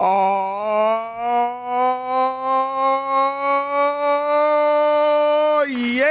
Oh, 0.00 0.04
yeah. 5.68 6.06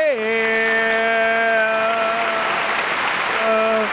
Uh, 3.44 3.88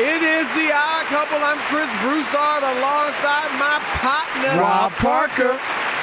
it 0.00 0.22
is 0.22 0.46
the 0.54 0.70
odd 0.72 1.06
couple. 1.06 1.38
I'm 1.38 1.58
Chris 1.66 1.90
Broussard 2.02 2.62
alongside 2.62 3.50
my 3.58 3.80
partner, 3.98 4.60
Rob 4.60 4.92
Parker. 4.92 5.58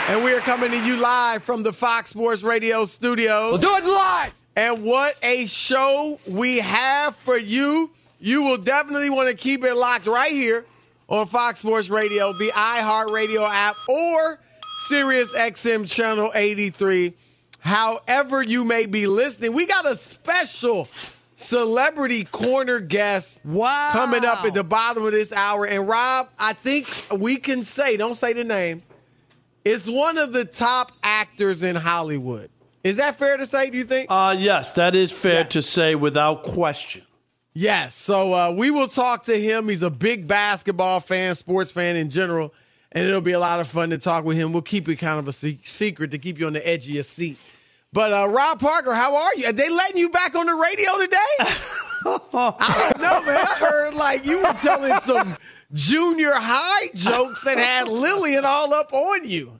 And 0.09 0.21
we 0.25 0.33
are 0.33 0.41
coming 0.41 0.71
to 0.71 0.85
you 0.85 0.97
live 0.97 1.43
from 1.43 1.63
the 1.63 1.71
Fox 1.71 2.09
Sports 2.09 2.43
Radio 2.43 2.83
studios. 2.83 3.61
do 3.61 3.73
it 3.77 3.85
live. 3.85 4.33
And 4.57 4.83
what 4.83 5.15
a 5.23 5.45
show 5.45 6.19
we 6.27 6.57
have 6.57 7.15
for 7.15 7.37
you. 7.37 7.89
You 8.19 8.43
will 8.43 8.57
definitely 8.57 9.09
want 9.09 9.29
to 9.29 9.35
keep 9.35 9.63
it 9.63 9.75
locked 9.75 10.07
right 10.07 10.33
here 10.33 10.65
on 11.11 11.27
Fox 11.27 11.59
Sports 11.59 11.89
Radio, 11.89 12.31
the 12.33 12.49
iHeartRadio 12.51 13.47
app, 13.47 13.75
or 13.89 14.39
Sirius 14.87 15.33
XM 15.37 15.85
Channel 15.87 16.31
83. 16.33 17.13
However, 17.59 18.41
you 18.41 18.63
may 18.63 18.85
be 18.85 19.05
listening, 19.07 19.53
we 19.53 19.65
got 19.67 19.85
a 19.85 19.95
special 19.95 20.87
celebrity 21.35 22.23
corner 22.23 22.79
guest 22.79 23.39
Wow. 23.43 23.89
coming 23.91 24.23
up 24.25 24.45
at 24.45 24.53
the 24.53 24.63
bottom 24.63 25.05
of 25.05 25.11
this 25.11 25.33
hour. 25.33 25.65
And 25.67 25.87
Rob, 25.87 26.29
I 26.39 26.53
think 26.53 26.87
we 27.11 27.35
can 27.37 27.63
say, 27.63 27.97
don't 27.97 28.15
say 28.15 28.33
the 28.33 28.43
name, 28.45 28.81
it's 29.65 29.87
one 29.87 30.17
of 30.17 30.33
the 30.33 30.45
top 30.45 30.91
actors 31.03 31.61
in 31.61 31.75
Hollywood. 31.75 32.49
Is 32.83 32.97
that 32.97 33.17
fair 33.19 33.37
to 33.37 33.45
say, 33.45 33.69
do 33.69 33.77
you 33.77 33.83
think? 33.83 34.07
Uh, 34.09 34.35
yes, 34.39 34.71
that 34.73 34.95
is 34.95 35.11
fair 35.11 35.41
Yeah. 35.41 35.43
to 35.43 35.61
say 35.61 35.93
without 35.93 36.41
question. 36.43 37.03
Yes. 37.53 37.95
So 37.95 38.33
uh, 38.33 38.51
we 38.55 38.71
will 38.71 38.87
talk 38.87 39.23
to 39.23 39.37
him. 39.39 39.67
He's 39.67 39.83
a 39.83 39.89
big 39.89 40.27
basketball 40.27 40.99
fan, 40.99 41.35
sports 41.35 41.71
fan 41.71 41.95
in 41.95 42.09
general, 42.09 42.53
and 42.91 43.05
it'll 43.07 43.21
be 43.21 43.33
a 43.33 43.39
lot 43.39 43.59
of 43.59 43.67
fun 43.67 43.89
to 43.89 43.97
talk 43.97 44.23
with 44.23 44.37
him. 44.37 44.53
We'll 44.53 44.61
keep 44.61 44.87
it 44.87 44.95
kind 44.97 45.19
of 45.19 45.27
a 45.27 45.33
se- 45.33 45.59
secret 45.63 46.11
to 46.11 46.17
keep 46.17 46.39
you 46.39 46.47
on 46.47 46.53
the 46.53 46.65
edge 46.67 46.85
of 46.87 46.93
your 46.93 47.03
seat. 47.03 47.37
But 47.93 48.13
uh, 48.13 48.27
Rob 48.29 48.59
Parker, 48.59 48.93
how 48.93 49.15
are 49.15 49.35
you? 49.35 49.47
Are 49.47 49.53
they 49.53 49.69
letting 49.69 49.97
you 49.97 50.09
back 50.09 50.33
on 50.35 50.45
the 50.45 50.53
radio 50.53 50.97
today? 51.03 51.67
I 52.05 52.89
don't 52.93 53.01
know, 53.01 53.23
man. 53.25 53.45
I 53.45 53.55
heard 53.59 53.93
like 53.95 54.25
you 54.25 54.37
were 54.41 54.53
telling 54.53 54.97
some 55.01 55.37
junior 55.73 56.31
high 56.33 56.87
jokes 56.95 57.43
that 57.43 57.57
had 57.57 57.89
Lillian 57.89 58.45
all 58.45 58.73
up 58.73 58.93
on 58.93 59.27
you. 59.27 59.59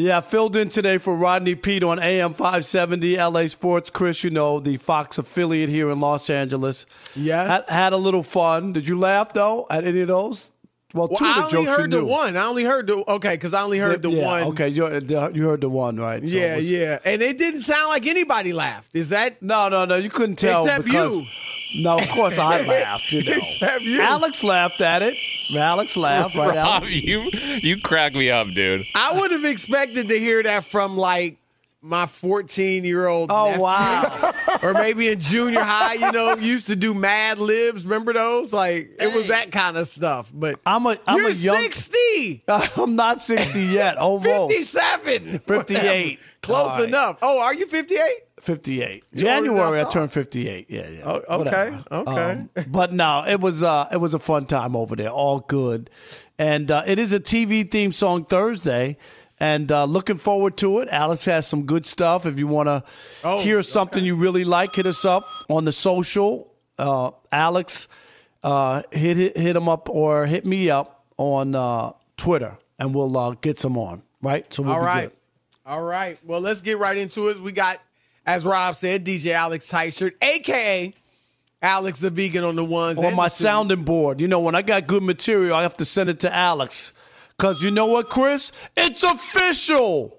Yeah, 0.00 0.18
I 0.18 0.20
filled 0.22 0.56
in 0.56 0.70
today 0.70 0.96
for 0.96 1.14
Rodney 1.14 1.54
Pete 1.54 1.84
on 1.84 1.98
AM 1.98 2.32
570 2.32 3.16
LA 3.18 3.46
Sports. 3.48 3.90
Chris, 3.90 4.24
you 4.24 4.30
know, 4.30 4.58
the 4.58 4.78
Fox 4.78 5.18
affiliate 5.18 5.68
here 5.68 5.90
in 5.90 6.00
Los 6.00 6.30
Angeles. 6.30 6.86
Yes. 7.14 7.66
Had, 7.68 7.74
had 7.74 7.92
a 7.92 7.98
little 7.98 8.22
fun. 8.22 8.72
Did 8.72 8.88
you 8.88 8.98
laugh, 8.98 9.34
though, 9.34 9.66
at 9.70 9.84
any 9.84 10.00
of 10.00 10.08
those? 10.08 10.50
Well, 10.94 11.08
Well, 11.08 11.18
two 11.18 11.24
I 11.24 11.44
of 11.44 11.50
the 11.50 11.56
only 11.58 11.66
jokes 11.66 11.78
heard 11.78 11.90
the 11.90 12.04
one. 12.04 12.36
I 12.36 12.46
only 12.46 12.64
heard 12.64 12.86
the 12.86 13.04
okay 13.12 13.34
because 13.34 13.52
I 13.54 13.62
only 13.62 13.78
heard 13.78 14.02
the 14.02 14.10
yeah, 14.10 14.24
one. 14.26 14.42
Okay, 14.44 14.68
you, 14.70 14.86
you 15.34 15.46
heard 15.46 15.60
the 15.60 15.68
one, 15.68 15.96
right? 16.00 16.26
So 16.26 16.34
Yeah, 16.34 16.56
was- 16.56 16.70
yeah, 16.70 16.98
and 17.04 17.22
it 17.22 17.38
didn't 17.38 17.60
sound 17.62 17.90
like 17.90 18.06
anybody 18.06 18.52
laughed. 18.52 18.88
Is 18.94 19.10
that 19.10 19.40
No, 19.42 19.68
no, 19.68 19.84
no. 19.84 19.96
You 19.96 20.10
couldn't 20.10 20.36
tell 20.36 20.64
Except 20.64 20.84
because 20.84 21.20
you. 21.20 21.26
No, 21.74 21.98
of 21.98 22.08
course 22.10 22.38
I 22.38 22.60
laughed. 22.66 23.12
You 23.12 23.24
know, 23.24 23.36
Except 23.38 23.82
you. 23.82 24.00
Alex 24.00 24.42
laughed 24.44 24.80
at 24.80 25.02
it. 25.02 25.16
Alex 25.54 25.96
laughed, 25.96 26.34
right? 26.36 26.48
Rob, 26.48 26.82
Alex? 26.84 26.90
you 26.92 27.30
you 27.32 27.80
crack 27.80 28.14
me 28.14 28.30
up, 28.30 28.48
dude. 28.48 28.86
I 28.94 29.18
would 29.18 29.30
have 29.32 29.44
expected 29.44 30.08
to 30.08 30.18
hear 30.18 30.42
that 30.42 30.64
from 30.64 30.96
like 30.96 31.36
my 31.82 32.04
14 32.06 32.84
year 32.84 33.06
old. 33.06 33.30
Oh 33.32 33.58
wow! 33.60 34.34
Or 34.62 34.74
maybe 34.74 35.08
in 35.08 35.18
junior 35.20 35.62
high, 35.62 35.94
you 35.94 36.12
know, 36.12 36.36
used 36.36 36.66
to 36.66 36.76
do 36.76 36.92
Mad 36.92 37.38
Libs. 37.38 37.84
Remember 37.84 38.12
those? 38.12 38.52
Like 38.52 38.90
it 39.00 39.14
was 39.14 39.28
that 39.28 39.50
kind 39.52 39.76
of 39.78 39.86
stuff. 39.88 40.30
But 40.34 40.60
I'm 40.66 40.84
a 40.84 40.98
I'm 41.06 41.16
you're 41.18 41.28
a 41.28 41.32
young. 41.32 41.56
60, 41.56 42.44
I'm 42.48 42.94
not 42.96 43.22
60 43.22 43.58
yet. 43.62 43.94
Oh, 43.98 44.18
Almost 44.22 44.52
57, 44.52 45.38
58. 45.38 46.18
Close 46.42 46.58
All 46.70 46.78
right. 46.78 46.88
enough. 46.88 47.18
Oh, 47.22 47.40
are 47.40 47.54
you 47.54 47.66
58? 47.66 48.00
58. 48.40 49.04
You 49.12 49.28
older 49.28 49.46
than 49.46 49.56
January 49.56 49.80
I 49.80 49.84
turned 49.90 50.12
58. 50.12 50.66
Yeah, 50.70 50.88
yeah. 50.88 51.00
Oh, 51.04 51.16
okay, 51.40 51.70
Whatever. 51.70 51.84
okay. 51.92 52.30
Um, 52.32 52.50
but 52.68 52.92
no, 52.92 53.24
it 53.26 53.40
was 53.40 53.62
uh 53.62 53.88
it 53.92 53.98
was 53.98 54.14
a 54.14 54.18
fun 54.18 54.46
time 54.46 54.74
over 54.76 54.96
there. 54.96 55.10
All 55.10 55.40
good. 55.40 55.90
And 56.38 56.70
uh, 56.70 56.82
it 56.86 56.98
is 56.98 57.12
a 57.12 57.20
TV 57.20 57.70
theme 57.70 57.92
song 57.92 58.24
Thursday. 58.24 58.96
And 59.42 59.72
uh, 59.72 59.84
looking 59.84 60.16
forward 60.18 60.58
to 60.58 60.80
it. 60.80 60.88
Alex 60.90 61.24
has 61.24 61.46
some 61.46 61.64
good 61.64 61.86
stuff. 61.86 62.26
If 62.26 62.38
you 62.38 62.46
want 62.46 62.66
to 62.68 62.84
Oh, 63.24 63.40
hear 63.40 63.62
something 63.62 64.04
you 64.04 64.14
really 64.14 64.44
like, 64.44 64.74
hit 64.74 64.84
us 64.86 65.06
up 65.06 65.24
on 65.48 65.64
the 65.64 65.72
social. 65.72 66.52
Uh, 66.78 67.12
Alex, 67.32 67.88
uh, 68.42 68.82
hit, 68.90 69.16
hit 69.16 69.36
hit 69.38 69.56
him 69.56 69.66
up 69.66 69.88
or 69.88 70.26
hit 70.26 70.44
me 70.44 70.68
up 70.68 71.04
on 71.16 71.54
uh, 71.54 71.92
Twitter, 72.18 72.56
and 72.78 72.94
we'll 72.94 73.16
uh, 73.16 73.30
get 73.40 73.58
some 73.58 73.78
on. 73.78 74.02
Right. 74.20 74.44
So 74.52 74.62
we'll 74.62 74.72
All 74.74 74.80
right. 74.82 75.08
good. 75.08 75.12
All 75.64 75.82
right. 75.82 76.18
Well, 76.24 76.40
let's 76.42 76.60
get 76.60 76.76
right 76.76 76.96
into 76.98 77.28
it. 77.30 77.40
We 77.40 77.52
got, 77.52 77.78
as 78.26 78.44
Rob 78.44 78.76
said, 78.76 79.04
DJ 79.04 79.32
Alex 79.32 79.70
Tyshirt, 79.70 80.12
aka 80.22 80.94
Alex 81.62 82.00
the 82.00 82.10
Vegan 82.10 82.44
on 82.44 82.56
the 82.56 82.64
ones. 82.64 82.98
on 82.98 83.14
my 83.14 83.28
sounding 83.28 83.84
board. 83.84 84.20
You 84.20 84.28
know, 84.28 84.40
when 84.40 84.54
I 84.54 84.62
got 84.62 84.86
good 84.86 85.02
material, 85.02 85.54
I 85.54 85.62
have 85.62 85.76
to 85.78 85.84
send 85.84 86.08
it 86.08 86.20
to 86.20 86.34
Alex. 86.34 86.92
Because 87.36 87.62
you 87.62 87.70
know 87.70 87.86
what, 87.86 88.08
Chris? 88.08 88.52
It's 88.76 89.02
official. 89.02 90.16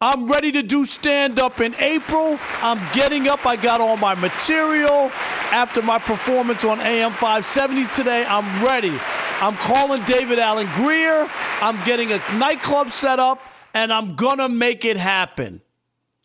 I'm 0.00 0.26
ready 0.26 0.52
to 0.52 0.62
do 0.62 0.84
stand 0.84 1.38
up 1.38 1.60
in 1.60 1.74
April. 1.76 2.38
I'm 2.60 2.78
getting 2.92 3.28
up. 3.28 3.46
I 3.46 3.56
got 3.56 3.80
all 3.80 3.96
my 3.96 4.14
material. 4.14 5.10
After 5.52 5.80
my 5.80 5.98
performance 5.98 6.64
on 6.64 6.80
AM 6.80 7.12
570 7.12 7.86
today, 7.94 8.26
I'm 8.28 8.64
ready. 8.64 8.92
I'm 9.40 9.54
calling 9.54 10.02
David 10.04 10.38
Alan 10.38 10.66
Grier. 10.72 11.26
I'm 11.62 11.82
getting 11.84 12.12
a 12.12 12.20
nightclub 12.34 12.90
set 12.90 13.18
up, 13.18 13.40
and 13.74 13.90
I'm 13.90 14.16
going 14.16 14.38
to 14.38 14.48
make 14.50 14.84
it 14.84 14.98
happen. 14.98 15.62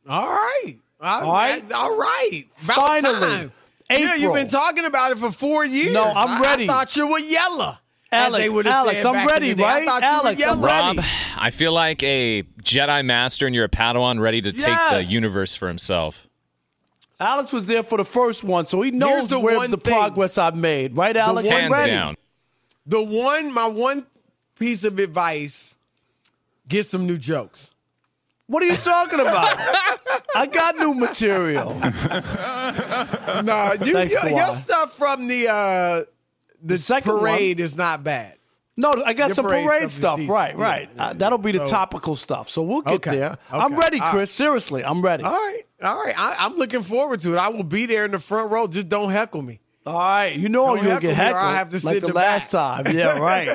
All 0.10 0.28
right. 0.28 0.81
All 1.02 1.22
All 1.26 1.34
right. 1.34 1.62
right. 1.64 1.72
All 1.74 1.98
right. 1.98 2.44
About 2.64 2.76
Finally. 2.88 3.20
time. 3.20 3.52
Yeah, 3.90 4.16
you've 4.16 4.34
been 4.34 4.48
talking 4.48 4.86
about 4.86 5.12
it 5.12 5.18
for 5.18 5.32
four 5.32 5.66
years. 5.66 5.94
No, 5.94 6.04
I'm 6.04 6.42
I- 6.42 6.48
ready. 6.48 6.64
I, 6.64 6.68
thought 6.68 6.96
you 6.96 7.08
were 7.08 7.20
yellow. 7.20 7.76
as 8.12 8.28
Alex, 8.28 8.44
they 8.44 8.50
would 8.50 8.66
have 8.66 8.88
Alex, 8.88 9.04
I'm 9.06 9.28
ready, 9.28 9.54
the. 9.54 9.64
I 9.66 9.84
right? 9.84 9.84
you 9.84 10.08
Alex, 10.08 10.42
were 10.46 10.48
I'm 10.52 10.62
ready. 10.62 10.98
Rob, 11.00 11.06
I 11.38 11.50
feel 11.50 11.74
like 11.74 12.02
a 12.04 12.44
Jedi 12.64 13.04
master 13.04 13.46
and 13.48 13.54
you're 13.56 13.66
a 13.66 13.70
Padawan 13.70 14.20
ready 14.22 14.42
to 14.42 14.54
take 14.54 14.78
the 14.92 15.04
universe 15.04 15.56
for 15.56 15.68
himself. 15.68 16.28
Alex 17.20 17.52
was 17.54 17.66
there 17.66 17.84
for 17.84 17.98
the 17.98 18.06
first 18.06 18.44
one, 18.44 18.66
so 18.66 18.82
he 18.82 18.92
knows 18.92 19.28
the 19.28 19.40
where 19.40 19.58
one 19.58 19.70
the 19.72 19.78
thing. 19.78 19.94
progress 19.94 20.38
I've 20.38 20.56
made. 20.56 20.96
Right, 20.98 21.16
Alex? 21.16 21.46
one 21.48 21.56
I'm 21.56 21.62
Hands 21.64 21.72
ready. 21.74 21.92
down. 21.92 22.16
The 22.88 23.02
one, 23.04 23.54
my 23.54 23.68
one 23.68 24.06
piece 24.58 24.84
of 24.84 24.98
advice: 25.00 25.76
get 26.68 26.86
some 26.86 27.06
new 27.06 27.18
jokes. 27.18 27.74
What 28.52 28.64
are 28.64 28.66
you 28.66 28.76
talking 28.76 29.22
about? 29.22 29.48
I 30.36 30.46
got 30.52 30.76
new 30.76 30.94
material. 30.94 31.80
No, 33.44 33.74
you, 33.84 33.94
Thanks, 33.94 34.12
your, 34.14 34.22
Kawhi. 34.22 34.36
your 34.38 34.52
stuff 34.52 34.94
from 34.98 35.28
the 35.28 35.48
uh, 35.50 36.04
the 36.62 36.78
second 36.78 37.18
parade 37.20 37.60
is 37.62 37.78
not 37.78 38.04
bad. 38.04 38.36
No, 38.78 38.94
I 39.06 39.14
got 39.14 39.28
Your 39.30 39.36
some 39.36 39.46
parade 39.46 39.66
parade, 39.66 39.92
stuff 39.92 40.20
stuff. 40.20 40.30
Right, 40.30 40.48
decent. 40.48 40.60
right. 40.62 40.90
Yeah, 40.96 41.06
Uh, 41.08 41.14
that'll 41.14 41.38
be 41.38 41.52
the 41.54 41.66
topical 41.66 42.16
stuff. 42.18 42.50
So 42.50 42.62
we'll 42.62 42.82
get 42.82 42.94
Okay, 42.96 43.16
there. 43.16 43.30
okay. 43.32 43.38
I'm 43.52 43.76
ready, 43.76 44.00
Chris. 44.02 44.32
Seriously, 44.32 44.84
I'm 44.84 45.02
ready. 45.02 45.24
All 45.24 45.32
right, 45.32 45.62
all 45.84 45.96
right. 46.04 46.14
I, 46.18 46.36
I'm 46.40 46.58
looking 46.58 46.84
forward 46.84 47.22
to 47.22 47.34
it. 47.34 47.38
I 47.38 47.50
will 47.50 47.64
be 47.64 47.86
there 47.86 48.04
in 48.06 48.12
the 48.12 48.20
front 48.20 48.52
row. 48.52 48.68
Just 48.68 48.90
don't 48.90 49.12
heckle 49.12 49.42
me. 49.42 49.61
All 49.86 49.98
right. 49.98 50.38
You 50.38 50.48
know 50.50 50.76
Don't 50.76 50.86
you'll 50.86 51.00
get 51.00 51.16
heckled 51.16 51.38
I'll 51.42 51.54
have 51.56 51.70
to 51.72 51.80
sit 51.80 51.86
like 51.88 52.02
the 52.02 52.08
the 52.08 52.14
last 52.14 52.52
back. 52.52 52.86
time. 52.86 52.96
Yeah, 52.96 53.18
right. 53.20 53.50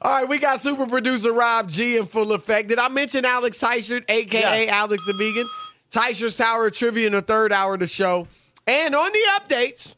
All 0.00 0.20
right, 0.20 0.28
we 0.28 0.38
got 0.38 0.60
super 0.60 0.86
producer 0.86 1.32
Rob 1.32 1.68
G 1.68 1.96
in 1.96 2.06
full 2.06 2.32
effect. 2.32 2.68
Did 2.68 2.78
I 2.78 2.88
mention 2.88 3.24
Alex 3.24 3.58
Tyshirt, 3.58 4.04
aka 4.08 4.40
Yes. 4.40 4.70
Alex 4.70 5.04
the 5.06 5.14
Vegan? 5.14 5.46
Tyshert's 5.90 6.36
Tower 6.36 6.68
of 6.68 6.72
Trivia 6.72 7.08
in 7.08 7.12
the 7.12 7.22
third 7.22 7.52
hour 7.52 7.74
of 7.74 7.80
the 7.80 7.86
show. 7.88 8.28
And 8.68 8.94
on 8.94 9.10
the 9.12 9.18
updates, 9.40 9.96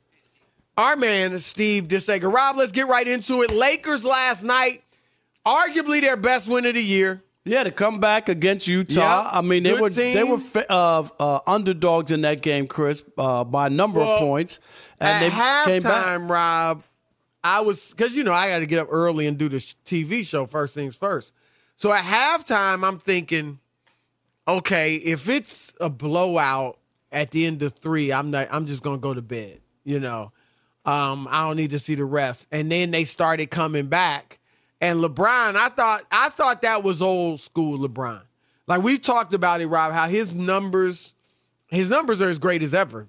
our 0.78 0.96
man 0.96 1.38
Steve 1.40 1.88
Disager. 1.88 2.32
Rob, 2.32 2.56
let's 2.56 2.72
get 2.72 2.88
right 2.88 3.06
into 3.06 3.42
it. 3.42 3.50
Lakers 3.50 4.06
last 4.06 4.42
night, 4.42 4.82
arguably 5.44 6.00
their 6.00 6.16
best 6.16 6.48
win 6.48 6.64
of 6.64 6.72
the 6.74 6.82
year. 6.82 7.22
Yeah, 7.44 7.64
to 7.64 7.72
come 7.72 7.98
back 7.98 8.28
against 8.28 8.68
Utah. 8.68 9.00
Yeah, 9.00 9.30
I 9.32 9.40
mean, 9.42 9.64
they 9.64 9.72
were 9.74 9.90
they 9.90 10.22
were 10.22 10.38
uh, 10.68 11.08
uh, 11.18 11.40
underdogs 11.46 12.12
in 12.12 12.20
that 12.20 12.40
game, 12.40 12.68
Chris, 12.68 13.02
uh, 13.18 13.42
by 13.42 13.66
a 13.66 13.70
number 13.70 13.98
Well, 13.98 14.12
of 14.14 14.20
points, 14.20 14.60
and 15.00 15.08
At 15.08 15.20
they 15.20 15.30
came 15.72 15.82
back. 15.82 16.06
halftime, 16.06 16.30
Rob, 16.30 16.84
I 17.42 17.62
was 17.62 17.90
because 17.90 18.14
you 18.14 18.22
know 18.22 18.32
I 18.32 18.48
got 18.48 18.60
to 18.60 18.66
get 18.66 18.78
up 18.78 18.88
early 18.90 19.26
and 19.26 19.36
do 19.36 19.48
this 19.48 19.74
TV 19.84 20.24
show 20.24 20.46
first 20.46 20.74
things 20.74 20.94
first. 20.94 21.32
So 21.74 21.92
at 21.92 22.04
halftime, 22.04 22.86
I'm 22.86 22.98
thinking, 22.98 23.58
okay, 24.46 24.94
if 24.96 25.28
it's 25.28 25.72
a 25.80 25.90
blowout 25.90 26.78
at 27.10 27.32
the 27.32 27.44
end 27.46 27.62
of 27.64 27.72
three, 27.72 28.12
I'm 28.12 28.30
not. 28.30 28.48
I'm 28.52 28.66
just 28.66 28.84
gonna 28.84 28.98
go 28.98 29.14
to 29.14 29.22
bed. 29.22 29.60
You 29.84 29.98
know, 29.98 30.30
um, 30.84 31.26
I 31.28 31.48
don't 31.48 31.56
need 31.56 31.70
to 31.70 31.80
see 31.80 31.96
the 31.96 32.04
rest. 32.04 32.46
And 32.52 32.70
then 32.70 32.92
they 32.92 33.02
started 33.02 33.50
coming 33.50 33.86
back, 33.86 34.38
and 34.82 35.00
LeBron, 35.00 35.54
I 35.54 35.68
thought 35.68 36.02
I 36.10 36.28
thought 36.28 36.62
that 36.62 36.82
was 36.82 37.00
old 37.00 37.40
school 37.40 37.78
LeBron. 37.88 38.22
Like 38.66 38.82
we've 38.82 39.00
talked 39.00 39.32
about 39.32 39.60
it, 39.60 39.68
Rob, 39.68 39.92
how 39.92 40.08
his 40.08 40.34
numbers, 40.34 41.14
his 41.68 41.88
numbers 41.88 42.20
are 42.20 42.28
as 42.28 42.40
great 42.40 42.64
as 42.64 42.74
ever, 42.74 43.08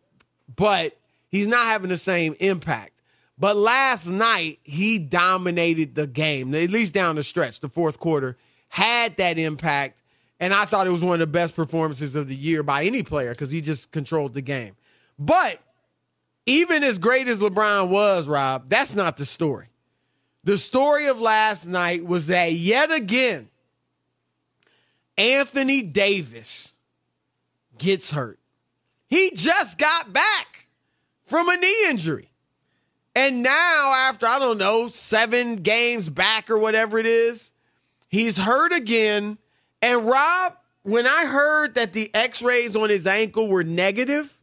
but 0.55 0.95
he's 1.29 1.47
not 1.47 1.65
having 1.65 1.89
the 1.89 1.97
same 1.97 2.35
impact. 2.39 2.91
But 3.39 3.55
last 3.55 4.05
night 4.05 4.59
he 4.63 4.99
dominated 4.99 5.95
the 5.95 6.05
game, 6.05 6.53
at 6.53 6.69
least 6.69 6.93
down 6.93 7.15
the 7.15 7.23
stretch, 7.23 7.59
the 7.59 7.67
fourth 7.67 7.99
quarter, 7.99 8.37
had 8.69 9.17
that 9.17 9.39
impact. 9.39 9.99
And 10.39 10.53
I 10.53 10.65
thought 10.65 10.85
it 10.85 10.91
was 10.91 11.03
one 11.03 11.13
of 11.13 11.19
the 11.19 11.27
best 11.27 11.55
performances 11.55 12.13
of 12.13 12.27
the 12.27 12.35
year 12.35 12.61
by 12.61 12.85
any 12.85 13.01
player 13.01 13.31
because 13.31 13.49
he 13.49 13.61
just 13.61 13.91
controlled 13.91 14.35
the 14.35 14.41
game. 14.41 14.75
But 15.17 15.59
even 16.45 16.83
as 16.83 16.99
great 16.99 17.27
as 17.27 17.41
LeBron 17.41 17.89
was, 17.89 18.27
Rob, 18.27 18.69
that's 18.69 18.93
not 18.93 19.17
the 19.17 19.25
story. 19.25 19.69
The 20.43 20.57
story 20.57 21.07
of 21.07 21.21
last 21.21 21.65
night 21.65 22.05
was 22.05 22.27
that 22.27 22.51
yet 22.51 22.91
again, 22.91 23.49
Anthony 25.17 25.81
Davis 25.81 26.73
gets 27.77 28.11
hurt. 28.11 28.39
He 29.07 29.31
just 29.35 29.77
got 29.77 30.11
back 30.11 30.67
from 31.25 31.47
a 31.47 31.55
knee 31.55 31.89
injury. 31.89 32.29
And 33.15 33.43
now, 33.43 33.93
after, 33.93 34.25
I 34.25 34.39
don't 34.39 34.57
know, 34.57 34.89
seven 34.89 35.57
games 35.57 36.09
back 36.09 36.49
or 36.49 36.57
whatever 36.57 36.97
it 36.97 37.05
is, 37.05 37.51
he's 38.09 38.37
hurt 38.37 38.73
again. 38.73 39.37
And 39.81 40.05
Rob, 40.05 40.57
when 40.81 41.05
I 41.05 41.25
heard 41.25 41.75
that 41.75 41.93
the 41.93 42.09
x 42.13 42.41
rays 42.41 42.75
on 42.75 42.89
his 42.89 43.05
ankle 43.05 43.47
were 43.47 43.63
negative, 43.63 44.35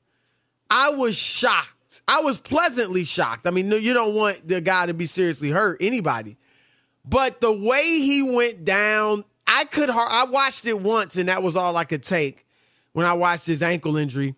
I 0.70 0.90
was 0.90 1.16
shocked. 1.16 1.74
I 2.08 2.20
was 2.20 2.38
pleasantly 2.38 3.04
shocked. 3.04 3.46
I 3.46 3.50
mean, 3.50 3.70
you 3.70 3.94
don't 3.94 4.14
want 4.14 4.46
the 4.46 4.60
guy 4.60 4.86
to 4.86 4.94
be 4.94 5.06
seriously 5.06 5.50
hurt, 5.50 5.78
anybody. 5.80 6.36
But 7.04 7.40
the 7.40 7.52
way 7.52 7.82
he 7.82 8.34
went 8.34 8.64
down, 8.64 9.24
I 9.46 9.64
could, 9.64 9.90
I 9.90 10.26
watched 10.28 10.66
it 10.66 10.80
once 10.80 11.16
and 11.16 11.28
that 11.28 11.42
was 11.42 11.56
all 11.56 11.76
I 11.76 11.84
could 11.84 12.02
take 12.02 12.46
when 12.92 13.06
I 13.06 13.14
watched 13.14 13.46
his 13.46 13.62
ankle 13.62 13.96
injury. 13.96 14.34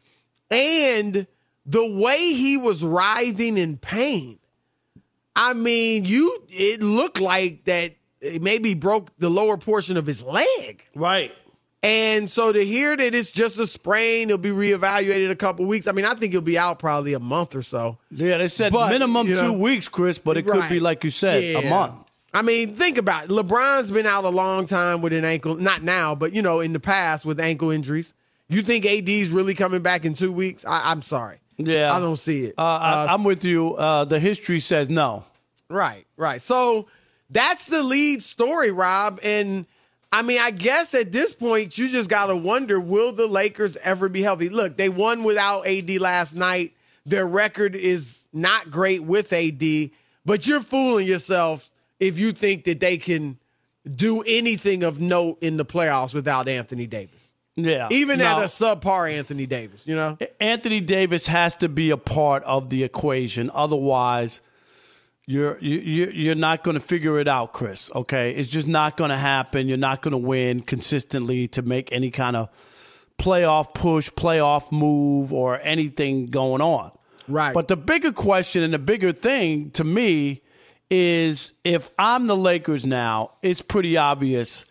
And 0.50 1.26
the 1.66 1.90
way 1.90 2.18
he 2.18 2.56
was 2.56 2.84
writhing 2.84 3.56
in 3.56 3.76
pain. 3.76 4.38
I 5.34 5.54
mean, 5.54 6.04
you 6.04 6.44
it 6.48 6.82
looked 6.82 7.20
like 7.20 7.64
that 7.64 7.94
it 8.20 8.42
maybe 8.42 8.74
broke 8.74 9.16
the 9.18 9.30
lower 9.30 9.56
portion 9.56 9.96
of 9.96 10.06
his 10.06 10.22
leg. 10.22 10.86
Right. 10.94 11.32
And 11.82 12.30
so 12.30 12.52
to 12.52 12.64
hear 12.64 12.96
that 12.96 13.14
it's 13.14 13.32
just 13.32 13.58
a 13.58 13.66
sprain, 13.66 14.28
he'll 14.28 14.38
be 14.38 14.50
reevaluated 14.50 15.24
in 15.24 15.30
a 15.32 15.36
couple 15.36 15.64
weeks. 15.64 15.88
I 15.88 15.92
mean, 15.92 16.04
I 16.04 16.14
think 16.14 16.32
he'll 16.32 16.40
be 16.40 16.56
out 16.56 16.78
probably 16.78 17.14
a 17.14 17.18
month 17.18 17.56
or 17.56 17.62
so. 17.62 17.98
Yeah, 18.12 18.38
they 18.38 18.46
said 18.48 18.72
But, 18.72 18.90
minimum 18.90 19.26
you 19.26 19.34
know, 19.34 19.52
two 19.52 19.58
weeks, 19.58 19.88
Chris, 19.88 20.18
but 20.18 20.36
it 20.36 20.42
could 20.46 20.68
be 20.68 20.78
like 20.78 21.02
you 21.02 21.10
said, 21.10 21.42
a 21.64 21.68
month. 21.68 21.96
I 22.34 22.42
mean, 22.42 22.76
think 22.76 22.98
about 22.98 23.24
it. 23.24 23.30
LeBron's 23.30 23.90
been 23.90 24.06
out 24.06 24.24
a 24.24 24.28
long 24.30 24.66
time 24.66 25.02
with 25.02 25.12
an 25.12 25.24
ankle, 25.24 25.56
not 25.56 25.82
now, 25.82 26.14
but 26.14 26.32
you 26.32 26.40
know, 26.40 26.60
in 26.60 26.72
the 26.72 26.80
past 26.80 27.24
with 27.26 27.38
ankle 27.40 27.70
injuries. 27.70 28.14
You 28.48 28.62
think 28.62 28.86
AD's 28.86 29.30
really 29.30 29.54
coming 29.54 29.82
back 29.82 30.04
in 30.04 30.14
two 30.14 30.30
weeks? 30.32 30.64
I, 30.64 30.90
I'm 30.90 31.02
sorry. 31.02 31.38
Yeah, 31.58 31.92
I 31.92 32.00
don't 32.00 32.16
see 32.16 32.46
it. 32.46 32.54
Uh, 32.56 32.62
I, 32.62 33.06
I'm 33.10 33.24
with 33.24 33.44
you. 33.44 33.74
Uh, 33.74 34.04
the 34.04 34.18
history 34.18 34.60
says 34.60 34.88
no. 34.88 35.24
Right, 35.68 36.06
right. 36.16 36.40
So 36.40 36.88
that's 37.30 37.66
the 37.66 37.82
lead 37.82 38.22
story, 38.22 38.70
Rob. 38.70 39.20
And 39.22 39.66
I 40.12 40.20
mean, 40.22 40.38
I 40.40 40.50
guess 40.50 40.94
at 40.94 41.10
this 41.10 41.34
point, 41.34 41.78
you 41.78 41.88
just 41.88 42.10
got 42.10 42.26
to 42.26 42.36
wonder 42.36 42.78
will 42.78 43.12
the 43.12 43.26
Lakers 43.26 43.76
ever 43.78 44.08
be 44.10 44.20
healthy? 44.22 44.50
Look, 44.50 44.76
they 44.76 44.90
won 44.90 45.24
without 45.24 45.66
AD 45.66 45.90
last 45.98 46.34
night. 46.36 46.74
Their 47.06 47.26
record 47.26 47.74
is 47.74 48.24
not 48.32 48.70
great 48.70 49.02
with 49.02 49.32
AD, 49.32 49.90
but 50.24 50.46
you're 50.46 50.60
fooling 50.60 51.08
yourself 51.08 51.68
if 51.98 52.18
you 52.18 52.32
think 52.32 52.64
that 52.64 52.78
they 52.78 52.98
can 52.98 53.38
do 53.90 54.22
anything 54.22 54.84
of 54.84 55.00
note 55.00 55.38
in 55.40 55.56
the 55.56 55.64
playoffs 55.64 56.14
without 56.14 56.46
Anthony 56.46 56.86
Davis. 56.86 57.32
Yeah, 57.56 57.88
Even 57.90 58.20
No. 58.20 58.24
at 58.26 58.38
a 58.38 58.46
subpar 58.46 59.12
Anthony 59.12 59.46
Davis, 59.46 59.84
you 59.86 59.94
know? 59.94 60.16
Anthony 60.40 60.80
Davis 60.80 61.26
has 61.26 61.56
to 61.56 61.68
be 61.68 61.90
a 61.90 61.96
part 61.96 62.44
of 62.44 62.70
the 62.70 62.82
equation. 62.84 63.50
Otherwise, 63.52 64.40
you're 65.26 65.58
you, 65.60 65.78
you- 65.78 66.10
you're 66.12 66.34
not 66.34 66.62
going 66.64 66.74
to 66.74 66.80
figure 66.80 67.18
it 67.18 67.28
out, 67.28 67.52
Chris. 67.52 67.90
Okay, 67.94 68.32
it's 68.32 68.48
just 68.48 68.66
not 68.68 68.96
going 68.96 69.10
to 69.10 69.16
happen. 69.16 69.68
You're 69.68 69.78
not 69.78 70.02
going 70.02 70.12
to 70.12 70.18
win 70.18 70.60
consistently 70.60 71.48
to 71.48 71.62
make 71.62 71.92
any 71.92 72.10
kind 72.10 72.36
of 72.36 72.48
playoff 73.18 73.72
push, 73.74 74.10
playoff 74.10 74.72
move, 74.72 75.32
or 75.32 75.60
anything 75.62 76.26
going 76.26 76.60
on. 76.60 76.90
Right. 77.28 77.54
But 77.54 77.68
the 77.68 77.76
bigger 77.76 78.10
question 78.12 78.62
and 78.62 78.74
the 78.74 78.78
bigger 78.80 79.12
thing 79.12 79.70
to 79.72 79.84
me 79.84 80.42
is 80.90 81.52
if 81.64 81.90
I'm 81.98 82.26
the 82.26 82.36
Lakers 82.36 82.84
now, 82.84 83.30
it's 83.42 83.62
pretty 83.62 83.96
obvious. 83.96 84.64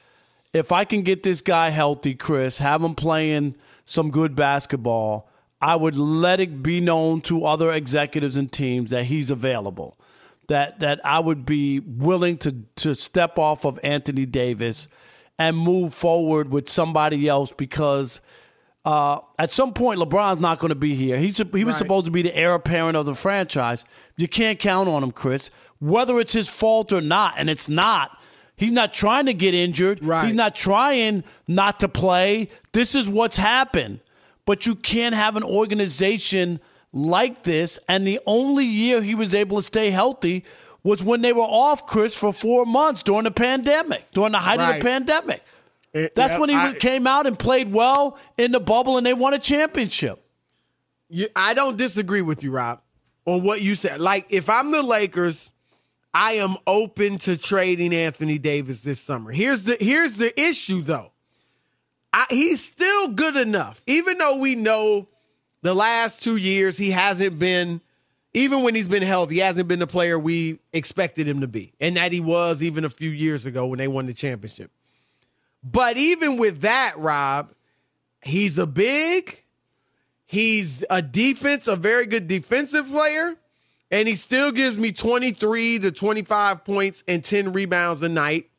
If 0.53 0.71
I 0.73 0.83
can 0.83 1.01
get 1.03 1.23
this 1.23 1.39
guy 1.41 1.69
healthy, 1.69 2.13
Chris, 2.13 2.57
have 2.57 2.83
him 2.83 2.93
playing 2.93 3.55
some 3.85 4.11
good 4.11 4.35
basketball, 4.35 5.29
I 5.61 5.75
would 5.77 5.95
let 5.95 6.39
it 6.41 6.61
be 6.61 6.81
known 6.81 7.21
to 7.21 7.45
other 7.45 7.71
executives 7.71 8.35
and 8.35 8.51
teams 8.51 8.89
that 8.89 9.05
he's 9.05 9.31
available. 9.31 9.97
That 10.51 10.81
that 10.81 10.99
I 11.05 11.19
would 11.19 11.45
be 11.45 11.79
willing 11.79 12.37
to 12.39 12.51
to 12.77 12.93
step 12.93 13.39
off 13.39 13.65
of 13.65 13.79
Anthony 13.83 14.25
Davis 14.25 14.89
and 15.39 15.57
move 15.57 15.93
forward 15.93 16.51
with 16.51 16.67
somebody 16.67 17.27
else 17.29 17.53
because 17.53 18.19
uh, 18.83 19.19
at 19.39 19.49
some 19.51 19.73
point 19.73 19.99
LeBron's 20.01 20.41
not 20.41 20.59
going 20.59 20.69
to 20.69 20.75
be 20.75 20.93
here. 20.93 21.17
He's 21.17 21.37
he 21.37 21.43
was 21.63 21.75
Right. 21.75 21.77
supposed 21.77 22.05
to 22.07 22.11
be 22.11 22.21
the 22.21 22.35
heir 22.35 22.53
apparent 22.53 22.97
of 22.97 23.05
the 23.05 23.15
franchise. 23.15 23.85
You 24.17 24.27
can't 24.27 24.59
count 24.59 24.89
on 24.89 25.03
him, 25.03 25.11
Chris. 25.11 25.49
Whether 25.79 26.19
it's 26.19 26.33
his 26.33 26.49
fault 26.49 26.91
or 26.91 26.99
not, 27.01 27.35
and 27.37 27.49
it's 27.49 27.69
not. 27.69 28.17
He's 28.57 28.73
not 28.73 28.93
trying 28.93 29.27
to 29.27 29.33
get 29.33 29.53
injured. 29.53 30.03
Right. 30.03 30.25
He's 30.25 30.35
not 30.35 30.53
trying 30.53 31.23
not 31.47 31.79
to 31.79 31.87
play. 31.87 32.49
This 32.73 32.93
is 32.93 33.07
what's 33.07 33.37
happened. 33.37 34.01
But 34.45 34.65
you 34.65 34.75
can't 34.75 35.15
have 35.15 35.37
an 35.37 35.43
organization 35.43 36.59
like 36.93 37.43
this. 37.43 37.79
And 37.87 38.05
the 38.05 38.19
only 38.25 38.65
year 38.65 39.01
he 39.01 39.15
was 39.15 39.33
able 39.35 39.57
to 39.57 39.63
stay 39.63 39.91
healthy 39.91 40.43
was 40.83 41.03
when 41.03 41.21
they 41.21 41.33
were 41.33 41.41
off, 41.41 41.85
Chris, 41.85 42.15
for 42.17 42.33
four 42.33 42.65
months 42.65 43.03
during 43.03 43.23
the 43.23 43.31
pandemic, 43.31 44.11
during 44.11 44.31
the 44.31 44.39
height 44.39 44.59
of 44.59 44.75
the 44.75 44.81
pandemic. 44.81 45.43
Eh, 45.93 46.07
That's 46.15 46.33
yeah, 46.33 46.39
when 46.39 46.49
he 46.49 46.55
I- 46.55 46.73
came 46.73 47.05
out 47.05 47.27
and 47.27 47.37
played 47.37 47.71
well 47.71 48.17
in 48.37 48.51
the 48.51 48.59
bubble 48.59 48.97
and 48.97 49.05
they 49.05 49.13
won 49.13 49.33
a 49.33 49.39
championship. 49.39 50.23
You, 51.09 51.27
I 51.35 51.53
don't 51.53 51.77
disagree 51.77 52.21
with 52.21 52.43
you, 52.43 52.51
Rob, 52.51 52.81
on 53.25 53.43
what 53.43 53.61
you 53.61 53.75
said. 53.75 53.99
Like, 53.99 54.27
if 54.29 54.49
I'm 54.49 54.71
the 54.71 54.81
Lakers, 54.81 55.51
I 56.13 56.33
am 56.33 56.55
open 56.65 57.17
to 57.19 57.35
trading 57.37 57.93
Anthony 57.93 58.37
Davis 58.37 58.81
this 58.83 59.01
summer. 59.01 59.31
Here's 59.31 59.63
the 59.63 59.75
here's 59.79 60.13
the 60.13 60.31
issue, 60.39 60.81
though. 60.81 61.11
I, 62.13 62.25
he's 62.29 62.63
still 62.63 63.09
good 63.09 63.35
enough, 63.37 63.81
even 63.87 64.17
though 64.17 64.37
we 64.39 64.55
know 64.55 65.09
the 65.61 65.73
last 65.73 66.21
two 66.21 66.37
years 66.37 66.77
he 66.77 66.91
hasn't 66.91 67.39
been. 67.39 67.81
Even 68.33 68.63
when 68.63 68.75
he's 68.75 68.87
been 68.87 69.03
healthy, 69.03 69.35
he 69.35 69.39
hasn't 69.41 69.67
been 69.67 69.79
the 69.79 69.87
player 69.87 70.17
we 70.17 70.59
expected 70.71 71.27
him 71.27 71.41
to 71.41 71.47
be, 71.47 71.73
and 71.81 71.97
that 71.97 72.13
he 72.13 72.21
was 72.21 72.63
even 72.63 72.85
a 72.85 72.89
few 72.89 73.09
years 73.09 73.45
ago 73.45 73.65
when 73.65 73.77
they 73.77 73.89
won 73.89 74.05
the 74.05 74.13
championship. 74.13 74.71
But 75.61 75.97
even 75.97 76.37
with 76.37 76.61
that, 76.61 76.93
Rob, 76.97 77.51
he's 78.23 78.57
a 78.57 78.65
big, 78.65 79.41
He's 80.31 80.85
a 80.89 81.01
defense, 81.01 81.67
a 81.67 81.75
very 81.75 82.05
good 82.05 82.29
defensive 82.29 82.87
player, 82.87 83.35
and 83.91 84.07
he 84.07 84.15
still 84.15 84.53
gives 84.53 84.77
me 84.77 84.93
23 84.93 85.79
to 85.79 85.91
25 85.91 86.63
points 86.63 87.03
and 87.05 87.21
10 87.21 87.51
rebounds 87.51 88.01
a 88.01 88.07
night. 88.07 88.49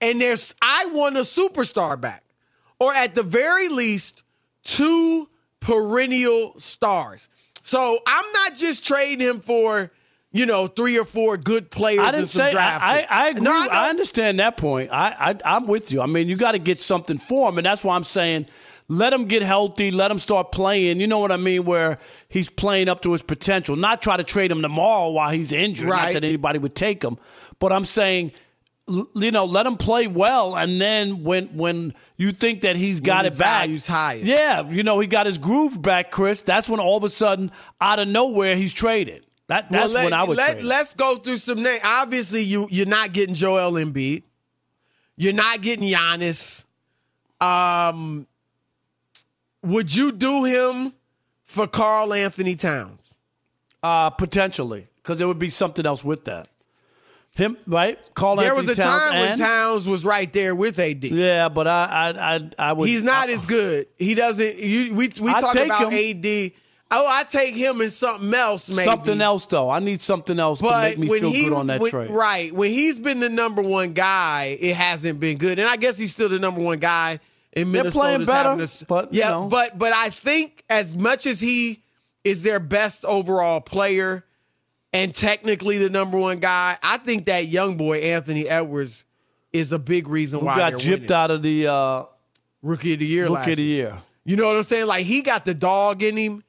And 0.00 0.20
there's 0.20 0.54
I 0.62 0.86
want 0.92 1.16
a 1.16 1.22
superstar 1.22 2.00
back. 2.00 2.22
Or 2.78 2.94
at 2.94 3.16
the 3.16 3.24
very 3.24 3.68
least, 3.68 4.22
two 4.62 5.28
perennial 5.66 6.54
stars. 6.58 7.28
So 7.62 7.98
I'm 8.06 8.32
not 8.32 8.56
just 8.56 8.86
trading 8.86 9.26
him 9.26 9.40
for, 9.40 9.90
you 10.30 10.46
know, 10.46 10.68
three 10.68 10.96
or 10.96 11.04
four 11.04 11.36
good 11.36 11.72
players. 11.72 12.06
I 12.06 12.12
didn't 12.12 12.28
some 12.28 12.44
say 12.46 12.52
draft 12.52 12.84
I, 12.84 13.00
I. 13.00 13.06
I 13.10 13.28
agree. 13.30 13.42
No, 13.42 13.52
I, 13.52 13.66
know. 13.66 13.90
understand 13.90 14.38
that 14.38 14.56
point. 14.56 14.90
I, 14.92 15.16
I 15.18 15.54
I'm 15.56 15.66
with 15.66 15.90
you. 15.90 16.00
I 16.00 16.06
mean, 16.06 16.28
you 16.28 16.36
got 16.36 16.52
to 16.52 16.60
get 16.60 16.80
something 16.80 17.18
for 17.18 17.48
him, 17.48 17.58
and 17.58 17.66
that's 17.66 17.82
why 17.82 17.96
I'm 17.96 18.04
saying 18.04 18.46
let 18.88 19.12
him 19.12 19.24
get 19.24 19.42
healthy, 19.42 19.90
let 19.90 20.12
him 20.12 20.20
start 20.20 20.52
playing. 20.52 21.00
You 21.00 21.08
know 21.08 21.18
what 21.18 21.32
I 21.32 21.36
mean? 21.36 21.64
Where 21.64 21.98
he's 22.28 22.48
playing 22.48 22.88
up 22.88 23.02
to 23.02 23.10
his 23.10 23.22
potential. 23.22 23.74
Not 23.74 24.00
try 24.00 24.16
to 24.16 24.22
trade 24.22 24.52
him 24.52 24.62
tomorrow 24.62 25.10
while 25.10 25.30
he's 25.30 25.50
injured. 25.50 25.88
Not 25.88 26.12
that 26.12 26.22
anybody 26.22 26.60
would 26.60 26.76
take 26.76 27.02
him, 27.02 27.18
but 27.58 27.72
I'm 27.72 27.84
saying. 27.84 28.32
You 28.88 29.32
know, 29.32 29.46
let 29.46 29.66
him 29.66 29.76
play 29.76 30.06
well, 30.06 30.56
and 30.56 30.80
then 30.80 31.24
when 31.24 31.48
when 31.48 31.92
you 32.16 32.30
think 32.30 32.60
that 32.60 32.76
he's 32.76 33.00
got 33.00 33.24
his 33.24 33.34
it 33.34 33.38
back, 33.38 33.68
higher. 33.68 34.18
yeah, 34.18 34.68
you 34.70 34.84
know 34.84 35.00
he 35.00 35.08
got 35.08 35.26
his 35.26 35.38
groove 35.38 35.82
back, 35.82 36.12
Chris. 36.12 36.42
That's 36.42 36.68
when 36.68 36.78
all 36.78 36.96
of 36.96 37.02
a 37.02 37.08
sudden, 37.08 37.50
out 37.80 37.98
of 37.98 38.06
nowhere, 38.06 38.54
he's 38.54 38.72
traded. 38.72 39.24
That 39.48 39.70
that's 39.70 39.92
Well, 39.92 40.04
when 40.04 40.12
I 40.12 40.22
would 40.22 40.36
Let, 40.36 40.62
let's 40.62 40.94
go 40.94 41.16
through 41.16 41.38
some 41.38 41.62
names. 41.62 41.80
Obviously, 41.84 42.42
you 42.42 42.68
you're 42.70 42.86
not 42.86 43.12
getting 43.12 43.34
Joel 43.34 43.72
Embiid. 43.72 44.22
You're 45.16 45.32
not 45.32 45.62
getting 45.62 45.92
Giannis. 45.92 46.64
Um, 47.40 48.26
would 49.62 49.94
you 49.94 50.12
do 50.12 50.44
him 50.44 50.92
for 51.44 51.66
Karl-Anthony 51.66 52.54
Towns? 52.54 53.06
uh, 53.82 54.10
potentially, 54.10 54.88
because 54.96 55.18
there 55.18 55.28
would 55.28 55.38
be 55.38 55.50
something 55.50 55.86
else 55.86 56.04
with 56.04 56.24
that. 56.24 56.48
Him, 57.36 57.58
right? 57.66 57.98
Karl 58.14 58.36
There 58.36 58.46
Anthony 58.52 58.66
was 58.68 58.78
a 58.78 58.82
Towns 58.82 59.02
time 59.10 59.20
when 59.20 59.38
Towns 59.38 59.86
was 59.86 60.06
right 60.06 60.32
there 60.32 60.54
with 60.54 60.78
AD. 60.78 61.04
Yeah, 61.04 61.50
but 61.50 61.68
I, 61.68 61.84
I, 61.84 62.34
I, 62.36 62.50
I 62.58 62.72
would. 62.72 62.88
He's 62.88 63.02
not 63.02 63.28
I, 63.28 63.32
as 63.32 63.44
good. 63.44 63.88
He 63.98 64.14
doesn't. 64.14 64.58
You, 64.58 64.94
we 64.94 65.10
we 65.20 65.30
talk 65.32 65.54
about 65.54 65.92
him. 65.92 66.24
AD. 66.24 66.52
Oh, 66.90 67.06
I 67.06 67.24
take 67.24 67.54
him 67.54 67.80
in 67.80 67.90
something 67.90 68.32
else, 68.32 68.70
maybe 68.70 68.90
something 68.90 69.20
else 69.20 69.44
though. 69.46 69.68
I 69.68 69.80
need 69.80 70.00
something 70.00 70.38
else 70.38 70.60
to 70.60 70.70
make 70.70 70.98
me 70.98 71.08
feel 71.08 71.30
he 71.30 71.44
good 71.48 71.52
on 71.52 71.66
that 71.66 71.80
when- 71.80 71.90
trade. 71.90 72.10
right 72.10 72.54
when 72.54 72.70
he's 72.70 72.98
been 72.98 73.20
the 73.20 73.28
number 73.28 73.60
one 73.60 73.92
guy, 73.92 74.56
it 74.58 74.74
hasn't 74.76 75.20
been 75.20 75.36
good, 75.36 75.58
and 75.58 75.68
I 75.68 75.76
guess 75.76 75.98
he's 75.98 76.12
still 76.12 76.28
the 76.28 76.38
number 76.38 76.60
one 76.62 76.78
guy 76.78 77.18
in 77.52 77.70
Minnesota. 77.72 78.16
They're 78.18 78.24
playing 78.24 78.56
better, 78.56 78.84
but, 78.88 79.12
you 79.12 79.20
yeah, 79.20 79.30
know. 79.30 79.48
but 79.48 79.76
but 79.76 79.92
I 79.92 80.10
think 80.10 80.64
as 80.70 80.94
much 80.94 81.26
as 81.26 81.40
he 81.40 81.82
is 82.24 82.42
their 82.42 82.60
best 82.60 83.04
overall 83.04 83.60
player 83.60 84.24
and 84.96 85.14
technically 85.14 85.76
the 85.76 85.90
number 85.90 86.16
one 86.16 86.38
guy, 86.38 86.78
I 86.82 86.96
think 86.96 87.26
that 87.26 87.48
young 87.48 87.76
boy 87.76 87.98
Anthony 87.98 88.48
Edwards 88.48 89.04
is 89.52 89.70
a 89.72 89.78
big 89.78 90.08
reason 90.08 90.40
Who 90.40 90.46
why 90.46 90.56
got 90.56 90.72
gypped 90.74 90.90
winning. 90.90 91.12
out 91.12 91.30
of 91.30 91.42
the 91.42 91.66
uh, 91.66 92.04
rookie 92.62 92.94
of 92.94 93.00
the 93.00 93.06
year 93.06 93.28
last 93.28 93.40
rookie 93.40 93.52
of 93.52 93.56
the 93.58 93.62
year. 93.62 93.86
year? 93.88 93.98
You 94.24 94.36
know 94.36 94.46
what 94.46 94.56
I'm 94.56 94.62
saying? 94.62 94.86
Like 94.86 95.04
he 95.04 95.20
got 95.20 95.44
the 95.44 95.52
dog 95.52 96.02
in 96.02 96.16
him, 96.16 96.42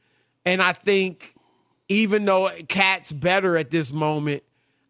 and 0.45 0.61
I 0.61 0.71
think 0.71 1.35
even 1.89 2.23
though 2.23 2.49
KAT's 2.69 3.11
better 3.11 3.57
at 3.57 3.69
this 3.69 3.91
moment, 3.91 4.43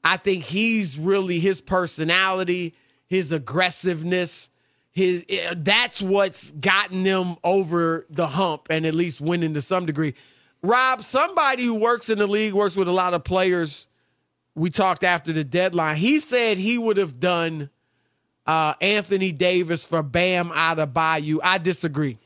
I 0.03 0.17
think 0.17 0.43
he's 0.43 0.99
really 0.99 1.39
his 1.39 1.59
personality, 1.59 2.75
his 3.07 3.31
aggressiveness, 3.31 4.51
his 4.91 5.25
eh, 5.29 5.55
that's 5.57 5.99
what's 5.99 6.51
gotten 6.51 7.01
them 7.01 7.37
over 7.43 8.05
the 8.11 8.27
hump 8.27 8.67
and 8.69 8.85
at 8.85 8.93
least 8.93 9.19
winning 9.19 9.55
to 9.55 9.63
some 9.63 9.87
degree. 9.87 10.13
Rob, 10.63 11.03
somebody 11.03 11.63
who 11.63 11.75
works 11.75 12.09
in 12.09 12.17
the 12.19 12.27
league, 12.27 12.53
works 12.53 12.75
with 12.75 12.87
a 12.87 12.91
lot 12.91 13.13
of 13.13 13.23
players. 13.23 13.87
We 14.55 14.69
talked 14.69 15.03
after 15.03 15.31
the 15.31 15.43
deadline. 15.43 15.97
He 15.97 16.19
said 16.19 16.57
he 16.57 16.77
would 16.77 16.97
have 16.97 17.19
done 17.19 17.69
uh, 18.47 18.73
Anthony 18.81 19.31
Davis 19.31 19.85
for 19.85 20.01
Bam 20.01 20.49
Adebayo. 20.49 21.39
I 21.43 21.57
disagree. 21.59 22.17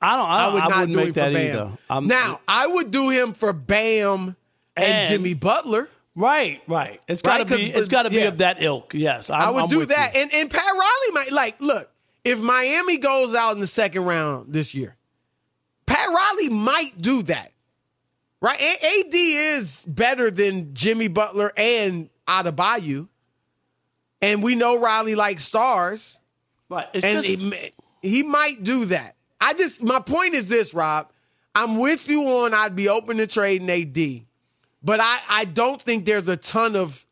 I 0.00 0.16
don't. 0.16 0.28
I, 0.28 0.34
I 0.34 0.42
don't, 0.44 0.52
would 0.54 0.62
I 0.62 0.68
not 0.68 0.78
wouldn't 0.80 0.92
do 0.92 0.96
make 0.96 1.06
him 1.08 1.12
for 1.14 1.20
that 1.20 1.32
Bam. 1.32 1.56
either. 1.66 1.78
I'm- 1.90 2.06
now, 2.06 2.40
I 2.48 2.66
would 2.66 2.90
do 2.90 3.10
him 3.10 3.32
for 3.34 3.52
Bam 3.52 4.36
and, 4.76 4.84
And- 4.84 5.08
Jimmy 5.08 5.34
Butler. 5.34 5.88
right, 6.16 6.62
right. 6.66 7.00
It's 7.08 7.22
got 7.22 7.46
to 7.46 7.54
Right, 7.54 7.64
be. 7.64 7.70
It's 7.70 7.88
got 7.88 8.04
to 8.04 8.10
be 8.10 8.16
yeah. 8.16 8.28
of 8.28 8.38
that 8.38 8.62
ilk. 8.62 8.94
Yes, 8.94 9.28
I'm, 9.30 9.40
i 9.40 9.50
would 9.50 9.62
I'm 9.64 9.68
do 9.68 9.84
that. 9.86 10.14
you. 10.14 10.20
And 10.22 10.32
and 10.34 10.50
Pat 10.50 10.62
Riley 10.72 11.12
might 11.12 11.32
like 11.32 11.60
look, 11.60 11.90
if 12.24 12.40
Miami 12.40 12.96
goes 12.98 13.34
out 13.34 13.54
in 13.54 13.60
the 13.60 13.66
second 13.66 14.04
round 14.04 14.52
this 14.52 14.74
year, 14.74 14.96
Pat 15.86 16.08
Riley 16.08 16.48
might 16.50 17.00
do 17.00 17.22
that. 17.24 17.52
Right? 18.44 18.60
A- 18.60 19.00
AD 19.00 19.14
is 19.14 19.86
better 19.88 20.30
than 20.30 20.74
Jimmy 20.74 21.08
Butler 21.08 21.50
and 21.56 22.10
Adebayo. 22.28 23.08
And 24.20 24.42
we 24.42 24.54
know 24.54 24.78
Riley 24.78 25.14
likes 25.14 25.44
stars. 25.44 26.18
Right. 26.68 26.86
It's 26.92 27.02
and 27.06 27.22
just, 27.24 27.26
he, 27.26 27.70
he 28.02 28.22
might 28.22 28.62
do 28.62 28.84
that. 28.86 29.16
I 29.40 29.54
just 29.54 29.82
my 29.82 29.98
point 29.98 30.34
is 30.34 30.50
this, 30.50 30.74
Rob. 30.74 31.10
I'm 31.54 31.78
with 31.78 32.06
you 32.06 32.22
on 32.22 32.52
I'd 32.52 32.76
be 32.76 32.90
open 32.90 33.16
to 33.16 33.26
trading 33.26 33.70
AD, 33.70 34.26
but 34.82 35.00
I 35.00 35.20
I 35.26 35.44
don't 35.46 35.80
think 35.80 36.04
there's 36.04 36.28
a 36.28 36.36
ton 36.36 36.76
of 36.76 37.06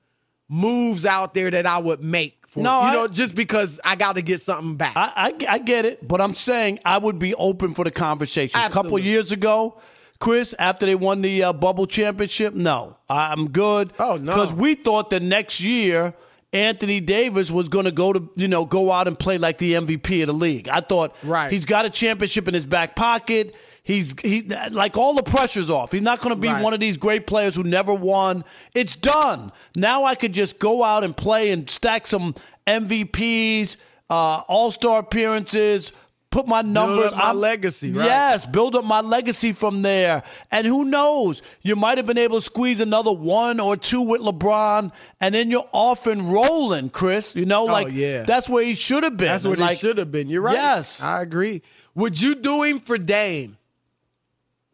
moves 0.51 1.07
out 1.07 1.33
there 1.33 1.51
that 1.51 1.65
I 1.65 1.79
would 1.79 2.03
make 2.03 2.47
for 2.47 2.63
No, 2.63 2.81
you 2.83 2.87
I- 2.89 2.93
know 2.93 3.09
just 3.09 3.35
because 3.35 3.81
I 3.83 3.97
got 3.97 4.17
to 4.17 4.23
get 4.23 4.43
something 4.43 4.77
back. 4.77 4.93
I, 4.97 5.33
I, 5.49 5.55
I 5.55 5.59
get 5.59 5.87
it, 5.87 6.07
but 6.07 6.21
I'm 6.21 6.35
saying 6.35 6.81
I 6.85 6.99
would 6.99 7.19
be 7.19 7.35
open 7.37 7.73
for 7.73 7.85
the 7.85 7.91
conversation. 7.91 8.61
A 8.61 8.65
couple 8.65 8.81
Absolutely. 8.81 9.09
years 9.09 9.33
ago, 9.33 9.81
Chris, 10.23 10.55
after 10.59 10.87
they 10.87 10.95
won 10.95 11.21
the 11.21 11.43
uh, 11.43 11.53
bubble 11.53 11.87
championship, 11.87 12.55
no, 12.55 12.97
I'm 13.09 13.49
good. 13.49 13.93
Oh, 13.99 14.17
no. 14.17 14.33
because 14.33 14.53
we 14.53 14.77
thought 14.77 15.11
the 15.11 15.19
next 15.19 15.61
year 15.61 16.15
Anthony 16.53 17.01
Davis 17.01 17.51
was 17.51 17.69
going 17.69 17.87
to 17.87 17.91
go 17.91 18.13
to 18.13 18.31
you 18.37 18.47
know 18.47 18.65
go 18.65 18.93
out 18.93 19.09
and 19.09 19.19
play 19.19 19.37
like 19.39 19.59
the 19.59 19.73
MVP 19.73 20.21
of 20.23 20.29
the 20.29 20.33
league. 20.33 20.69
I 20.69 20.79
thought 20.81 21.17
Right. 21.25 21.51
he's 21.53 21.65
got 21.65 21.87
a 21.87 21.91
championship 21.91 22.47
in 22.47 22.55
his 22.55 22.65
back 22.65 22.95
pocket. 22.95 23.55
He's 23.83 24.15
he 24.23 24.43
like 24.71 24.97
all 24.97 25.15
the 25.15 25.25
pressure's 25.25 25.69
off. 25.71 25.91
He's 25.91 26.03
not 26.03 26.21
going 26.21 26.33
to 26.33 26.41
be 26.41 26.47
Right. 26.47 26.63
one 26.63 26.73
of 26.73 26.79
these 26.79 26.97
great 26.97 27.27
players 27.27 27.57
who 27.57 27.65
never 27.65 27.93
won. 27.93 28.45
It's 28.77 28.95
done. 28.95 29.51
Now 29.75 30.05
I 30.05 30.15
could 30.15 30.33
just 30.33 30.61
go 30.61 30.85
out 30.85 31.03
and 31.03 31.17
play 31.17 31.51
and 31.51 31.69
stack 31.69 32.07
some 32.07 32.37
MVPs, 32.69 33.77
uh, 34.09 34.43
All 34.47 34.71
Star 34.71 35.01
appearances, 35.01 35.91
put 36.33 36.49
my 36.49 36.63
numbers. 36.63 37.13
up 37.13 37.19
my 37.19 37.25
I'm- 37.27 37.39
legacy, 37.39 37.93
right? 37.93 38.07
Yes, 38.07 38.45
build 38.45 38.75
up 38.75 38.85
my 38.85 39.01
legacy 39.01 39.53
from 39.53 39.83
there. 39.83 40.25
And 40.51 40.67
who 40.67 40.85
knows? 40.85 41.43
You 41.63 41.77
might 41.77 41.99
have 41.99 42.07
been 42.07 42.19
able 42.19 42.39
to 42.39 42.43
squeeze 42.43 42.81
another 42.81 43.13
one 43.13 43.61
or 43.61 43.77
two 43.77 44.01
with 44.01 44.21
LeBron, 44.23 44.91
and 45.21 45.35
then 45.35 45.51
you're 45.51 45.69
off 45.73 46.09
and 46.09 46.33
rolling, 46.33 46.91
Chris. 46.91 47.37
You 47.37 47.47
know, 47.47 47.63
oh, 47.63 47.67
like 47.67 47.87
Oh, 47.87 47.91
yeah. 47.91 48.23
that's 48.25 48.49
where 48.49 48.65
he 48.65 48.75
should 48.75 49.05
have 49.05 49.17
been. 49.17 49.29
That's 49.29 49.45
what 49.45 49.61
like, 49.61 49.73
he 49.73 49.77
should 49.77 49.99
have 49.99 50.11
been. 50.11 50.29
You're 50.29 50.43
right. 50.43 50.55
Yes. 50.55 51.01
I 51.03 51.23
agree. 51.23 51.63
Would 51.95 52.21
you 52.21 52.35
do 52.35 52.63
him 52.65 52.81
for 52.81 52.99
Dame? 52.99 53.57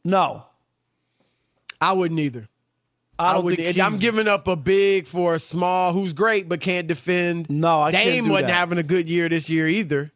No, 0.05 0.45
I 1.81 1.93
wouldn't 1.93 2.19
either. 2.21 2.49
I 3.19 3.33
don't 3.35 3.45
wouldn't- 3.45 3.61
think 3.63 3.81
I'm 3.81 3.99
giving 3.99 4.29
up 4.29 4.47
a 4.47 4.55
big 4.55 5.07
for 5.09 5.35
a 5.35 5.39
small 5.41 5.93
who's 5.93 6.13
great 6.13 6.49
but 6.49 6.61
can't 6.61 6.87
defend. 6.87 7.51
No, 7.51 7.81
I 7.81 7.91
Dame 7.91 8.29
wasn't 8.29 8.51
having 8.53 8.79
a 8.79 8.83
good 8.85 9.09
year 9.09 9.29
this 9.29 9.51
year 9.51 9.67
either. 9.67 10.13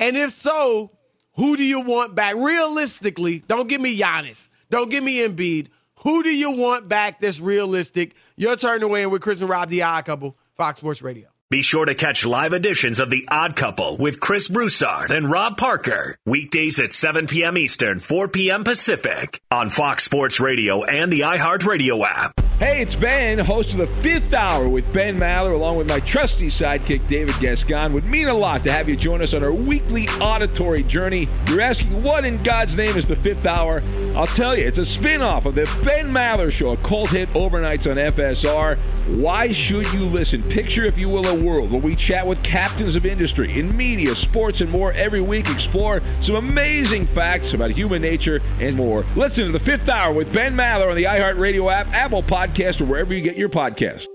And 0.00 0.16
if 0.16 0.32
so, 0.32 0.90
who 1.34 1.56
do 1.56 1.64
you 1.64 1.80
want 1.80 2.14
back? 2.14 2.34
Realistically, 2.36 3.40
don't 3.40 3.68
give 3.68 3.80
me 3.80 3.96
Giannis. 3.98 4.48
Don't 4.70 4.90
give 4.90 5.02
me 5.02 5.18
Embiid. 5.26 5.68
Who 6.02 6.22
do 6.22 6.34
you 6.34 6.50
want 6.50 6.88
back 6.88 7.20
that's 7.20 7.40
realistic? 7.40 8.14
Your 8.36 8.56
turn 8.56 8.80
to 8.80 8.88
weigh 8.88 9.02
in 9.02 9.10
with 9.10 9.22
Chris 9.22 9.40
and 9.40 9.48
Rob, 9.48 9.70
the 9.70 9.80
couple, 10.04 10.36
Fox 10.56 10.78
Sports 10.78 11.00
Radio. 11.02 11.31
Be 11.52 11.60
sure 11.60 11.84
to 11.84 11.94
catch 11.94 12.24
live 12.24 12.54
editions 12.54 12.98
of 12.98 13.10
The 13.10 13.28
Odd 13.30 13.56
Couple 13.56 13.98
with 13.98 14.20
Chris 14.20 14.48
Broussard 14.48 15.10
and 15.10 15.30
Rob 15.30 15.58
Parker. 15.58 16.16
Weekdays 16.24 16.80
at 16.80 16.92
7 16.92 17.26
p.m. 17.26 17.58
Eastern, 17.58 17.98
4 17.98 18.28
p.m. 18.28 18.64
Pacific 18.64 19.38
on 19.50 19.68
Fox 19.68 20.02
Sports 20.02 20.40
Radio 20.40 20.82
and 20.82 21.12
the 21.12 21.20
iHeartRadio 21.20 22.06
app. 22.06 22.40
Hey, 22.58 22.80
it's 22.80 22.94
Ben, 22.94 23.38
host 23.38 23.72
of 23.72 23.80
the 23.80 23.86
fifth 23.86 24.32
hour 24.32 24.66
with 24.66 24.90
Ben 24.94 25.18
Maller, 25.18 25.52
along 25.52 25.76
with 25.76 25.88
my 25.90 26.00
trusty 26.00 26.46
sidekick, 26.46 27.06
David 27.08 27.34
Gascon. 27.38 27.92
Would 27.92 28.04
mean 28.04 28.28
a 28.28 28.34
lot 28.34 28.64
to 28.64 28.72
have 28.72 28.88
you 28.88 28.96
join 28.96 29.20
us 29.20 29.34
on 29.34 29.42
our 29.42 29.52
weekly 29.52 30.08
auditory 30.20 30.84
journey. 30.84 31.28
You're 31.48 31.60
asking, 31.60 32.02
what 32.02 32.24
in 32.24 32.42
God's 32.42 32.76
name 32.76 32.96
is 32.96 33.06
the 33.06 33.16
fifth 33.16 33.44
hour? 33.44 33.82
I'll 34.14 34.28
tell 34.28 34.56
you, 34.56 34.64
it's 34.64 34.78
a 34.78 34.86
spin 34.86 35.20
off 35.20 35.44
of 35.44 35.54
the 35.54 35.64
Ben 35.84 36.10
Maller 36.10 36.50
Show, 36.50 36.70
a 36.70 36.76
cult 36.78 37.10
hit 37.10 37.28
overnights 37.30 37.90
on 37.90 37.98
FSR. 37.98 38.80
Why 39.18 39.48
should 39.48 39.92
you 39.92 40.06
listen? 40.06 40.42
Picture, 40.44 40.84
if 40.84 40.96
you 40.96 41.08
will, 41.08 41.26
a 41.26 41.41
world 41.42 41.70
where 41.70 41.80
we 41.80 41.96
chat 41.96 42.26
with 42.26 42.42
captains 42.42 42.96
of 42.96 43.04
industry 43.06 43.58
in 43.58 43.76
media, 43.76 44.14
sports, 44.14 44.60
and 44.60 44.70
more 44.70 44.92
every 44.92 45.20
week. 45.20 45.48
Explore 45.50 46.00
some 46.20 46.36
amazing 46.36 47.06
facts 47.06 47.52
about 47.52 47.70
human 47.70 48.02
nature 48.02 48.40
and 48.60 48.76
more. 48.76 49.04
Listen 49.16 49.46
to 49.46 49.52
the 49.52 49.60
fifth 49.60 49.88
hour 49.88 50.12
with 50.12 50.32
Ben 50.32 50.56
Maller 50.56 50.90
on 50.90 50.96
the 50.96 51.04
iHeartRadio 51.04 51.72
app, 51.72 51.88
Apple 51.92 52.22
Podcast, 52.22 52.80
or 52.80 52.84
wherever 52.84 53.12
you 53.14 53.22
get 53.22 53.36
your 53.36 53.48
podcast. 53.48 54.06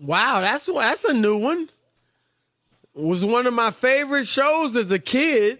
Wow, 0.00 0.40
that's 0.40 0.66
that's 0.66 1.04
a 1.04 1.14
new 1.14 1.38
one. 1.38 1.68
Was 2.94 3.24
one 3.24 3.46
of 3.46 3.54
my 3.54 3.70
favorite 3.70 4.26
shows 4.26 4.76
as 4.76 4.90
a 4.90 4.98
kid. 4.98 5.58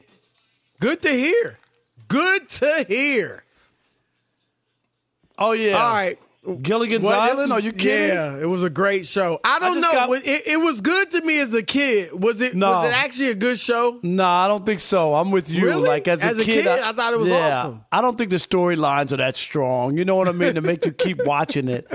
Good 0.80 1.02
to 1.02 1.08
hear. 1.08 1.58
Good 2.08 2.48
to 2.48 2.84
hear. 2.86 3.44
Oh 5.38 5.52
yeah. 5.52 5.72
All 5.74 5.92
right. 5.92 6.18
Gilligan's 6.60 7.06
Island? 7.06 7.52
Are 7.52 7.60
you 7.60 7.72
kidding? 7.72 8.14
Yeah, 8.14 8.36
it 8.36 8.44
was 8.48 8.62
a 8.62 8.68
great 8.70 9.06
show. 9.06 9.40
I 9.44 9.58
don't 9.58 9.80
just 9.80 9.92
know. 9.92 9.98
got- 10.08 10.24
it, 10.26 10.42
it 10.46 10.60
was 10.60 10.80
good 10.80 11.10
to 11.12 11.22
me 11.22 11.40
as 11.40 11.54
a 11.54 11.62
kid. 11.62 12.12
Was 12.12 12.40
it? 12.40 12.54
No. 12.54 12.70
Was 12.70 12.88
it 12.90 12.92
actually 13.04 13.30
a 13.30 13.34
good 13.34 13.58
show? 13.58 13.98
No, 14.02 14.24
I 14.26 14.46
don't 14.46 14.66
think 14.66 14.80
so. 14.80 15.14
I'm 15.14 15.30
with 15.30 15.50
you. 15.50 15.64
Really? 15.64 15.88
Like 15.88 16.06
as 16.06 16.22
a 16.22 16.26
As 16.26 16.38
a 16.38 16.44
kid, 16.44 16.64
kid, 16.64 16.68
I 16.82 16.92
thought 16.92 17.14
it 17.14 17.20
was 17.20 17.28
yeah, 17.28 17.60
awesome. 17.60 17.84
I 17.90 18.00
don't 18.00 18.18
think 18.18 18.30
the 18.30 18.36
storylines 18.36 19.12
are 19.12 19.16
that 19.16 19.36
strong. 19.36 19.96
You 19.96 20.04
know 20.04 20.16
what 20.16 20.28
I 20.28 20.32
mean? 20.32 20.54
To 20.54 20.60
make 20.60 20.84
you 20.84 20.92
keep 20.92 21.22
watching 21.26 21.68
it. 21.68 21.86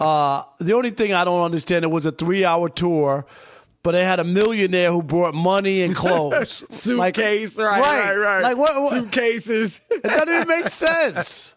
Uh, 0.00 0.42
the 0.58 0.72
only 0.74 0.90
thing 0.90 1.12
I 1.12 1.24
don't 1.24 1.42
understand 1.44 1.84
it 1.84 1.88
was 1.88 2.04
a 2.06 2.12
three 2.12 2.44
hour 2.44 2.68
tour, 2.68 3.24
but 3.84 3.92
they 3.92 4.04
had 4.04 4.18
a 4.20 4.24
millionaire 4.24 4.90
who 4.90 5.02
brought 5.02 5.34
money 5.34 5.82
and 5.82 5.94
clothes, 5.94 6.62
Like- 6.88 7.14
Suitcase, 7.16 7.56
right, 7.56 7.80
right, 7.80 8.16
right. 8.16 8.42
Like 8.42 8.56
what? 8.56 8.80
what 8.82 8.92
Suitcases. 8.94 9.80
it 9.90 10.02
doesn't 10.02 10.48
make 10.48 10.68
sense. 10.68 11.54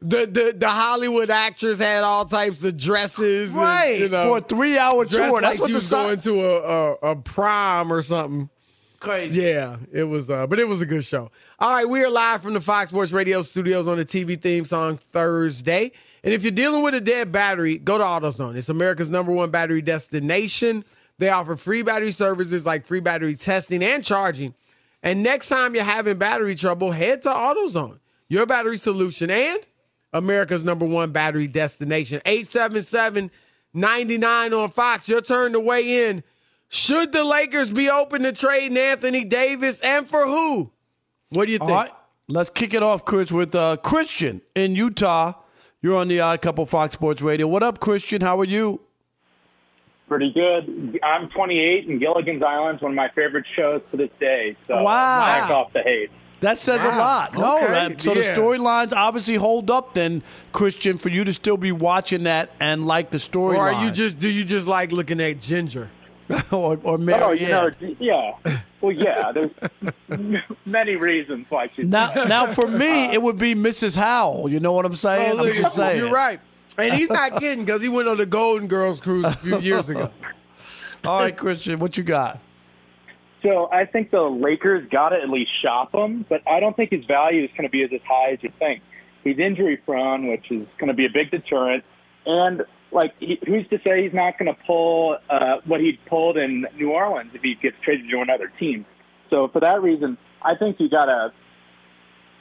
The, 0.00 0.26
the 0.26 0.54
the 0.56 0.68
Hollywood 0.68 1.30
actress 1.30 1.78
had 1.80 2.04
all 2.04 2.24
types 2.24 2.62
of 2.64 2.76
dresses, 2.76 3.52
and, 3.52 3.60
Right 3.62 3.98
you 3.98 4.08
know, 4.08 4.28
for 4.28 4.38
a 4.38 4.40
three 4.40 4.78
hour 4.78 5.04
dressed 5.04 5.30
tour. 5.30 5.40
That's 5.40 5.54
like 5.54 5.60
what 5.60 5.66
she 5.68 5.72
the 5.72 5.76
was 5.78 5.86
sign- 5.88 6.06
going 6.06 6.20
to 6.20 6.46
a, 6.46 6.60
a 6.60 6.92
a 7.12 7.16
prom 7.16 7.92
or 7.92 8.02
something. 8.02 8.48
crazy. 9.00 9.40
Yeah, 9.42 9.76
it 9.92 10.04
was, 10.04 10.28
uh, 10.30 10.46
but 10.46 10.58
it 10.58 10.68
was 10.68 10.80
a 10.82 10.86
good 10.86 11.04
show. 11.04 11.30
All 11.58 11.74
right, 11.74 11.88
we 11.88 12.02
are 12.04 12.10
live 12.10 12.42
from 12.42 12.54
the 12.54 12.60
Fox 12.60 12.90
Sports 12.90 13.12
Radio 13.12 13.42
studios 13.42 13.88
on 13.88 13.96
the 13.96 14.04
TV 14.04 14.40
theme 14.40 14.64
song 14.64 14.96
Thursday. 14.96 15.92
And 16.24 16.34
if 16.34 16.42
you're 16.42 16.50
dealing 16.52 16.82
with 16.82 16.94
a 16.94 17.00
dead 17.00 17.30
battery, 17.30 17.78
go 17.78 17.96
to 17.96 18.04
AutoZone. 18.04 18.56
It's 18.56 18.68
America's 18.68 19.08
number 19.08 19.30
one 19.32 19.50
battery 19.50 19.80
destination. 19.82 20.84
They 21.18 21.28
offer 21.30 21.54
free 21.56 21.82
battery 21.82 22.10
services 22.12 22.66
like 22.66 22.84
free 22.86 23.00
battery 23.00 23.34
testing 23.36 23.82
and 23.84 24.04
charging. 24.04 24.54
And 25.02 25.22
next 25.22 25.48
time 25.48 25.74
you're 25.74 25.84
having 25.84 26.18
battery 26.18 26.54
trouble, 26.56 26.90
head 26.90 27.22
to 27.22 27.28
AutoZone, 27.28 27.98
your 28.28 28.46
battery 28.46 28.76
solution 28.76 29.30
and 29.30 29.60
America's 30.12 30.64
number 30.64 30.86
one 30.86 31.12
battery 31.12 31.46
destination. 31.46 32.20
877 32.24 33.30
99 33.74 34.52
on 34.54 34.70
Fox. 34.70 35.08
Your 35.08 35.20
turn 35.20 35.52
to 35.52 35.60
weigh 35.60 36.08
in. 36.08 36.22
Should 36.70 37.12
the 37.12 37.24
Lakers 37.24 37.70
be 37.70 37.88
open 37.90 38.22
to 38.22 38.32
trading 38.32 38.76
Anthony 38.76 39.24
Davis 39.24 39.80
and 39.80 40.06
for 40.06 40.26
who? 40.26 40.70
What 41.30 41.46
do 41.46 41.52
you 41.52 41.58
think? 41.58 41.70
All 41.70 41.76
right, 41.76 41.90
let's 42.28 42.50
kick 42.50 42.74
it 42.74 42.82
off, 42.82 43.04
Chris, 43.04 43.30
with 43.32 43.54
uh, 43.54 43.76
Christian 43.78 44.40
in 44.54 44.74
Utah. 44.74 45.32
You're 45.80 45.96
on 45.96 46.08
the 46.08 46.20
Odd 46.20 46.42
Couple 46.42 46.66
Fox 46.66 46.94
Sports 46.94 47.22
Radio. 47.22 47.46
What 47.46 47.62
up, 47.62 47.78
Christian? 47.80 48.20
How 48.20 48.38
are 48.40 48.44
you? 48.44 48.80
Pretty 50.08 50.32
good. 50.32 50.98
I'm 51.02 51.28
28, 51.28 51.86
and 51.88 52.00
Gilligan's 52.00 52.42
Island's 52.42 52.82
one 52.82 52.92
of 52.92 52.96
my 52.96 53.10
favorite 53.14 53.44
shows 53.54 53.82
to 53.90 53.96
this 53.98 54.08
day. 54.18 54.56
So 54.66 54.82
Wow. 54.82 55.20
back 55.20 55.50
off 55.50 55.72
the 55.74 55.82
hate. 55.82 56.10
That 56.40 56.58
says 56.58 56.80
a 56.84 56.88
lot. 56.88 57.34
No, 57.34 57.56
Okay. 57.56 57.66
that, 57.66 58.02
so 58.02 58.14
the 58.14 58.20
storylines 58.20 58.92
obviously 58.92 59.34
hold 59.34 59.70
up. 59.70 59.94
Then, 59.94 60.22
Christian, 60.52 60.98
for 60.98 61.08
you 61.08 61.24
to 61.24 61.32
still 61.32 61.56
be 61.56 61.72
watching 61.72 62.24
that 62.24 62.50
and 62.60 62.86
like 62.86 63.10
the 63.10 63.18
storyline, 63.18 63.56
or 63.56 63.72
are 63.72 63.84
you 63.84 63.90
just 63.90 64.18
do 64.18 64.28
you 64.28 64.44
just 64.44 64.66
like 64.66 64.92
looking 64.92 65.20
at 65.20 65.40
Ginger? 65.40 65.90
or, 66.52 66.78
or 66.82 66.98
Mary 66.98 67.22
Oh, 67.22 67.32
you 67.32 67.48
know, 67.48 67.70
yeah. 67.98 68.32
Well, 68.80 68.92
yeah. 68.92 69.32
There's 69.32 69.50
many 70.66 70.96
reasons 70.96 71.46
why 71.50 71.68
she's 71.74 71.86
Now, 71.86 72.12
now 72.28 72.46
for 72.46 72.68
me, 72.68 73.06
uh-huh. 73.06 73.14
it 73.14 73.22
would 73.22 73.38
be 73.38 73.54
Mrs. 73.54 73.96
Howell. 73.96 74.50
You 74.50 74.60
know 74.60 74.74
what 74.74 74.84
I'm 74.84 74.94
saying? 74.94 75.32
Oh, 75.32 75.36
look 75.42 75.56
I'm 75.56 75.62
just 75.62 75.74
saying. 75.76 75.98
You're 75.98 76.12
right. 76.12 76.38
And 76.76 76.92
he's 76.94 77.08
not 77.08 77.32
kidding 77.40 77.64
because 77.64 77.82
he 77.82 77.88
went 77.88 78.08
on 78.08 78.18
the 78.18 78.26
Golden 78.26 78.68
Girls 78.68 79.00
cruise 79.00 79.24
a 79.24 79.32
few 79.32 79.58
years 79.58 79.88
ago. 79.88 80.10
All 81.06 81.18
right, 81.20 81.36
Christian, 81.36 81.78
what 81.78 81.96
you 81.96 82.04
got? 82.04 82.40
So 83.48 83.66
I 83.72 83.86
think 83.86 84.10
the 84.10 84.20
Lakers 84.20 84.86
got 84.90 85.08
to 85.08 85.16
at 85.16 85.30
least 85.30 85.50
shop 85.62 85.94
him, 85.94 86.26
but 86.28 86.42
I 86.46 86.60
don't 86.60 86.76
think 86.76 86.90
his 86.90 87.06
value 87.06 87.44
is 87.44 87.50
going 87.56 87.62
to 87.62 87.70
be 87.70 87.82
as 87.82 87.90
high 88.06 88.32
as 88.32 88.42
you 88.42 88.52
think. 88.58 88.82
He's 89.24 89.38
injury 89.38 89.78
prone, 89.78 90.26
which 90.26 90.50
is 90.50 90.66
going 90.76 90.88
to 90.88 90.94
be 90.94 91.06
a 91.06 91.08
big 91.08 91.30
deterrent. 91.30 91.82
And 92.26 92.64
like, 92.92 93.14
he, 93.18 93.38
who's 93.46 93.66
to 93.68 93.78
say 93.82 94.02
he's 94.02 94.12
not 94.12 94.38
going 94.38 94.54
to 94.54 94.60
pull 94.66 95.16
uh, 95.30 95.56
what 95.64 95.80
he 95.80 95.98
pulled 96.06 96.36
in 96.36 96.66
New 96.76 96.90
Orleans 96.90 97.30
if 97.32 97.40
he 97.40 97.54
gets 97.54 97.76
traded 97.82 98.10
to 98.10 98.20
another 98.20 98.52
team? 98.60 98.84
So 99.30 99.48
for 99.48 99.60
that 99.60 99.80
reason, 99.80 100.18
I 100.42 100.54
think 100.54 100.78
you 100.78 100.90
got 100.90 101.06
to. 101.06 101.32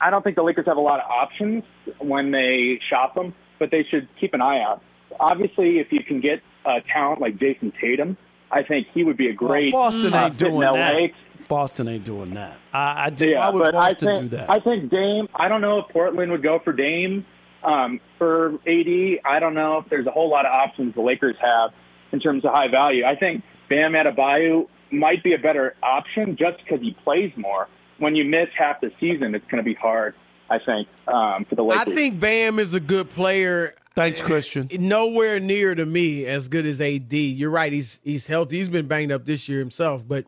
I 0.01 0.09
don't 0.09 0.23
think 0.23 0.35
the 0.35 0.43
Lakers 0.43 0.65
have 0.65 0.77
a 0.77 0.81
lot 0.81 0.99
of 0.99 1.09
options 1.09 1.63
when 1.99 2.31
they 2.31 2.81
shop 2.89 3.15
him, 3.15 3.33
but 3.59 3.71
they 3.71 3.85
should 3.89 4.09
keep 4.19 4.33
an 4.33 4.41
eye 4.41 4.61
out. 4.61 4.83
Obviously, 5.21 5.79
if 5.79 5.87
you 5.91 6.03
can 6.03 6.19
get 6.19 6.41
uh, 6.65 6.81
talent 6.91 7.21
like 7.21 7.37
Jayson 7.37 7.71
Tatum, 7.79 8.17
I 8.51 8.63
think 8.63 8.87
he 8.93 9.03
would 9.03 9.17
be 9.17 9.27
a 9.29 9.33
great. 9.33 9.73
Well, 9.73 9.91
Boston 9.91 10.13
uh, 10.13 10.25
ain't 10.25 10.39
fit 10.39 10.47
in 10.47 10.53
doing 10.53 10.67
LA. 10.67 10.73
that. 10.73 11.11
Boston 11.47 11.87
ain't 11.87 12.03
doing 12.03 12.33
that. 12.33 12.57
I, 12.73 13.05
I 13.05 13.09
do. 13.09 13.27
Yeah, 13.27 13.39
why 13.39 13.49
would 13.49 13.59
but 13.59 13.75
I 13.75 13.89
Boston 13.89 14.15
think 14.15 14.31
do 14.31 14.37
that? 14.37 14.49
I 14.49 14.59
think 14.59 14.91
Dame. 14.91 15.27
I 15.35 15.47
don't 15.47 15.61
know 15.61 15.79
if 15.79 15.89
Portland 15.89 16.31
would 16.31 16.43
go 16.43 16.59
for 16.63 16.73
Dame 16.73 17.25
um, 17.63 17.99
for 18.17 18.55
AD. 18.67 19.19
I 19.25 19.39
don't 19.39 19.53
know 19.53 19.79
if 19.79 19.89
there's 19.89 20.07
a 20.07 20.11
whole 20.11 20.29
lot 20.29 20.45
of 20.45 20.51
options 20.51 20.95
the 20.95 21.01
Lakers 21.01 21.35
have 21.41 21.71
in 22.11 22.19
terms 22.19 22.45
of 22.45 22.51
high 22.51 22.67
value. 22.69 23.05
I 23.05 23.15
think 23.15 23.43
Bam 23.69 23.93
Adebayo 23.93 24.67
might 24.91 25.23
be 25.23 25.33
a 25.33 25.37
better 25.37 25.75
option 25.83 26.37
just 26.37 26.57
because 26.63 26.81
he 26.81 26.95
plays 27.03 27.31
more. 27.35 27.67
When 27.99 28.15
you 28.15 28.25
miss 28.25 28.47
half 28.57 28.79
the 28.81 28.91
season, 28.99 29.33
it's 29.35 29.45
going 29.45 29.63
to 29.63 29.67
be 29.67 29.73
hard. 29.73 30.15
I 30.49 30.59
think 30.59 30.87
um, 31.07 31.45
for 31.45 31.55
the 31.55 31.63
Lakers. 31.63 31.87
I 31.87 31.95
think 31.95 32.19
Bam 32.19 32.59
is 32.59 32.73
a 32.73 32.79
good 32.79 33.09
player. 33.09 33.75
Thanks, 33.97 34.21
Christian. 34.21 34.69
Nowhere 34.77 35.39
near 35.39 35.73
to 35.73 35.83
me 35.83 36.27
as 36.27 36.47
good 36.49 36.67
as 36.67 36.79
AD. 36.79 37.11
You're 37.11 37.49
right. 37.49 37.73
He's 37.73 37.99
he's 38.03 38.27
healthy. 38.27 38.57
He's 38.59 38.69
been 38.69 38.87
banged 38.87 39.11
up 39.11 39.25
this 39.25 39.49
year 39.49 39.57
himself, 39.57 40.07
but 40.07 40.25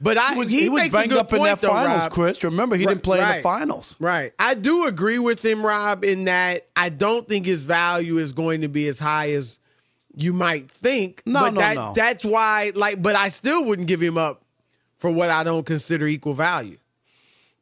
but 0.00 0.16
I 0.16 0.34
He 0.34 0.38
was, 0.38 0.50
he, 0.50 0.60
he 0.60 0.68
was 0.68 0.88
banged 0.90 1.12
up 1.12 1.32
in 1.32 1.42
that 1.42 1.60
though, 1.60 1.68
finals, 1.70 2.02
Rob. 2.02 2.12
Chris. 2.12 2.44
Remember, 2.44 2.76
he 2.76 2.86
Right, 2.86 2.92
didn't 2.92 3.02
play 3.02 3.20
in 3.20 3.36
the 3.36 3.42
finals. 3.42 3.96
Right. 3.98 4.32
I 4.38 4.54
do 4.54 4.86
agree 4.86 5.18
with 5.18 5.44
him, 5.44 5.66
Rob, 5.66 6.04
in 6.04 6.26
that 6.26 6.68
I 6.76 6.90
don't 6.90 7.28
think 7.28 7.44
his 7.46 7.64
value 7.64 8.18
is 8.18 8.32
going 8.32 8.60
to 8.60 8.68
be 8.68 8.86
as 8.86 9.00
high 9.00 9.32
as 9.32 9.58
you 10.14 10.32
might 10.32 10.70
think. 10.70 11.22
No, 11.26 11.40
but 11.40 11.54
no, 11.54 11.60
that, 11.60 11.74
no. 11.74 11.92
That's 11.96 12.24
why, 12.24 12.70
like, 12.76 13.02
but 13.02 13.16
I 13.16 13.30
still 13.30 13.64
wouldn't 13.64 13.88
give 13.88 14.00
him 14.00 14.16
up 14.16 14.44
for 14.96 15.10
what 15.10 15.30
I 15.30 15.42
don't 15.42 15.66
consider 15.66 16.06
equal 16.06 16.34
value. 16.34 16.78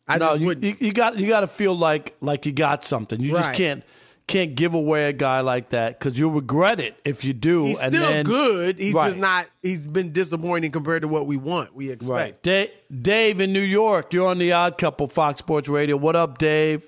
I 0.07 0.19
no, 0.19 0.37
just 0.37 0.63
you, 0.63 0.69
you, 0.69 0.77
you 0.81 0.93
got 0.93 1.17
you 1.19 1.27
got 1.29 1.41
to 1.41 1.47
feel 1.47 1.75
like 1.75 2.15
like 2.21 2.45
you 2.45 2.53
got 2.53 2.85
something. 2.85 3.21
You 3.21 3.33
just 3.33 3.55
can't 3.55 3.83
can't 4.27 4.57
give 4.57 4.75
away 4.75 5.09
a 5.09 5.13
guy 5.13 5.41
like 5.41 5.71
that 5.71 5.99
because 5.99 6.19
you'll 6.19 6.33
regret 6.33 6.81
it 6.81 6.97
if 7.05 7.25
you 7.25 7.33
do. 7.33 7.65
he's 7.65 7.81
and 7.83 7.95
still 7.95 8.11
then- 8.11 8.25
good. 8.25 8.79
He's 8.79 8.93
Right. 8.95 9.07
just 9.09 9.19
not. 9.19 9.47
He's 9.63 9.87
been 9.87 10.13
disappointing 10.13 10.73
compared 10.73 11.03
to 11.03 11.09
what 11.09 11.27
we 11.27 11.37
want. 11.37 11.75
We 11.77 11.91
expect. 11.91 12.11
Right, 12.17 12.43
Dave, 12.43 12.71
Dave 13.03 13.41
in 13.41 13.53
New 13.53 13.61
York. 13.61 14.13
You're 14.13 14.27
on 14.29 14.39
the 14.39 14.53
Odd 14.53 14.79
Couple, 14.79 15.07
Fox 15.07 15.39
Sports 15.39 15.69
Radio. 15.69 15.97
What 15.97 16.17
up, 16.17 16.39
Dave? 16.39 16.85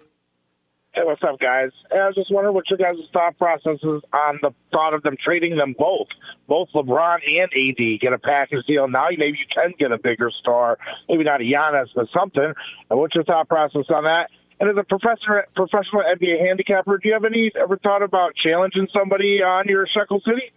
Hey, 0.94 1.02
what's 1.04 1.22
up, 1.22 1.38
guys? 1.38 1.70
Hey, 1.92 1.98
I 2.00 2.06
was 2.06 2.16
just 2.16 2.32
wondering 2.32 2.56
what 2.56 2.68
your 2.70 2.78
guys' 2.78 2.96
thought 3.12 3.38
process 3.38 3.76
is 3.84 4.02
on 4.12 4.40
the 4.42 4.50
thought 4.72 4.94
of 4.94 5.02
them 5.04 5.16
trading 5.22 5.56
them 5.56 5.76
both, 5.78 6.08
both 6.48 6.70
LeBron 6.74 7.18
and 7.24 7.52
AD, 7.54 7.98
get 8.00 8.12
a 8.12 8.18
package 8.18 8.66
deal. 8.66 8.88
Now 8.88 9.06
maybe 9.10 9.38
you 9.38 9.46
can 9.54 9.74
get 9.78 9.92
a 9.92 9.98
bigger 9.98 10.32
star, 10.40 10.76
maybe 11.08 11.22
not 11.22 11.40
a 11.40 11.44
Giannis, 11.44 11.86
but 11.94 12.06
something. 12.12 12.52
And 12.90 12.98
what's 12.98 13.14
your 13.14 13.22
thought 13.22 13.48
process 13.48 13.84
on 13.90 14.04
that? 14.04 14.28
And 14.60 14.68
as 14.70 14.76
a 14.76 14.84
professor, 14.84 15.46
professional 15.54 16.02
NBA 16.02 16.44
handicapper, 16.46 16.98
do 16.98 17.08
you 17.08 17.14
have 17.14 17.24
any 17.24 17.52
ever 17.60 17.76
thought 17.76 18.02
about 18.02 18.34
challenging 18.34 18.88
somebody 18.92 19.40
on 19.42 19.68
your 19.68 19.86
Shekel 19.86 20.20
City? 20.24 20.52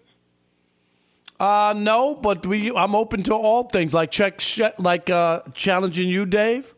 Uh 1.39 1.73
no, 1.75 2.15
but 2.15 2.45
we 2.45 2.71
I'm 2.75 2.95
open 2.95 3.23
to 3.23 3.33
all 3.33 3.63
things 3.63 3.93
like 3.93 4.11
check 4.11 4.41
like 4.77 5.09
uh 5.09 5.41
challenging 5.53 6.07
you, 6.07 6.25
Dave. 6.25 6.73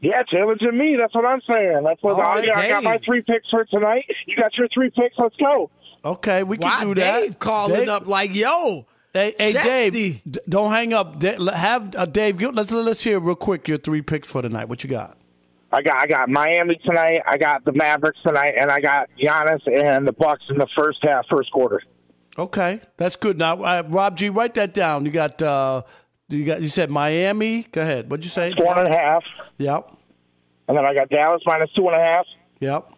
Yeah, 0.00 0.22
challenging 0.24 0.76
me. 0.76 0.96
That's 0.96 1.14
what 1.14 1.24
I'm 1.24 1.40
saying. 1.48 1.82
That's 1.84 2.02
what 2.02 2.14
All 2.14 2.20
I, 2.20 2.46
I 2.54 2.68
got 2.68 2.84
my 2.84 3.00
three 3.04 3.22
picks 3.22 3.48
for 3.50 3.64
tonight. 3.64 4.04
You 4.26 4.36
got 4.36 4.54
your 4.56 4.68
three 4.72 4.90
picks. 4.90 5.16
Let's 5.18 5.34
go. 5.36 5.70
Okay, 6.04 6.42
we 6.42 6.58
can 6.58 6.68
Why 6.68 6.84
do 6.84 6.94
that. 6.96 7.20
Dave 7.20 7.38
calling 7.38 7.80
Dave- 7.80 7.88
up 7.88 8.06
like, 8.06 8.34
yo, 8.34 8.86
Hey, 9.12 9.34
hey 9.38 9.52
Dave, 9.54 10.22
d- 10.30 10.40
don't 10.46 10.70
hang 10.70 10.92
up. 10.92 11.18
Da- 11.18 11.38
Have 11.52 11.96
uh, 11.96 12.04
Dave. 12.04 12.36
Give, 12.36 12.54
let's 12.54 12.70
let's 12.70 13.02
hear 13.02 13.18
real 13.18 13.34
quick 13.34 13.66
your 13.66 13.78
three 13.78 14.02
picks 14.02 14.30
for 14.30 14.42
tonight. 14.42 14.66
What 14.68 14.84
you 14.84 14.90
got? 14.90 15.16
I 15.72 15.82
got 15.82 15.96
I 15.96 16.06
got 16.06 16.28
Miami 16.28 16.78
tonight. 16.84 17.22
I 17.26 17.36
got 17.38 17.64
the 17.64 17.72
Mavericks 17.72 18.18
tonight, 18.24 18.54
and 18.58 18.70
I 18.70 18.80
got 18.80 19.08
Giannis 19.20 19.60
and 19.66 20.06
the 20.06 20.12
Bucks 20.12 20.44
in 20.48 20.58
the 20.58 20.68
first 20.76 20.98
half, 21.02 21.26
first 21.28 21.50
quarter. 21.50 21.82
Okay, 22.38 22.80
that's 22.96 23.16
good. 23.16 23.38
Now, 23.38 23.62
uh, 23.62 23.82
Rob 23.88 24.16
G, 24.16 24.28
write 24.28 24.54
that 24.54 24.74
down. 24.74 25.04
You 25.04 25.10
got 25.10 25.40
uh, 25.42 25.82
you 26.28 26.44
got 26.44 26.62
you 26.62 26.68
said 26.68 26.90
Miami. 26.90 27.66
Go 27.72 27.82
ahead. 27.82 28.10
What'd 28.10 28.24
you 28.24 28.30
say? 28.30 28.52
Four 28.56 28.78
and 28.78 28.92
a 28.92 28.96
half, 28.96 29.24
Yep, 29.58 29.90
and 30.68 30.76
then 30.76 30.84
I 30.84 30.94
got 30.94 31.08
Dallas 31.08 31.42
minus 31.46 31.70
two 31.74 31.86
and 31.88 31.96
a 31.96 32.04
half, 32.04 32.26
yep. 32.60 32.88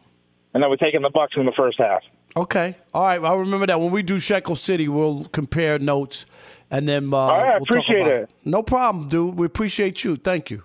and 0.52 0.62
then 0.62 0.68
we're 0.68 0.76
taking 0.76 1.02
the 1.02 1.11
Bucks 1.11 1.35
in 1.37 1.46
the 1.46 1.52
first 1.57 1.78
half. 1.78 2.02
Okay, 2.37 2.76
all 2.92 3.07
right. 3.07 3.22
I'll 3.22 3.38
remember 3.38 3.66
that 3.66 3.81
when 3.81 3.90
we 3.90 4.02
do 4.02 4.18
Shekel 4.18 4.57
City, 4.57 4.88
we'll 4.88 5.24
compare 5.26 5.78
notes, 5.78 6.26
and 6.70 6.87
then 6.87 7.12
uh, 7.14 7.16
right, 7.16 7.59
we'll 7.59 7.61
talk 7.61 7.68
appreciate 7.70 8.00
about 8.02 8.12
it. 8.12 8.31
No 8.44 8.62
problem, 8.62 9.09
dude. 9.09 9.37
We 9.37 9.46
appreciate 9.46 10.04
you. 10.04 10.16
Thank 10.16 10.50
you. 10.50 10.62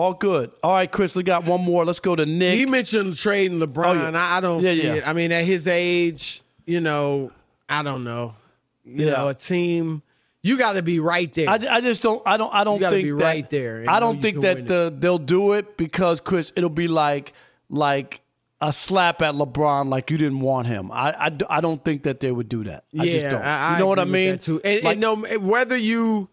All 0.00 0.14
good. 0.14 0.50
All 0.62 0.72
right, 0.72 0.90
Chris. 0.90 1.14
We 1.14 1.22
got 1.22 1.44
one 1.44 1.62
more. 1.62 1.84
Let's 1.84 2.00
go 2.00 2.16
to 2.16 2.24
Nick. 2.24 2.58
He 2.58 2.64
mentioned 2.64 3.16
trading 3.16 3.58
LeBron. 3.58 3.84
Oh, 3.86 3.92
yeah. 4.10 4.10
I, 4.18 4.38
I 4.38 4.40
don't 4.40 4.62
Yeah, 4.62 4.72
see 4.72 4.82
yeah. 4.86 4.94
it. 4.94 5.06
I 5.08 5.12
mean, 5.12 5.30
at 5.30 5.44
his 5.44 5.66
age, 5.66 6.42
you 6.64 6.80
know, 6.80 7.32
I 7.68 7.82
don't 7.82 8.02
know. 8.02 8.34
You 8.84 9.06
Yeah. 9.06 9.12
know, 9.12 9.28
a 9.28 9.34
team, 9.34 10.02
you 10.42 10.56
got 10.56 10.72
to 10.72 10.82
be 10.82 11.00
right 11.00 11.32
there. 11.34 11.50
I, 11.50 11.58
I 11.70 11.80
just 11.82 12.02
don't. 12.02 12.22
I 12.24 12.38
don't. 12.38 12.52
I 12.54 12.64
don't 12.64 12.80
think 12.80 13.04
be 13.04 13.10
that, 13.10 13.16
right 13.22 13.50
there 13.50 13.84
I 13.86 14.00
don't 14.00 14.22
think 14.22 14.40
that 14.40 14.66
the, 14.66 14.94
they'll 14.96 15.18
do 15.18 15.52
it 15.52 15.76
because 15.76 16.20
Chris, 16.22 16.50
it'll 16.56 16.70
be 16.70 16.88
like 16.88 17.34
like 17.68 18.22
a 18.62 18.72
slap 18.72 19.20
at 19.20 19.34
LeBron 19.34 19.90
like 19.90 20.10
you 20.10 20.16
didn't 20.16 20.40
want 20.40 20.66
him. 20.66 20.90
I, 20.92 21.26
I, 21.26 21.38
I 21.50 21.60
don't 21.60 21.84
think 21.84 22.04
that 22.04 22.20
they 22.20 22.32
would 22.32 22.48
do 22.48 22.64
that. 22.64 22.84
I 22.98 23.04
yeah, 23.04 23.12
just 23.12 23.28
don't. 23.28 23.42
I, 23.42 23.74
you 23.74 23.78
know 23.80 23.86
what 23.88 23.98
I 23.98 24.04
mean? 24.04 24.38
too. 24.38 24.60
And, 24.64 24.82
Like- 24.82 24.92
and 24.92 25.00
no, 25.00 25.16
whether 25.38 25.76
you, 25.76 26.28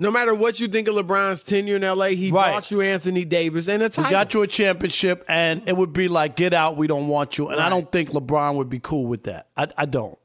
no 0.00 0.10
matter 0.10 0.34
what 0.34 0.58
you 0.58 0.66
think 0.66 0.88
of 0.88 0.94
LeBron's 0.96 1.42
tenure 1.44 1.76
in 1.76 1.82
LA, 1.82 2.06
he 2.08 2.30
Right. 2.32 2.52
bought 2.52 2.70
you 2.72 2.80
Anthony 2.80 3.24
Davis 3.24 3.68
and 3.68 3.82
a 3.82 3.86
We 3.86 3.90
title. 3.90 4.10
got 4.10 4.34
you 4.34 4.42
a 4.42 4.46
championship, 4.48 5.24
and 5.28 5.62
it 5.66 5.76
would 5.76 5.92
be 5.92 6.08
like, 6.08 6.34
get 6.34 6.52
out, 6.54 6.76
we 6.76 6.86
don't 6.88 7.06
want 7.06 7.38
you. 7.38 7.48
And 7.48 7.60
I 7.60 7.68
don't 7.68 7.90
think 7.92 8.10
LeBron 8.10 8.56
would 8.56 8.68
be 8.68 8.80
cool 8.80 9.06
with 9.06 9.24
that. 9.24 9.46
I, 9.56 9.68
I 9.78 9.86
don't. 9.86 10.18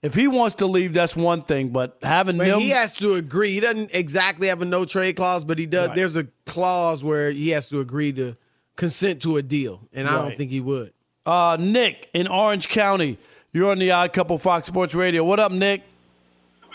If 0.00 0.14
he 0.14 0.28
wants 0.28 0.54
to 0.56 0.66
leave, 0.66 0.92
that's 0.92 1.16
one 1.16 1.42
thing, 1.42 1.70
but 1.70 1.98
having 2.02 2.38
But 2.38 2.46
them. 2.46 2.60
he 2.60 2.68
has 2.70 2.94
to 2.96 3.14
agree. 3.14 3.52
He 3.54 3.58
doesn't 3.58 3.90
exactly 3.92 4.46
have 4.46 4.62
a 4.62 4.64
no 4.64 4.84
trade 4.84 5.16
clause, 5.16 5.42
but 5.44 5.58
he 5.58 5.66
does. 5.66 5.88
Right. 5.88 5.96
There's 5.96 6.14
a 6.14 6.28
clause 6.46 7.02
where 7.02 7.32
he 7.32 7.48
has 7.50 7.68
to 7.70 7.80
agree 7.80 8.12
to 8.12 8.36
consent 8.76 9.22
to 9.22 9.38
a 9.38 9.42
deal, 9.42 9.80
and 9.92 10.06
I 10.06 10.22
don't 10.22 10.36
think 10.36 10.50
he 10.52 10.60
would. 10.60 10.92
uh, 11.26 11.56
Nick 11.58 12.08
in 12.14 12.28
Orange 12.28 12.68
County, 12.68 13.18
you're 13.52 13.70
on 13.72 13.78
the 13.80 13.90
Odd 13.90 14.12
Couple 14.12 14.38
Fox 14.38 14.68
Sports 14.68 14.94
Radio. 14.94 15.24
What 15.24 15.40
up, 15.40 15.50
Nick? 15.50 15.82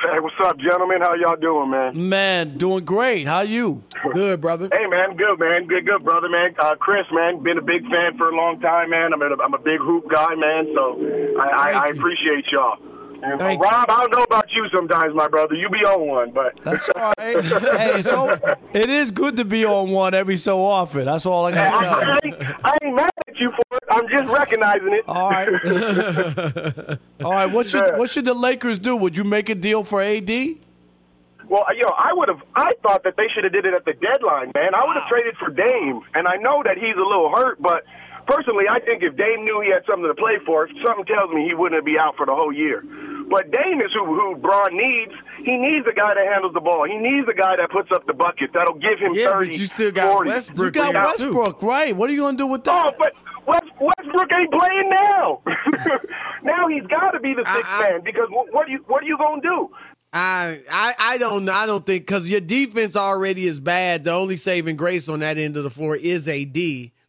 Hey, 0.03 0.19
what's 0.19 0.35
up, 0.43 0.59
gentlemen? 0.59 0.99
How 0.99 1.15
y'all 1.15 1.37
doing, 1.37 1.71
man? 1.71 2.09
Man, 2.09 2.57
doing 2.57 2.83
great. 2.83 3.25
How 3.25 3.39
you? 3.39 3.83
Good, 4.13 4.41
brother. 4.41 4.67
Hey, 4.73 4.85
man, 4.87 5.15
good, 5.15 5.39
man. 5.39 5.65
Good, 5.65 5.85
good, 5.85 6.03
brother, 6.03 6.27
man. 6.27 6.53
Uh, 6.59 6.75
Chris, 6.75 7.05
man, 7.13 7.41
been 7.41 7.57
a 7.57 7.61
big 7.61 7.83
fan 7.83 8.17
for 8.17 8.27
a 8.29 8.35
long 8.35 8.59
time, 8.59 8.89
man. 8.89 9.13
I'm 9.13 9.21
a, 9.21 9.41
I'm 9.41 9.53
a 9.53 9.59
big 9.63 9.79
hoop 9.79 10.09
guy, 10.11 10.35
man, 10.35 10.67
so 10.75 10.99
I, 11.39 11.47
I, 11.47 11.71
I 11.71 11.87
appreciate 11.87 12.43
y'all. 12.51 12.75
And, 13.23 13.39
Thank 13.39 13.61
you. 13.61 13.63
Rob, 13.63 13.89
I 13.89 14.01
don't 14.01 14.11
know 14.11 14.23
about 14.23 14.51
you 14.51 14.67
sometimes, 14.75 15.15
my 15.15 15.29
brother. 15.29 15.55
You 15.55 15.69
be 15.69 15.77
on 15.85 16.07
one, 16.07 16.31
but 16.31 16.61
That's 16.63 16.89
all 16.89 17.13
right. 17.17 17.41
hey, 17.79 18.01
so 18.01 18.37
it 18.73 18.89
is 18.89 19.11
good 19.11 19.37
to 19.37 19.45
be 19.45 19.63
on 19.63 19.91
one 19.91 20.13
every 20.13 20.35
so 20.35 20.61
often. 20.61 21.05
That's 21.05 21.25
all 21.25 21.45
I 21.45 21.51
I, 21.51 21.53
got 21.53 21.71
to 21.71 21.79
tell 21.79 22.01
you. 22.01 22.11
I, 22.11 22.19
ain't, 22.25 22.65
I 22.65 22.77
ain't 22.83 22.95
mad 22.97 23.11
at 23.25 23.39
you 23.39 23.51
for 23.51 23.77
it. 23.77 23.83
I'm 23.89 24.09
just 24.09 24.29
recognizing 24.29 24.93
it. 24.93 25.05
All 25.07 25.29
right. 25.31 26.99
All 27.23 27.31
right. 27.31 27.45
What 27.45 27.69
should 27.69 27.97
what 27.97 28.09
should 28.09 28.25
the 28.25 28.33
Lakers 28.33 28.77
do? 28.77 28.97
Would 28.97 29.15
you 29.15 29.23
make 29.23 29.47
a 29.47 29.55
deal 29.55 29.85
for 29.85 30.01
AD? 30.01 30.29
Well, 30.29 31.65
you 31.75 31.83
know, 31.83 31.95
I 31.97 32.11
would 32.11 32.27
have. 32.27 32.41
I 32.55 32.71
thought 32.81 33.05
that 33.05 33.15
they 33.15 33.27
should 33.33 33.45
have 33.45 33.53
did 33.53 33.65
it 33.65 33.73
at 33.73 33.85
the 33.85 33.93
deadline, 33.93 34.51
man. 34.53 34.75
I 34.75 34.83
would 34.85 34.95
have 34.95 35.05
ah. 35.05 35.09
traded 35.09 35.37
for 35.37 35.49
Dame, 35.49 36.01
and 36.13 36.27
I 36.27 36.35
know 36.37 36.61
that 36.63 36.77
he's 36.77 36.95
a 36.95 37.07
little 37.07 37.31
hurt, 37.33 37.61
but 37.61 37.83
personally, 38.27 38.65
I 38.69 38.79
think 38.79 39.03
if 39.03 39.15
Dame 39.15 39.45
knew 39.45 39.61
he 39.61 39.71
had 39.71 39.85
something 39.87 40.07
to 40.07 40.15
play 40.15 40.39
for, 40.45 40.67
something 40.85 41.05
tells 41.05 41.31
me 41.31 41.47
he 41.47 41.53
wouldn't 41.53 41.85
be 41.85 41.97
out 41.97 42.15
for 42.17 42.25
the 42.25 42.35
whole 42.35 42.51
year. 42.51 42.83
But 43.29 43.51
Dame 43.51 43.81
is 43.81 43.91
who 43.93 44.05
who 44.05 44.35
Bron 44.37 44.75
needs. 44.75 45.13
He 45.43 45.57
needs 45.57 45.85
a 45.89 45.93
guy 45.93 46.13
that 46.13 46.25
handles 46.31 46.53
the 46.53 46.61
ball. 46.61 46.85
He 46.87 46.97
needs 46.97 47.27
a 47.29 47.33
guy 47.33 47.55
that 47.57 47.69
puts 47.71 47.89
up 47.91 48.05
the 48.07 48.13
bucket. 48.13 48.51
That'll 48.53 48.75
give 48.75 48.99
him 48.99 49.13
Yeah, 49.13 49.31
thirty. 49.33 49.49
but 49.51 49.57
you 49.59 49.65
still 49.65 49.91
got 49.91 50.11
40. 50.13 50.29
Westbrook. 50.29 50.75
You 50.75 50.81
got 50.81 50.93
there, 50.93 51.27
too. 51.27 51.33
Westbrook, 51.33 51.61
right? 51.63 51.95
What 51.95 52.09
are 52.09 52.13
you 52.13 52.21
going 52.21 52.37
to 52.37 52.43
do 52.43 52.47
with 52.47 52.63
that? 52.65 52.85
Oh, 52.85 52.89
that? 52.91 52.97
but 52.97 53.13
West, 53.47 53.71
Westbrook 53.79 54.31
ain't 54.31 54.51
playing 54.51 54.89
now. 54.89 55.41
now 56.43 56.67
he's 56.67 56.85
got 56.87 57.11
to 57.11 57.19
be 57.19 57.33
the 57.33 57.43
sixth 57.45 57.69
I- 57.69 57.85
I- 57.87 57.91
man 57.91 58.01
because 58.03 58.27
what, 58.29 58.53
what 58.53 58.67
are 58.67 58.71
you 58.71 58.83
what 58.87 59.03
are 59.03 59.07
you 59.07 59.17
going 59.17 59.41
to 59.41 59.47
do? 59.47 59.69
I, 60.15 60.61
I 60.71 60.93
I 60.99 61.17
don't 61.17 61.49
I 61.49 61.65
don't 61.65 61.83
think 61.85 62.03
because 62.05 62.29
your 62.29 62.39
defense 62.39 62.95
already 62.95 63.47
is 63.47 63.59
bad. 63.59 64.03
The 64.03 64.11
only 64.11 64.37
saving 64.37 64.75
grace 64.75 65.09
on 65.09 65.19
that 65.21 65.37
end 65.39 65.57
of 65.57 65.63
the 65.63 65.71
floor 65.71 65.95
is 65.95 66.27
AD. 66.27 66.57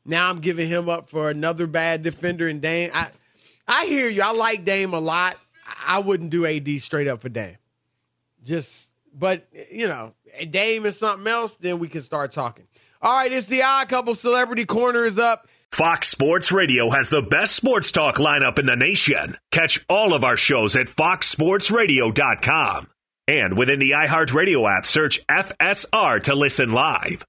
Now 0.07 0.31
I'm 0.31 0.38
giving 0.38 0.68
him 0.68 0.88
up 0.88 1.09
for 1.09 1.29
another 1.31 1.66
bad 1.66 2.03
defender 2.03 2.48
and 2.48 2.62
Dame. 2.62 2.90
I 2.94 3.09
I 3.68 3.85
hear 3.87 4.09
you. 4.09 4.22
I 4.22 4.33
like 4.33 4.64
Dame 4.64 4.94
a 4.94 5.00
lot. 5.00 5.37
I 5.87 5.99
wouldn't 5.99 6.31
do 6.31 6.47
AD 6.47 6.69
straight 6.81 7.09
up 7.09 7.21
for 7.21 7.29
Dame. 7.29 7.57
Just 8.43 8.93
but 9.13 9.47
you 9.71 9.89
know, 9.89 10.15
Dame 10.51 10.87
is 10.87 10.99
something 10.99 11.27
else. 11.27 11.57
Then 11.57 11.79
we 11.79 11.89
can 11.89 12.03
start 12.03 12.33
talking. 12.33 12.67
All 13.01 13.19
right, 13.19 13.33
it's 13.33 13.47
the 13.47 13.63
odd 13.63 13.89
couple. 13.89 14.15
Celebrity 14.15 14.65
corner 14.65 15.05
is 15.05 15.19
up. 15.19 15.49
Fox 15.71 16.09
Sports 16.09 16.53
Radio 16.53 16.91
has 16.91 17.11
the 17.11 17.21
best 17.21 17.57
sports 17.57 17.91
talk 17.91 18.17
lineup 18.17 18.61
in 18.61 18.67
the 18.67 18.77
nation. 18.77 19.37
Catch 19.51 19.85
all 19.89 20.15
of 20.15 20.23
our 20.23 20.37
shows 20.37 20.77
at 20.77 20.87
foxsportsradio.com. 20.87 22.89
And 23.27 23.57
within 23.57 23.81
the 23.81 23.93
iHeartRadio 23.93 24.71
app, 24.71 24.87
search 24.87 25.27
FSR 25.27 26.23
to 26.25 26.35
listen 26.35 26.73
live. 26.73 27.25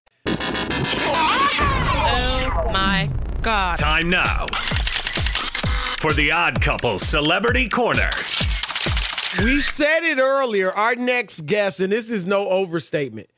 Oh 1.87 2.69
my 2.71 3.09
God. 3.41 3.77
Time 3.77 4.09
now 4.09 4.45
for 5.99 6.13
the 6.13 6.31
Odd 6.31 6.61
Couple 6.61 6.99
Celebrity 6.99 7.67
Corner. 7.67 8.09
We 9.43 9.59
said 9.59 10.03
it 10.03 10.17
earlier. 10.19 10.71
Our 10.71 10.95
next 10.95 11.45
guest, 11.45 11.79
and 11.79 11.91
this 11.91 12.09
is 12.09 12.25
no 12.25 12.47
overstatement, 12.49 13.29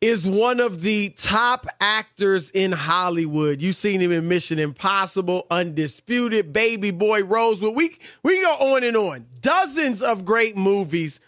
is 0.00 0.26
one 0.26 0.60
of 0.60 0.82
the 0.82 1.10
top 1.10 1.66
actors 1.80 2.50
in 2.50 2.70
Hollywood. 2.72 3.62
You've 3.62 3.76
seen 3.76 4.00
him 4.00 4.12
in 4.12 4.28
Mission 4.28 4.58
Impossible, 4.58 5.46
Undisputed, 5.50 6.52
Baby 6.52 6.90
Boy, 6.90 7.24
Rosewood. 7.24 7.74
We 7.74 7.96
we 8.22 8.42
go 8.42 8.52
on 8.74 8.84
and 8.84 8.96
on. 8.96 9.26
Dozens 9.40 10.02
of 10.02 10.24
great 10.24 10.56
movies, 10.56 11.20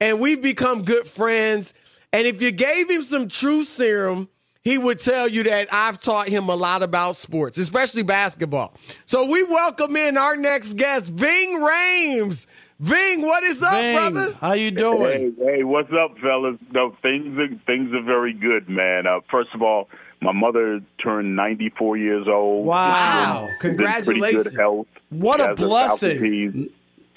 and 0.00 0.20
we've 0.20 0.42
become 0.42 0.82
good 0.82 1.06
friends. 1.06 1.72
And 2.12 2.26
if 2.26 2.42
you 2.42 2.50
gave 2.50 2.90
him 2.90 3.02
some 3.02 3.28
true 3.28 3.64
serum, 3.64 4.28
he 4.68 4.76
would 4.76 4.98
tell 4.98 5.26
you 5.28 5.42
that 5.44 5.68
I've 5.72 5.98
taught 5.98 6.28
him 6.28 6.50
a 6.50 6.54
lot 6.54 6.82
about 6.82 7.16
sports, 7.16 7.56
especially 7.56 8.02
basketball. 8.02 8.74
So 9.06 9.24
we 9.24 9.42
welcome 9.44 9.96
in 9.96 10.18
our 10.18 10.36
next 10.36 10.74
guest, 10.74 11.10
Ving 11.12 11.58
Rhames. 11.58 12.46
Ving, 12.78 13.22
what 13.22 13.42
is 13.44 13.62
up, 13.62 13.72
Bang. 13.72 14.12
brother? 14.12 14.34
How 14.40 14.52
you 14.52 14.70
doing? 14.70 15.34
Hey, 15.38 15.56
hey, 15.56 15.64
what's 15.64 15.90
up, 15.92 16.18
fellas? 16.18 16.58
No, 16.70 16.94
things 17.02 17.38
are 17.38 17.48
things 17.66 17.92
are 17.94 18.02
very 18.02 18.34
good, 18.34 18.68
man. 18.68 19.06
Uh, 19.06 19.20
first 19.30 19.48
of 19.54 19.62
all, 19.62 19.88
my 20.20 20.32
mother 20.32 20.80
turned 21.02 21.34
94 21.34 21.96
years 21.96 22.28
old. 22.28 22.66
Wow. 22.66 23.46
She's 23.46 23.48
in 23.50 23.58
pretty 23.58 23.60
Congratulations. 23.60 24.42
good 24.44 24.54
health. 24.54 24.86
What 25.08 25.40
She 25.40 25.44
a 25.46 25.48
has 25.48 25.58
her 25.58 25.66
blessing. 25.66 26.70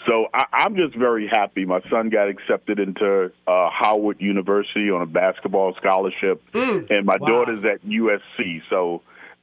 Faculties. 0.06 0.08
So 0.10 0.28
I, 0.34 0.46
I'm 0.64 0.76
just 0.76 0.96
very 0.96 1.28
happy. 1.28 1.66
My 1.66 1.82
son 1.90 2.10
got 2.10 2.28
accepted 2.28 2.80
into 2.80 3.32
uh, 3.48 3.70
Howard 3.72 4.22
University 4.22 4.90
on 4.92 5.02
a 5.02 5.06
basketball 5.06 5.74
scholarship, 5.76 6.42
Mm. 6.54 6.90
and 6.90 7.06
my 7.06 7.16
Wow. 7.20 7.28
daughter's 7.28 7.64
at 7.66 7.82
USC. 7.86 8.62
So 8.70 9.02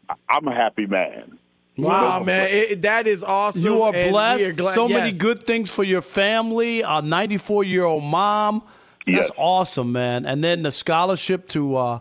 I- 0.08 0.14
I'm 0.28 0.46
a 0.48 0.54
happy 0.54 0.86
man. 0.86 1.38
Wow, 1.76 2.24
man, 2.24 2.48
it, 2.50 2.82
that 2.82 3.06
is 3.06 3.22
awesome. 3.22 3.62
You 3.62 3.82
are 3.82 3.94
and 3.94 4.06
we 4.06 4.10
blessed. 4.10 4.56
glad- 4.58 4.74
so 4.74 4.88
many 4.88 5.12
good 5.16 5.44
things 5.44 5.70
for 5.72 5.84
your 5.84 6.02
family. 6.02 6.80
A 6.82 7.00
94 7.02 7.62
year 7.62 7.84
old 7.84 8.02
mom. 8.02 8.62
That's 9.06 9.28
Yes. 9.28 9.30
awesome, 9.38 9.92
man. 9.92 10.26
And 10.26 10.42
then 10.42 10.62
the 10.64 10.72
scholarship 10.72 11.48
to 11.50 11.76
uh, 11.76 11.98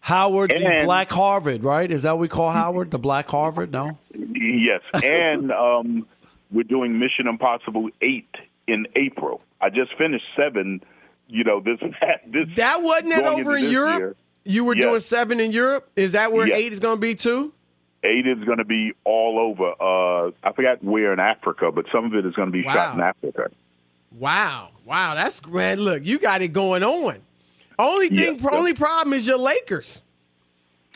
Howard, 0.00 0.50
the 0.50 0.82
Black 0.84 1.10
Harvard, 1.10 1.64
right? 1.64 1.90
Is 1.90 2.02
that 2.02 2.12
what 2.12 2.20
we 2.20 2.28
call 2.28 2.50
Howard? 2.50 2.90
The 2.92 2.98
Black 2.98 3.26
Harvard? 3.28 3.72
No? 3.72 3.98
Yes, 4.14 4.80
and 5.02 5.50
um, 5.50 6.06
we're 6.50 6.64
doing 6.64 6.98
Mission 6.98 7.26
Impossible 7.26 7.88
eight 8.02 8.28
in 8.66 8.86
April. 8.96 9.40
I 9.60 9.70
just 9.70 9.94
finished 9.96 10.24
seven. 10.36 10.82
You 11.28 11.44
know 11.44 11.60
this 11.60 11.78
this 12.26 12.48
That 12.56 12.82
wasn't 12.82 13.14
going 13.24 13.40
over 13.40 13.56
in 13.56 13.70
Europe. 13.70 13.98
year. 13.98 14.16
You 14.44 14.64
were 14.64 14.76
Yes. 14.76 14.82
doing 14.84 15.00
seven 15.00 15.40
in 15.40 15.50
Europe. 15.52 15.88
Is 15.96 16.12
that 16.12 16.32
where 16.32 16.46
Yes. 16.46 16.58
eight 16.58 16.72
is 16.72 16.80
going 16.80 16.96
to 16.96 17.00
be 17.00 17.14
too? 17.16 17.52
Eight 18.04 18.26
is 18.26 18.44
going 18.44 18.58
to 18.58 18.64
be 18.64 18.92
all 19.04 19.38
over. 19.40 19.72
Uh, 19.80 20.30
I 20.48 20.52
forgot 20.52 20.84
where 20.84 21.12
in 21.12 21.18
Africa, 21.18 21.72
but 21.72 21.86
some 21.90 22.04
of 22.04 22.14
it 22.14 22.24
is 22.24 22.34
going 22.34 22.46
to 22.46 22.52
be 22.52 22.62
Wow. 22.62 22.74
shot 22.74 22.94
in 22.94 23.00
Africa. 23.00 23.50
Wow, 24.18 24.70
wow, 24.84 25.14
that's 25.14 25.40
grand. 25.40 25.80
Look, 25.80 26.04
you 26.06 26.18
got 26.18 26.40
it 26.42 26.48
going 26.52 26.82
on. 26.84 27.16
Only 27.78 28.08
thing, 28.08 28.38
Yeah. 28.40 28.48
only 28.52 28.72
problem 28.72 29.12
is 29.14 29.26
your 29.26 29.38
Lakers. 29.38 30.04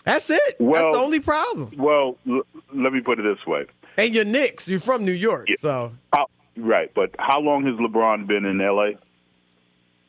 That's 0.04 0.30
it. 0.30 0.56
Well- 0.58 0.84
that's 0.84 0.96
the 0.96 1.02
only 1.02 1.20
problem. 1.20 1.72
Well, 1.76 2.16
l- 2.28 2.42
let 2.72 2.92
me 2.92 3.00
put 3.00 3.18
it 3.18 3.22
this 3.24 3.44
way. 3.46 3.66
And 3.96 4.14
your 4.14 4.24
Knicks. 4.24 4.68
You're 4.68 4.80
from 4.80 5.04
New 5.04 5.12
York, 5.12 5.48
Yeah. 5.48 5.56
so 5.58 5.92
How, 6.12 6.26
right, 6.56 6.90
but 6.94 7.10
how 7.18 7.40
long 7.40 7.64
has 7.66 7.74
LeBron 7.76 8.26
been 8.26 8.44
in 8.44 8.60
L.A.? 8.60 8.94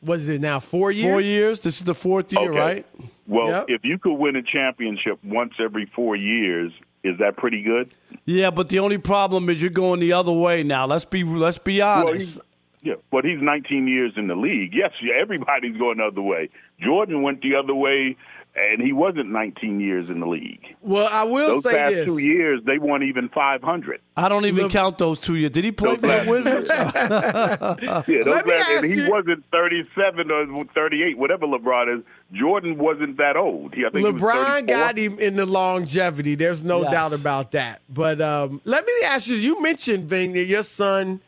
what 0.00 0.18
is 0.18 0.28
it 0.28 0.40
now? 0.40 0.58
Four 0.60 0.90
years. 0.90 1.12
Four 1.12 1.20
years? 1.20 1.60
This 1.60 1.78
is 1.78 1.84
the 1.84 1.94
fourth 1.94 2.32
year, 2.32 2.50
Okay. 2.50 2.58
right? 2.58 2.86
Well, 3.26 3.48
Yep. 3.48 3.64
if 3.68 3.84
you 3.84 3.98
could 3.98 4.14
win 4.14 4.34
a 4.36 4.42
championship 4.42 5.18
once 5.24 5.54
every 5.60 5.86
four 5.86 6.16
years, 6.16 6.72
is 7.04 7.18
that 7.18 7.36
pretty 7.36 7.62
good? 7.62 7.90
Yeah, 8.24 8.50
but 8.50 8.68
the 8.68 8.78
only 8.80 8.98
problem 8.98 9.48
is 9.48 9.60
you're 9.60 9.70
going 9.70 10.00
the 10.00 10.12
other 10.12 10.32
way 10.32 10.62
now. 10.64 10.86
Let's 10.86 11.04
be 11.04 11.22
let's 11.24 11.58
be 11.58 11.78
Well, 11.78 12.08
honest. 12.08 12.40
he- 12.82 12.90
yeah, 12.90 12.94
but 13.12 13.24
he's 13.24 13.40
19 13.40 13.86
years 13.86 14.12
in 14.16 14.26
the 14.26 14.34
league. 14.34 14.74
Yes, 14.74 14.92
everybody's 15.20 15.76
going 15.76 15.98
the 15.98 16.04
other 16.04 16.22
way. 16.22 16.48
Jordan 16.80 17.22
went 17.22 17.40
the 17.42 17.54
other 17.54 17.74
way, 17.74 18.16
and 18.54 18.82
he 18.82 18.92
wasn't 18.92 19.30
19 19.30 19.80
years 19.80 20.10
in 20.10 20.20
the 20.20 20.26
league. 20.26 20.62
Well, 20.82 21.08
I 21.10 21.22
will 21.24 21.60
Those 21.60 21.72
say 21.72 21.78
past 21.78 21.94
this. 21.94 22.06
two 22.06 22.18
years, 22.18 22.60
they 22.66 22.76
won 22.78 23.02
even 23.02 23.30
500. 23.30 24.00
I 24.16 24.28
don't 24.28 24.44
even 24.44 24.64
Look- 24.64 24.72
count 24.72 24.98
those 24.98 25.18
two 25.18 25.36
years. 25.36 25.52
Did 25.52 25.64
he 25.64 25.72
play 25.72 25.94
for 25.96 26.00
the 26.02 26.06
last- 26.08 26.28
Wizards? 26.28 26.68
Yeah, 28.08 28.24
those 28.24 28.26
Let 28.26 28.46
me 28.46 28.52
ask 28.52 28.70
and 28.70 28.84
he 28.84 28.94
you- 29.04 29.10
wasn't 29.10 29.44
37 29.52 30.30
or 30.30 30.64
38, 30.74 31.16
whatever 31.18 31.46
LeBron 31.46 31.98
is. 31.98 32.04
Jordan 32.32 32.78
wasn't 32.78 33.16
that 33.18 33.36
old. 33.36 33.74
He, 33.74 33.84
I 33.86 33.90
think 33.90 34.06
he 34.06 34.12
LeBron 34.12 34.60
34. 34.60 34.62
got 34.66 34.96
him 34.98 35.18
in 35.18 35.36
the 35.36 35.46
longevity. 35.46 36.34
There's 36.34 36.62
no 36.62 36.82
Yes. 36.82 36.90
doubt 36.92 37.12
about 37.12 37.52
that. 37.52 37.80
But 37.88 38.20
um, 38.20 38.60
let 38.64 38.84
me 38.86 38.92
ask 39.06 39.28
you: 39.28 39.36
You 39.36 39.62
mentioned 39.62 40.08
Ving 40.08 40.32
that 40.34 40.44
your 40.44 40.62
son 40.62 41.20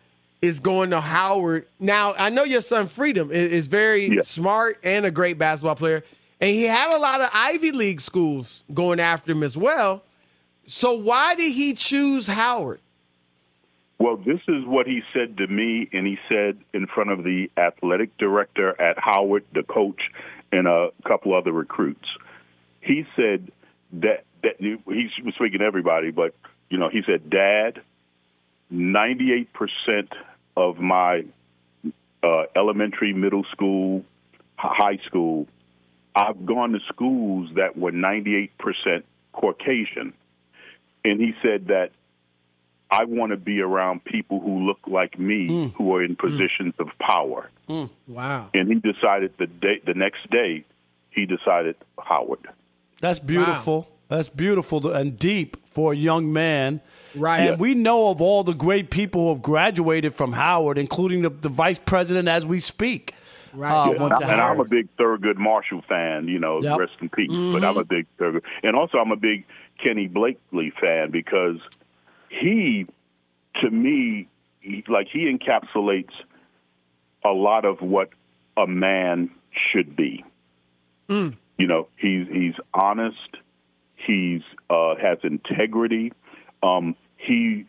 is 0.43 0.61
going 0.61 0.91
to 0.91 1.01
Howard. 1.01 1.67
Now 1.81 2.15
I 2.19 2.29
know 2.31 2.45
your 2.45 2.61
son 2.63 2.87
Freedom 2.87 3.31
is, 3.31 3.53
is 3.53 3.67
very 3.67 4.07
Yeah. 4.17 4.21
smart 4.23 4.79
and 4.83 5.05
a 5.07 5.11
great 5.11 5.39
basketball 5.39 5.75
player, 5.75 6.05
and 6.41 6.51
he 6.51 6.65
had 6.65 6.95
a 6.95 6.99
lot 6.99 7.21
of 7.21 7.31
Ivy 7.33 7.73
League 7.73 8.01
schools 8.01 8.65
going 8.73 9.01
after 9.01 9.33
him 9.33 9.43
as 9.43 9.57
well. 9.57 10.03
So 10.67 10.95
why 10.95 11.35
did 11.35 11.53
he 11.53 11.75
choose 11.75 12.27
Howard? 12.27 12.81
Well, 13.99 14.17
this 14.17 14.41
is 14.49 14.65
what 14.67 14.87
he 14.87 15.03
said 15.13 15.37
to 15.39 15.47
me, 15.47 15.89
and 15.93 16.07
he 16.07 16.19
said 16.29 16.59
in 16.73 16.87
front 16.87 17.11
of 17.11 17.23
the 17.23 17.51
athletic 17.57 18.17
director 18.19 18.81
at 18.81 18.99
Howard, 18.99 19.45
the 19.53 19.63
coach, 19.63 20.11
and 20.53 20.67
a 20.67 20.91
couple 21.07 21.35
other 21.35 21.53
recruits. 21.53 22.09
He 22.81 23.07
said 23.17 23.51
that 23.95 24.25
that 24.43 24.57
he 24.59 24.77
was 24.85 25.35
speaking 25.35 25.61
to 25.61 25.65
everybody, 25.65 26.11
but 26.11 26.35
you 26.69 26.79
know, 26.79 26.89
he 26.89 27.03
said, 27.07 27.31
"Dad, 27.31 27.81
ninety-eight 28.69 29.53
percent 29.53 30.13
of 30.57 30.79
my 30.79 31.25
uh, 32.23 32.45
elementary, 32.55 33.13
middle 33.13 33.45
school, 33.45 34.05
high 34.57 34.99
school, 35.07 35.47
I've 36.15 36.47
gone 36.47 36.73
to 36.73 36.81
schools 36.89 37.51
that 37.57 37.77
were 37.77 37.93
ninety-eight 37.93 38.57
percent 38.59 39.05
Caucasian." 39.33 40.13
And 41.05 41.21
he 41.21 41.35
said 41.43 41.67
that 41.67 41.91
I 42.91 43.05
want 43.05 43.33
to 43.33 43.37
be 43.37 43.61
around 43.61 44.05
people 44.05 44.41
who 44.41 44.67
look 44.67 44.79
like 44.87 45.19
me, 45.19 45.49
hmm. 45.49 45.67
who 45.77 45.95
are 45.95 46.03
in 46.03 46.15
hmm. 46.15 46.27
positions 46.27 46.75
of 46.79 46.89
power. 46.99 47.51
Hmm. 47.67 47.87
Wow. 48.07 48.51
And 48.55 48.69
he 48.69 48.75
decided 48.77 49.33
the 49.39 49.47
day, 49.47 49.81
the 49.85 49.95
next 49.95 50.31
day, 50.31 50.65
he 51.11 51.27
decided 51.27 51.77
Howard. 51.99 52.47
That's 53.01 53.19
beautiful. 53.19 53.91
That's 54.09 54.29
beautiful 54.29 54.93
and 54.93 55.19
deep 55.19 55.57
for 55.67 55.93
a 55.93 55.97
young 55.97 56.33
man. 56.33 56.81
Right. 57.15 57.49
And 57.49 57.59
we 57.59 57.75
know 57.75 58.11
of 58.11 58.21
all 58.21 58.45
the 58.45 58.55
great 58.55 58.91
people 58.91 59.23
who 59.23 59.29
have 59.35 59.43
graduated 59.43 60.15
from 60.15 60.33
Howard, 60.33 60.79
including 60.79 61.23
the, 61.23 61.31
the 61.31 61.49
vice 61.49 61.79
president 61.79 62.29
as 62.29 62.45
we 62.47 62.61
speak. 62.61 63.15
Right. 63.55 63.71
Uh, 63.71 63.93
Yeah, 63.93 64.03
went 64.03 64.19
to 64.19 64.25
and 64.27 64.41
I'm 64.41 64.61
a 64.61 64.65
big 64.65 64.89
Thurgood 64.97 65.37
Marshall 65.37 65.83
fan. 65.89 66.29
You 66.29 66.39
know, 66.39 66.63
Yep. 66.63 66.79
rest 66.79 66.93
in 67.01 67.09
peace. 67.09 67.31
But 67.31 67.37
Mm-hmm. 67.37 67.65
I'm 67.65 67.77
a 67.77 67.85
big 67.85 68.07
Thurgood, 68.19 68.43
and 68.63 68.77
also 68.77 68.99
I'm 68.99 69.13
a 69.13 69.17
big 69.17 69.45
Kenny 69.83 70.07
Blakeney 70.09 70.73
fan 70.81 71.11
because 71.11 71.59
he, 72.29 72.87
to 73.63 73.71
me, 73.71 74.29
he, 74.61 74.85
like 74.89 75.09
he 75.13 75.31
encapsulates 75.33 76.13
a 77.25 77.31
lot 77.31 77.65
of 77.65 77.81
what 77.81 78.11
a 78.57 78.67
man 78.67 79.31
should 79.73 79.97
be. 79.97 80.25
Mm. 81.09 81.37
You 81.59 81.67
know, 81.67 81.89
he's 81.97 82.27
he's 82.29 82.55
honest. 82.73 83.37
He's 83.97 84.43
uh, 84.69 84.95
has 84.97 85.19
integrity. 85.23 86.13
Um, 86.63 86.97
he 87.17 87.67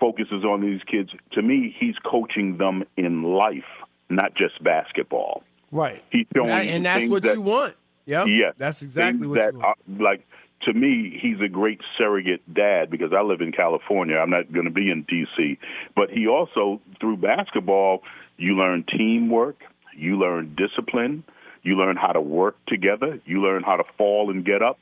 focuses 0.00 0.44
on 0.44 0.60
these 0.60 0.80
kids. 0.90 1.10
To 1.32 1.42
me, 1.42 1.74
he's 1.78 1.96
coaching 2.04 2.56
them 2.58 2.84
in 2.96 3.22
life, 3.22 3.64
not 4.10 4.34
just 4.34 4.62
basketball. 4.62 5.42
Right. 5.70 6.02
He's 6.10 6.26
showing 6.34 6.48
That- 6.48 6.66
and 6.66 6.84
that's 6.84 7.06
what 7.06 7.22
that- 7.22 7.34
you 7.34 7.42
want. 7.42 7.74
Yep. 8.06 8.26
Yeah, 8.28 8.52
That's 8.56 8.80
exactly 8.82 9.26
what 9.26 9.38
that 9.38 9.52
you 9.52 9.58
want. 9.58 9.78
Are, 9.86 10.02
like 10.02 10.26
to 10.62 10.72
me, 10.72 11.18
he's 11.20 11.40
a 11.40 11.48
great 11.48 11.80
surrogate 11.98 12.42
dad 12.52 12.90
because 12.90 13.12
I 13.12 13.20
live 13.20 13.40
in 13.42 13.52
California. 13.52 14.16
I'm 14.16 14.30
not 14.30 14.50
going 14.52 14.64
to 14.64 14.72
be 14.72 14.90
in 14.90 15.02
D.C. 15.02 15.58
But 15.94 16.10
he 16.10 16.26
also, 16.26 16.80
through 17.00 17.18
basketball, 17.18 18.02
you 18.38 18.56
learn 18.56 18.84
teamwork, 18.84 19.62
you 19.94 20.18
learn 20.18 20.56
discipline, 20.56 21.22
you 21.62 21.76
learn 21.76 21.96
how 21.96 22.12
to 22.12 22.20
work 22.20 22.56
together, 22.66 23.20
you 23.26 23.42
learn 23.42 23.62
how 23.62 23.76
to 23.76 23.84
fall 23.96 24.30
and 24.30 24.44
get 24.44 24.62
up. 24.62 24.78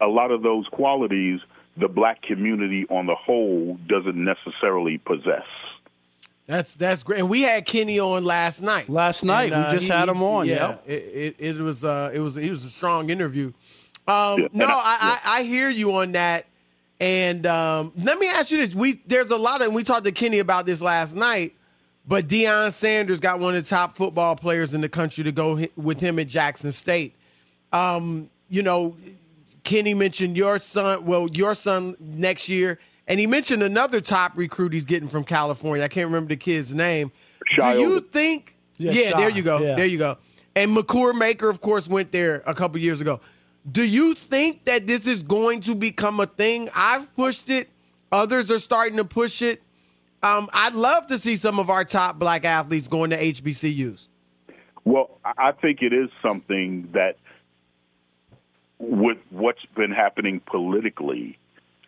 A 0.00 0.06
lot 0.06 0.30
of 0.30 0.42
those 0.42 0.66
qualities, 0.68 1.40
the 1.76 1.88
black 1.88 2.22
community 2.22 2.86
on 2.90 3.06
the 3.06 3.14
whole 3.14 3.78
doesn't 3.86 4.16
necessarily 4.16 4.98
possess. 4.98 5.46
That's 6.46 6.74
that's 6.74 7.02
great. 7.02 7.20
And 7.20 7.30
we 7.30 7.42
had 7.42 7.64
Kenny 7.64 7.98
on 7.98 8.24
last 8.24 8.60
night. 8.60 8.88
Last 8.88 9.24
night, 9.24 9.52
And, 9.52 9.64
uh, 9.64 9.68
we 9.72 9.78
just 9.78 9.90
had 9.90 10.08
him 10.08 10.22
on. 10.22 10.46
Yeah, 10.46 10.68
Yep. 10.68 10.82
it, 10.86 10.92
it, 10.92 11.36
it 11.38 11.56
was 11.56 11.84
uh, 11.84 12.10
it 12.12 12.20
was 12.20 12.36
it 12.36 12.50
was 12.50 12.64
a 12.64 12.70
strong 12.70 13.08
interview. 13.10 13.52
Um, 14.06 14.40
Yeah, 14.40 14.48
no, 14.52 14.66
I, 14.66 14.68
I- 14.68 15.20
I, 15.24 15.38
I 15.38 15.42
hear 15.44 15.70
you 15.70 15.94
on 15.96 16.12
that. 16.12 16.46
And 17.00 17.46
um, 17.46 17.92
let 17.96 18.18
me 18.18 18.28
ask 18.28 18.50
you 18.50 18.58
this: 18.58 18.74
We 18.74 19.00
there's 19.06 19.30
a 19.30 19.36
lot 19.36 19.60
of, 19.62 19.68
and 19.68 19.74
we 19.74 19.82
talked 19.82 20.04
to 20.04 20.12
Kenny 20.12 20.38
about 20.38 20.66
this 20.66 20.80
last 20.82 21.14
night. 21.14 21.54
But 22.06 22.28
Deion 22.28 22.70
Sanders 22.72 23.18
got 23.18 23.40
one 23.40 23.56
of 23.56 23.62
the 23.64 23.68
top 23.68 23.96
football 23.96 24.36
players 24.36 24.74
in 24.74 24.82
the 24.82 24.88
country 24.90 25.24
to 25.24 25.32
go 25.32 25.58
with 25.76 25.98
him 26.00 26.18
at 26.18 26.28
Jackson 26.28 26.70
State. 26.70 27.14
Um, 27.72 28.28
you 28.50 28.62
know, 28.62 28.94
Kenny 29.64 29.94
mentioned 29.94 30.36
your 30.36 30.58
son. 30.58 31.06
Well, 31.06 31.28
your 31.32 31.54
son 31.54 31.96
next 31.98 32.48
year, 32.50 32.78
and 33.06 33.20
he 33.20 33.26
mentioned 33.26 33.62
another 33.62 34.00
top 34.00 34.36
recruit 34.36 34.72
he's 34.72 34.84
getting 34.84 35.08
from 35.08 35.24
California. 35.24 35.84
I 35.84 35.88
can't 35.88 36.06
remember 36.06 36.30
the 36.30 36.36
kid's 36.36 36.74
name. 36.74 37.12
Shy 37.58 37.74
Do 37.74 37.80
you 37.80 38.00
think? 38.00 38.56
Yeah, 38.78 38.92
Yeah, 38.92 39.16
there 39.16 39.28
you 39.28 39.42
go. 39.42 39.58
yeah. 39.60 39.76
There 39.76 39.86
you 39.86 39.98
go. 39.98 40.16
And 40.56 40.76
Makur 40.76 41.14
Maker, 41.18 41.48
of 41.48 41.60
course, 41.60 41.88
went 41.88 42.12
there 42.12 42.42
a 42.46 42.54
couple 42.54 42.78
years 42.78 43.00
ago. 43.00 43.20
Do 43.70 43.82
you 43.84 44.14
think 44.14 44.64
that 44.66 44.86
this 44.86 45.06
is 45.06 45.22
going 45.22 45.60
to 45.62 45.74
become 45.74 46.20
a 46.20 46.26
thing? 46.26 46.68
I've 46.74 47.14
pushed 47.16 47.50
it. 47.50 47.68
Others 48.12 48.50
are 48.50 48.58
starting 48.58 48.96
to 48.98 49.04
push 49.04 49.42
it. 49.42 49.62
Um, 50.22 50.48
I'd 50.52 50.74
love 50.74 51.06
to 51.08 51.18
see 51.18 51.36
some 51.36 51.58
of 51.58 51.70
our 51.70 51.84
top 51.84 52.18
black 52.18 52.44
athletes 52.44 52.88
going 52.88 53.10
to 53.10 53.18
HBCUs. 53.18 54.08
Well, 54.84 55.18
I 55.24 55.48
I 55.48 55.52
think 55.52 55.82
it 55.82 55.92
is 55.92 56.10
something 56.26 56.88
that, 56.92 57.16
with 58.78 59.18
what's 59.30 59.64
been 59.76 59.90
happening 59.90 60.40
politically, 60.46 61.38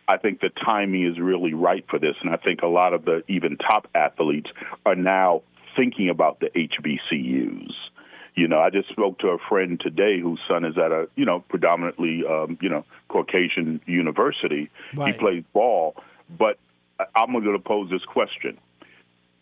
I 0.07 0.17
think 0.17 0.39
the 0.39 0.49
timing 0.49 1.05
is 1.05 1.19
really 1.19 1.53
right 1.53 1.85
for 1.89 1.99
this, 1.99 2.15
and 2.21 2.29
I 2.29 2.37
think 2.37 2.61
a 2.61 2.67
lot 2.67 2.93
of 2.93 3.05
the 3.05 3.23
even 3.27 3.57
top 3.57 3.87
athletes 3.93 4.49
are 4.85 4.95
now 4.95 5.41
thinking 5.75 6.09
about 6.09 6.39
the 6.39 6.47
HBCUs. 6.47 7.71
You 8.35 8.47
know, 8.47 8.59
I 8.59 8.69
just 8.69 8.89
spoke 8.89 9.19
to 9.19 9.29
a 9.29 9.37
friend 9.49 9.79
today 9.79 10.19
whose 10.19 10.39
son 10.47 10.63
is 10.63 10.77
at 10.77 10.91
a 10.91 11.09
you 11.15 11.25
know 11.25 11.41
predominantly 11.49 12.23
um, 12.29 12.57
you 12.61 12.69
know 12.69 12.85
Caucasian 13.09 13.81
university. 13.85 14.69
Right. 14.95 15.13
He 15.13 15.19
plays 15.19 15.43
ball, 15.53 15.95
but 16.37 16.57
I'm 17.15 17.33
going 17.33 17.43
to 17.43 17.59
pose 17.59 17.89
this 17.89 18.05
question. 18.05 18.57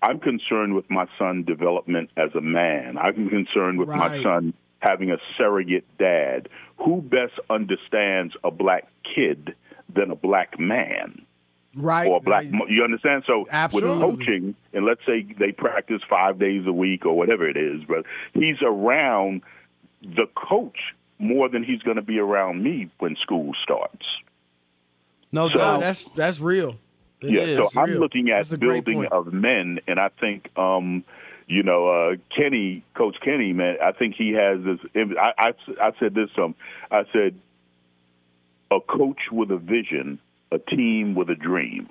I'm 0.02 0.20
concerned 0.20 0.76
with 0.76 0.90
my 0.90 1.08
son's 1.18 1.46
development 1.46 2.10
as 2.18 2.34
a 2.36 2.42
man. 2.42 2.98
I'm 2.98 3.30
concerned 3.30 3.80
with 3.80 3.90
my 3.90 4.22
son 4.22 4.54
having 4.80 5.12
a 5.12 5.18
surrogate 5.38 5.86
dad. 5.98 6.50
Who 6.78 7.02
best 7.02 7.34
understands 7.50 8.36
a 8.44 8.52
black 8.52 8.88
kid 9.04 9.56
than 9.94 10.12
a 10.12 10.16
black 10.16 10.60
man? 10.60 11.22
Right. 11.78 12.08
or 12.10 12.18
a 12.18 12.20
black. 12.22 12.46
right. 12.54 12.70
You 12.70 12.84
understand? 12.86 13.24
So 13.28 13.46
Absolutely. 13.52 13.90
with 14.08 14.20
coaching, 14.20 14.56
and 14.74 14.86
let's 14.86 15.02
say 15.06 15.26
they 15.38 15.52
practice 15.52 16.02
five 16.10 16.40
days 16.40 16.66
a 16.66 16.72
week 16.72 17.06
or 17.06 17.18
whatever 17.18 17.48
it 17.50 17.58
is, 17.58 17.82
but 17.86 18.06
he's 18.34 18.62
around 18.62 19.42
the 20.02 20.28
coach 20.36 20.78
more 21.20 21.50
than 21.50 21.64
he's 21.64 21.82
going 21.82 21.98
to 21.98 22.02
be 22.02 22.18
around 22.20 22.64
me 22.64 22.90
when 23.00 23.16
school 23.18 23.52
starts. 23.62 24.06
No 25.32 25.50
So- 25.50 25.56
No, 25.56 25.60
doubt. 25.60 25.80
that's 25.82 26.04
that's 26.16 26.40
real. 26.40 26.78
It 27.22 27.32
yeah, 27.32 27.42
is 27.42 27.58
so 27.74 27.82
I'm 27.82 27.90
real. 27.92 28.00
looking 28.00 28.30
at 28.30 28.38
That's 28.38 28.52
a 28.54 28.58
great 28.58 28.86
building 28.86 29.06
of 29.12 29.34
men, 29.34 29.80
and 29.88 30.00
I 30.00 30.10
think, 30.10 30.50
um, 30.58 31.04
you 31.48 31.64
know, 31.64 31.88
uh, 31.88 32.16
Kenny, 32.36 32.84
Coach 32.94 33.18
Kenny, 33.24 33.52
man, 33.54 33.78
I 33.84 33.92
think 33.94 34.16
he 34.16 34.34
has 34.34 34.60
this. 34.64 34.80
I, 34.96 35.34
I, 35.38 35.54
I 35.82 35.92
said 36.00 36.14
this 36.14 36.30
to 36.36 36.44
him. 36.44 36.56
I 36.92 37.04
said, 37.12 37.36
a 38.72 38.80
coach 38.80 39.20
with 39.32 39.52
a 39.52 39.58
vision, 39.58 40.20
a 40.52 40.60
team 40.60 41.16
with 41.16 41.30
a 41.30 41.36
dream, 41.36 41.90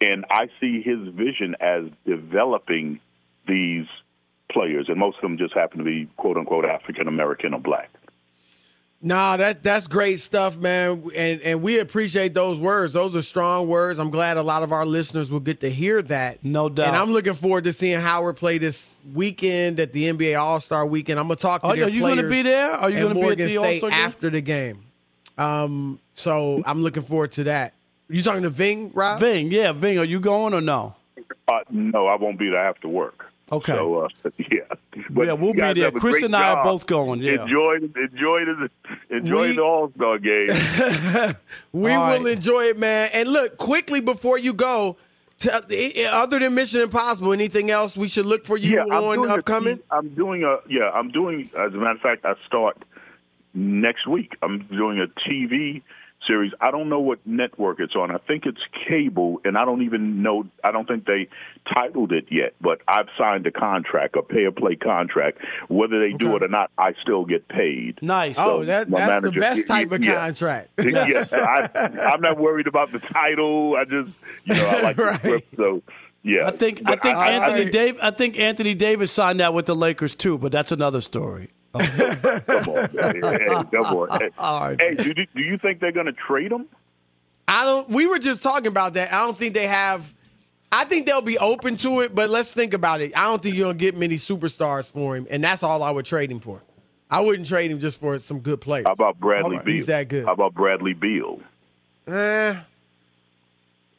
and 0.00 0.24
I 0.30 0.48
see 0.60 0.82
his 0.82 1.08
vision 1.08 1.56
as 1.60 1.84
developing 2.06 3.00
these 3.46 3.86
players, 4.50 4.86
and 4.88 4.98
most 4.98 5.16
of 5.16 5.22
them 5.22 5.38
just 5.38 5.54
happen 5.54 5.78
to 5.78 5.84
be 5.84 6.08
quote 6.16 6.36
unquote 6.36 6.64
African 6.64 7.08
American 7.08 7.54
or 7.54 7.60
black. 7.60 7.90
Nah, 9.00 9.36
that 9.36 9.62
that's 9.62 9.86
great 9.86 10.18
stuff, 10.18 10.58
man, 10.58 11.08
and 11.14 11.40
and 11.42 11.62
we 11.62 11.78
appreciate 11.78 12.34
those 12.34 12.58
words. 12.58 12.92
Those 12.94 13.14
are 13.14 13.22
strong 13.22 13.68
words. 13.68 14.00
I'm 14.00 14.10
glad 14.10 14.36
a 14.38 14.42
lot 14.42 14.64
of 14.64 14.72
our 14.72 14.84
listeners 14.84 15.30
will 15.30 15.38
get 15.38 15.60
to 15.60 15.70
hear 15.70 16.02
that. 16.02 16.44
No 16.44 16.68
doubt. 16.68 16.88
And 16.88 16.96
I'm 16.96 17.10
looking 17.10 17.34
forward 17.34 17.62
to 17.64 17.72
seeing 17.72 18.00
Howard 18.00 18.36
play 18.36 18.58
this 18.58 18.98
weekend 19.14 19.78
at 19.78 19.92
the 19.92 20.10
NBA 20.10 20.36
All 20.36 20.58
Star 20.58 20.84
Weekend. 20.84 21.20
I'm 21.20 21.28
gonna 21.28 21.36
talk 21.36 21.60
to 21.62 21.68
Are- 21.68 21.76
their 21.76 21.86
are 21.86 21.90
you 21.90 22.00
gonna 22.00 22.28
be 22.28 22.42
there? 22.42 22.72
Are 22.72 22.90
you 22.90 23.02
gonna 23.02 23.14
be 23.14 23.28
at 23.28 23.38
the 23.38 23.48
State 23.48 23.58
All-Star 23.58 23.90
game? 23.90 23.98
after 24.00 24.30
the 24.30 24.40
game? 24.40 24.82
Um, 25.38 26.00
so 26.12 26.62
I'm 26.66 26.82
looking 26.82 27.02
forward 27.02 27.32
to 27.32 27.44
that. 27.44 27.74
You 28.10 28.22
talking 28.22 28.42
to 28.42 28.48
Ving, 28.50 28.90
Rob? 28.94 29.20
Ving, 29.20 29.50
yeah, 29.52 29.72
Ving, 29.72 29.98
are 29.98 30.04
you 30.04 30.18
going 30.20 30.54
or 30.54 30.60
no? 30.60 30.96
Uh, 31.46 31.60
no, 31.70 32.06
I 32.06 32.16
won't 32.16 32.38
be 32.38 32.48
there. 32.50 32.60
I 32.60 32.64
have 32.66 32.80
to 32.80 32.88
work. 32.88 33.24
Okay. 33.50 33.72
So 33.72 34.00
uh, 34.02 34.08
yeah, 34.38 34.58
Yeah, 35.16 35.32
we'll 35.34 35.52
be 35.54 35.72
there. 35.72 35.90
Chris 35.92 36.22
and 36.22 36.34
I 36.36 36.52
are 36.52 36.64
both 36.64 36.86
going, 36.86 37.20
yeah. 37.22 37.42
enjoy, 37.42 37.76
enjoy 37.76 38.44
the, 38.44 38.70
enjoy 39.10 39.48
We- 39.48 39.56
the 39.56 39.62
All 39.62 39.90
Star 39.96 40.18
game. 40.18 40.48
We 41.72 41.92
All 41.92 42.08
will 42.18 42.24
right. 42.24 42.34
enjoy 42.36 42.64
it, 42.64 42.78
man. 42.78 43.10
And 43.14 43.28
look, 43.28 43.56
quickly 43.58 44.00
before 44.00 44.36
you 44.38 44.52
go, 44.52 44.96
to, 45.40 45.54
i- 45.54 45.92
i- 46.02 46.10
other 46.12 46.38
than 46.40 46.54
Mission 46.54 46.80
Impossible, 46.80 47.32
anything 47.32 47.70
else 47.70 47.96
we 47.96 48.08
should 48.08 48.26
look 48.26 48.44
for 48.44 48.56
you 48.56 48.76
yeah, 48.76 48.82
I'm 48.82 49.04
on 49.04 49.16
doing 49.18 49.30
a 49.30 49.34
upcoming? 49.34 49.76
T- 49.78 49.82
I'm 49.92 50.08
doing 50.10 50.42
a 50.44 50.58
yeah. 50.68 50.90
I'm 50.92 51.10
doing 51.10 51.48
as 51.58 51.72
a 51.72 51.76
matter 51.76 51.90
of 51.92 52.00
fact. 52.00 52.24
I 52.24 52.34
start 52.46 52.76
next 53.54 54.06
week. 54.06 54.32
I'm 54.42 54.66
doing 54.68 54.98
a 55.00 55.06
TV 55.28 55.82
series. 56.26 56.52
I 56.60 56.70
don't 56.70 56.88
know 56.88 56.98
what 57.00 57.24
network 57.24 57.80
it's 57.80 57.94
on. 57.94 58.10
I 58.10 58.18
think 58.18 58.44
it's 58.44 58.60
cable, 58.88 59.40
and 59.44 59.56
I 59.56 59.64
don't 59.64 59.82
even 59.82 60.22
know. 60.22 60.46
I 60.64 60.72
don't 60.72 60.86
think 60.86 61.06
they 61.06 61.28
titled 61.72 62.12
it 62.12 62.26
yet. 62.30 62.54
But 62.60 62.80
I've 62.88 63.06
signed 63.16 63.46
a 63.46 63.50
contract, 63.50 64.16
a 64.16 64.22
pay 64.22 64.44
or 64.44 64.50
play 64.50 64.76
contract. 64.76 65.38
Whether 65.68 66.00
they 66.00 66.12
do 66.16 66.34
it 66.36 66.42
or 66.42 66.48
not, 66.48 66.70
I 66.76 66.92
still 67.02 67.24
get 67.24 67.48
paid. 67.48 67.98
Nice. 68.02 68.36
Oh, 68.38 68.64
that, 68.64 68.88
my 68.90 68.98
that's 68.98 69.08
the 69.26 69.32
manager- 69.32 69.40
best 69.40 69.66
type 69.68 69.92
of 69.92 70.04
yeah. 70.04 70.14
contract. 70.26 70.70
yes, 70.78 71.32
I, 71.32 71.68
I'm 72.12 72.20
not 72.20 72.38
worried 72.38 72.66
about 72.66 72.90
the 72.92 72.98
title. 72.98 73.76
I 73.76 73.84
just, 73.84 74.14
you 74.44 74.54
know, 74.56 74.66
I 74.68 74.80
like 74.82 74.96
the 74.96 75.14
script. 75.14 75.56
So, 75.56 75.82
yeah. 76.24 76.46
I 76.48 76.50
think 76.50 76.80
I 76.84 76.90
But 76.96 77.02
think 77.02 77.16
Anthony 77.16 77.66
I- 77.66 77.70
Dave 77.70 77.98
I 78.02 78.10
think 78.10 78.38
Anthony 78.38 78.74
Davis 78.74 79.12
signed 79.12 79.38
that 79.40 79.54
with 79.54 79.66
the 79.66 79.76
Lakers 79.76 80.14
too, 80.16 80.36
but 80.36 80.50
that's 80.52 80.72
another 80.72 81.00
story. 81.00 81.50
Come 81.74 81.82
on, 81.82 82.88
hey, 82.92 83.20
come 83.20 83.84
on. 83.84 84.20
Hey, 84.20 84.30
All 84.38 84.60
right. 84.60 84.80
hey, 84.80 84.94
do, 84.94 85.12
do 85.12 85.42
you 85.42 85.58
think 85.58 85.80
they're 85.80 85.92
going 85.92 86.06
to 86.06 86.12
trade 86.12 86.50
him? 86.50 86.66
I 87.46 87.64
don't. 87.64 87.88
We 87.88 88.06
were 88.06 88.18
just 88.18 88.42
talking 88.42 88.66
about 88.68 88.94
that. 88.94 89.12
I 89.12 89.24
don't 89.24 89.36
think 89.36 89.54
they 89.54 89.66
have. 89.66 90.14
I 90.70 90.84
think 90.84 91.06
they'll 91.06 91.22
be 91.22 91.38
open 91.38 91.76
to 91.78 92.00
it, 92.00 92.14
but 92.14 92.28
let's 92.30 92.52
think 92.52 92.74
about 92.74 93.00
it. 93.00 93.16
I 93.16 93.24
don't 93.24 93.42
think 93.42 93.56
you're 93.56 93.68
gonna 93.68 93.78
get 93.78 93.96
many 93.96 94.16
superstars 94.16 94.90
for 94.90 95.16
him, 95.16 95.26
and 95.30 95.42
that's 95.42 95.62
all 95.62 95.82
I 95.82 95.90
would 95.90 96.04
trade 96.04 96.30
him 96.30 96.40
for. 96.40 96.60
I 97.10 97.20
wouldn't 97.20 97.48
trade 97.48 97.70
him 97.70 97.80
just 97.80 97.98
for 97.98 98.18
some 98.18 98.40
good 98.40 98.60
players. 98.60 98.84
How 98.86 98.92
about 98.92 99.18
Bradley 99.18 99.56
right, 99.56 99.64
Beal? 99.64 99.74
He's 99.74 99.86
that 99.86 100.08
good. 100.08 100.26
How 100.26 100.32
about 100.32 100.52
Bradley 100.52 100.92
Beal? 100.92 101.40
Eh. 102.06 102.54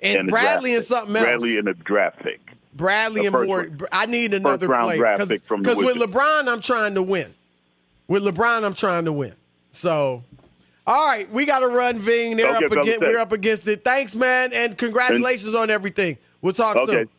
And, 0.01 0.27
the 0.27 0.31
Bradley 0.31 0.75
and 0.75 0.83
something 0.83 1.15
else. 1.15 1.25
Bradley 1.25 1.57
and 1.57 1.67
a 1.67 1.73
draft 1.73 2.19
pick. 2.19 2.39
Bradley 2.75 3.27
The 3.27 3.35
and 3.35 3.47
more. 3.47 3.69
I 3.91 4.05
need 4.05 4.33
another 4.35 4.67
player 4.67 4.97
draft 4.97 5.27
pick 5.27 5.43
from 5.43 5.63
the 5.63 5.69
because 5.69 5.83
with 5.83 5.97
LeBron, 5.97 6.47
I'm 6.47 6.61
trying 6.61 6.93
to 6.93 7.03
win. 7.03 7.33
With 8.09 8.23
LeBron, 8.23 8.63
I'm 8.65 8.73
trying 8.73 9.05
to 9.05 9.13
win. 9.13 9.33
So, 9.71 10.23
all 10.85 11.07
right, 11.07 11.29
we 11.31 11.45
got 11.45 11.59
to 11.59 11.67
run 11.67 11.99
Ving. 11.99 12.35
They're 12.35 12.53
Okay, 12.55 12.65
up 12.65 12.71
against. 12.73 13.01
We're 13.01 13.19
up 13.19 13.31
against 13.31 13.67
it. 13.67 13.85
Thanks, 13.85 14.15
man, 14.15 14.51
and 14.51 14.77
congratulations 14.77 15.55
on 15.55 15.69
everything. 15.69 16.17
We'll 16.41 16.53
talk 16.53 16.75
Okay. 16.75 16.91
soon. 16.91 17.09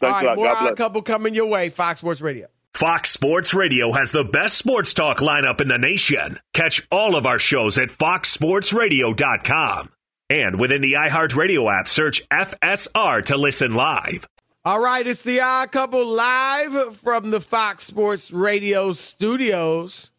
Thanks 0.00 0.26
all 0.26 0.32
a 0.32 0.36
more 0.36 0.48
odd 0.48 0.76
couple 0.76 1.02
coming 1.02 1.34
your 1.34 1.46
way. 1.46 1.68
Fox 1.68 2.00
Sports 2.00 2.20
Radio. 2.22 2.46
Fox 2.72 3.10
Sports 3.10 3.52
Radio 3.52 3.92
has 3.92 4.12
the 4.12 4.24
best 4.24 4.56
sports 4.56 4.94
talk 4.94 5.18
lineup 5.18 5.60
in 5.60 5.68
the 5.68 5.76
nation. 5.76 6.38
Catch 6.54 6.86
all 6.90 7.16
of 7.16 7.26
our 7.26 7.38
shows 7.38 7.76
at 7.76 7.90
foxsportsradio.com. 7.90 9.90
And 10.30 10.58
within 10.60 10.80
the 10.80 10.92
iHeartRadio 10.94 11.78
app, 11.80 11.88
search 11.88 12.26
FSR 12.30 13.22
to 13.26 13.36
listen 13.36 13.74
live. 13.74 14.26
All 14.64 14.80
right, 14.80 15.06
it's 15.06 15.22
the 15.22 15.40
Odd 15.40 15.72
Couple 15.72 16.06
live 16.06 16.96
from 16.96 17.30
the 17.30 17.40
Fox 17.40 17.84
Sports 17.84 18.30
Radio 18.30 18.92
studios. 18.92 20.10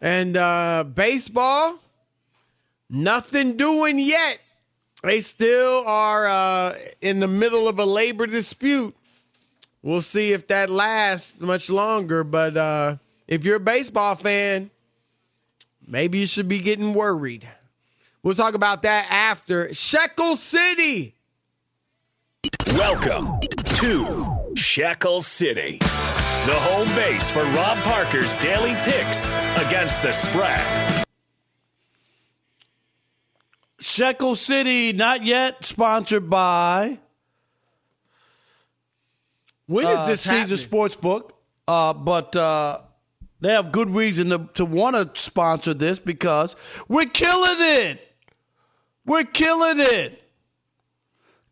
And 0.00 0.36
uh 0.36 0.84
baseball, 0.84 1.78
nothing 2.88 3.56
doing 3.56 3.98
yet. 3.98 4.38
They 5.02 5.20
still 5.20 5.84
are 5.86 6.26
uh 6.26 6.74
in 7.00 7.20
the 7.20 7.28
middle 7.28 7.68
of 7.68 7.78
a 7.78 7.84
labor 7.84 8.26
dispute. 8.26 8.94
We'll 9.82 10.02
see 10.02 10.32
if 10.32 10.48
that 10.48 10.70
lasts 10.70 11.40
much 11.40 11.68
longer, 11.70 12.24
but 12.24 12.56
uh 12.56 12.96
if 13.26 13.44
you're 13.44 13.56
a 13.56 13.60
baseball 13.60 14.14
fan, 14.14 14.70
maybe 15.86 16.18
you 16.18 16.26
should 16.26 16.48
be 16.48 16.60
getting 16.60 16.94
worried. 16.94 17.48
We'll 18.22 18.34
talk 18.34 18.54
about 18.54 18.82
that 18.82 19.06
after 19.10 19.72
Shekel 19.74 20.36
City. 20.36 21.14
Welcome 22.68 23.40
to 23.80 24.52
Shekel 24.54 25.20
City, 25.22 25.78
the 26.48 26.54
home 26.54 26.88
base 26.96 27.28
for 27.28 27.44
Rob 27.44 27.76
Parker's 27.84 28.38
daily 28.38 28.74
picks 28.76 29.28
against 29.66 30.00
the 30.00 30.14
spread. 30.14 31.04
Shekel 33.78 34.34
City, 34.34 34.94
not 34.94 35.26
yet 35.26 35.62
sponsored 35.62 36.30
by 36.30 37.00
When 39.66 39.88
is 39.88 39.98
uh, 39.98 40.06
this 40.06 40.22
Caesar 40.22 40.56
happening? 40.56 40.56
Sportsbook, 40.56 41.32
uh, 41.68 41.92
but 41.92 42.34
uh, 42.34 42.80
they 43.40 43.52
have 43.52 43.70
good 43.70 43.90
reason 43.90 44.30
to, 44.30 44.48
to 44.54 44.64
want 44.64 44.96
to 44.96 45.20
sponsor 45.20 45.74
this 45.74 45.98
because 45.98 46.56
we're 46.88 47.04
killing 47.04 47.58
it. 47.58 48.00
We're 49.04 49.24
killing 49.24 49.80
it. 49.80 50.22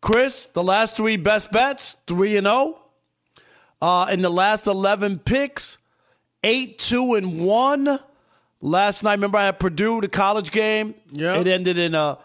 Chris, 0.01 0.47
the 0.47 0.63
last 0.63 0.95
three 0.95 1.17
best 1.17 1.51
bets, 1.51 1.97
3 2.07 2.37
and 2.37 2.47
0. 2.47 2.79
Uh, 3.81 4.07
in 4.11 4.21
the 4.21 4.29
last 4.29 4.65
11 4.67 5.19
picks, 5.19 5.77
8 6.43 6.77
2 6.77 7.13
and 7.15 7.39
1. 7.45 7.99
Last 8.59 9.03
night, 9.03 9.13
remember 9.13 9.37
I 9.37 9.45
had 9.45 9.59
Purdue, 9.59 10.01
the 10.01 10.07
college 10.07 10.49
game? 10.51 10.95
Yeah. 11.11 11.39
It 11.39 11.47
ended 11.47 11.77
in 11.77 11.93
a 11.93 12.17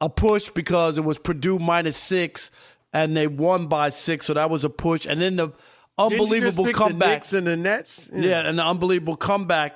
a 0.00 0.08
push 0.10 0.48
because 0.50 0.98
it 0.98 1.04
was 1.04 1.18
Purdue 1.18 1.58
minus 1.58 1.96
six, 1.96 2.50
and 2.92 3.16
they 3.16 3.26
won 3.26 3.66
by 3.66 3.90
six, 3.90 4.26
so 4.26 4.34
that 4.34 4.48
was 4.50 4.64
a 4.64 4.70
push. 4.70 5.06
And 5.06 5.20
then 5.20 5.36
the 5.36 5.46
Didn't 5.48 5.56
you 5.98 6.08
just 6.08 6.20
unbelievable 6.58 6.72
comeback. 6.72 7.22
The 7.24 7.38
and 7.38 7.46
the 7.46 7.56
Nets. 7.56 8.10
Yeah, 8.14 8.46
and 8.46 8.58
the 8.58 8.64
unbelievable 8.64 9.16
comeback 9.16 9.74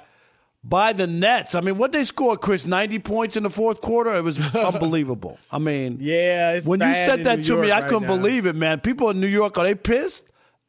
by 0.64 0.93
the 0.95 1.07
Nets. 1.07 1.55
I 1.55 1.61
mean, 1.61 1.77
what 1.79 1.93
they 1.93 2.05
scored, 2.05 2.40
Chris? 2.40 2.64
Ninety 2.66 2.99
points 2.99 3.37
in 3.37 3.43
the 3.43 3.51
fourth 3.51 3.81
quarter. 3.83 4.14
It 4.14 4.25
was 4.25 4.38
unbelievable. 4.55 5.38
I 5.51 5.59
mean, 5.59 5.99
Yeah, 6.01 6.53
it's 6.53 6.66
when 6.66 6.81
you 6.81 6.93
said 6.93 7.25
that 7.25 7.38
New 7.38 7.45
to 7.45 7.53
me, 7.57 7.69
York 7.69 7.73
I 7.75 7.81
right 7.83 7.88
couldn't 7.90 8.09
now. 8.09 8.16
believe 8.16 8.47
it, 8.47 8.57
man. 8.57 8.81
People 8.81 9.11
in 9.11 9.21
New 9.21 9.27
York 9.27 9.59
are 9.59 9.64
they 9.64 9.75
pissed? 9.75 10.25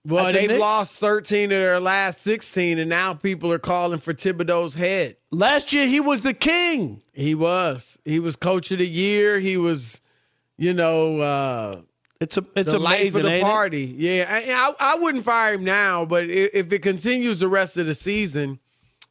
Well, 0.05 0.33
they've 0.33 0.49
Knicks? 0.49 0.59
lost 0.59 0.99
13 0.99 1.45
of 1.45 1.49
their 1.49 1.79
last 1.79 2.21
16, 2.23 2.79
and 2.79 2.89
now 2.89 3.13
people 3.13 3.53
are 3.53 3.59
calling 3.59 3.99
for 3.99 4.13
Thibodeau's 4.13 4.73
head. 4.73 5.17
Last 5.31 5.71
year 5.73 5.85
he 5.87 5.99
was 5.99 6.21
the 6.21 6.33
king. 6.33 7.03
He 7.13 7.35
was. 7.35 7.99
He 8.03 8.19
was 8.19 8.35
coach 8.35 8.71
of 8.71 8.79
the 8.79 8.87
year. 8.87 9.39
He 9.39 9.57
was, 9.57 10.01
you 10.57 10.73
know, 10.73 11.19
uh, 11.19 11.81
It's 12.19 12.35
a 12.37 12.45
it's 12.55 12.71
the 12.71 12.79
life 12.79 13.13
of 13.15 13.21
the 13.21 13.29
ain't 13.29 13.41
it? 13.41 13.43
party. 13.43 13.93
Yeah, 13.97 14.25
I, 14.27 14.73
I, 14.81 14.93
I 14.93 14.95
wouldn't 14.99 15.23
fire 15.23 15.53
him 15.53 15.63
now, 15.63 16.03
but 16.05 16.23
if 16.29 16.73
it 16.73 16.79
continues 16.79 17.39
the 17.39 17.47
rest 17.47 17.77
of 17.77 17.85
the 17.85 17.93
season, 17.93 18.57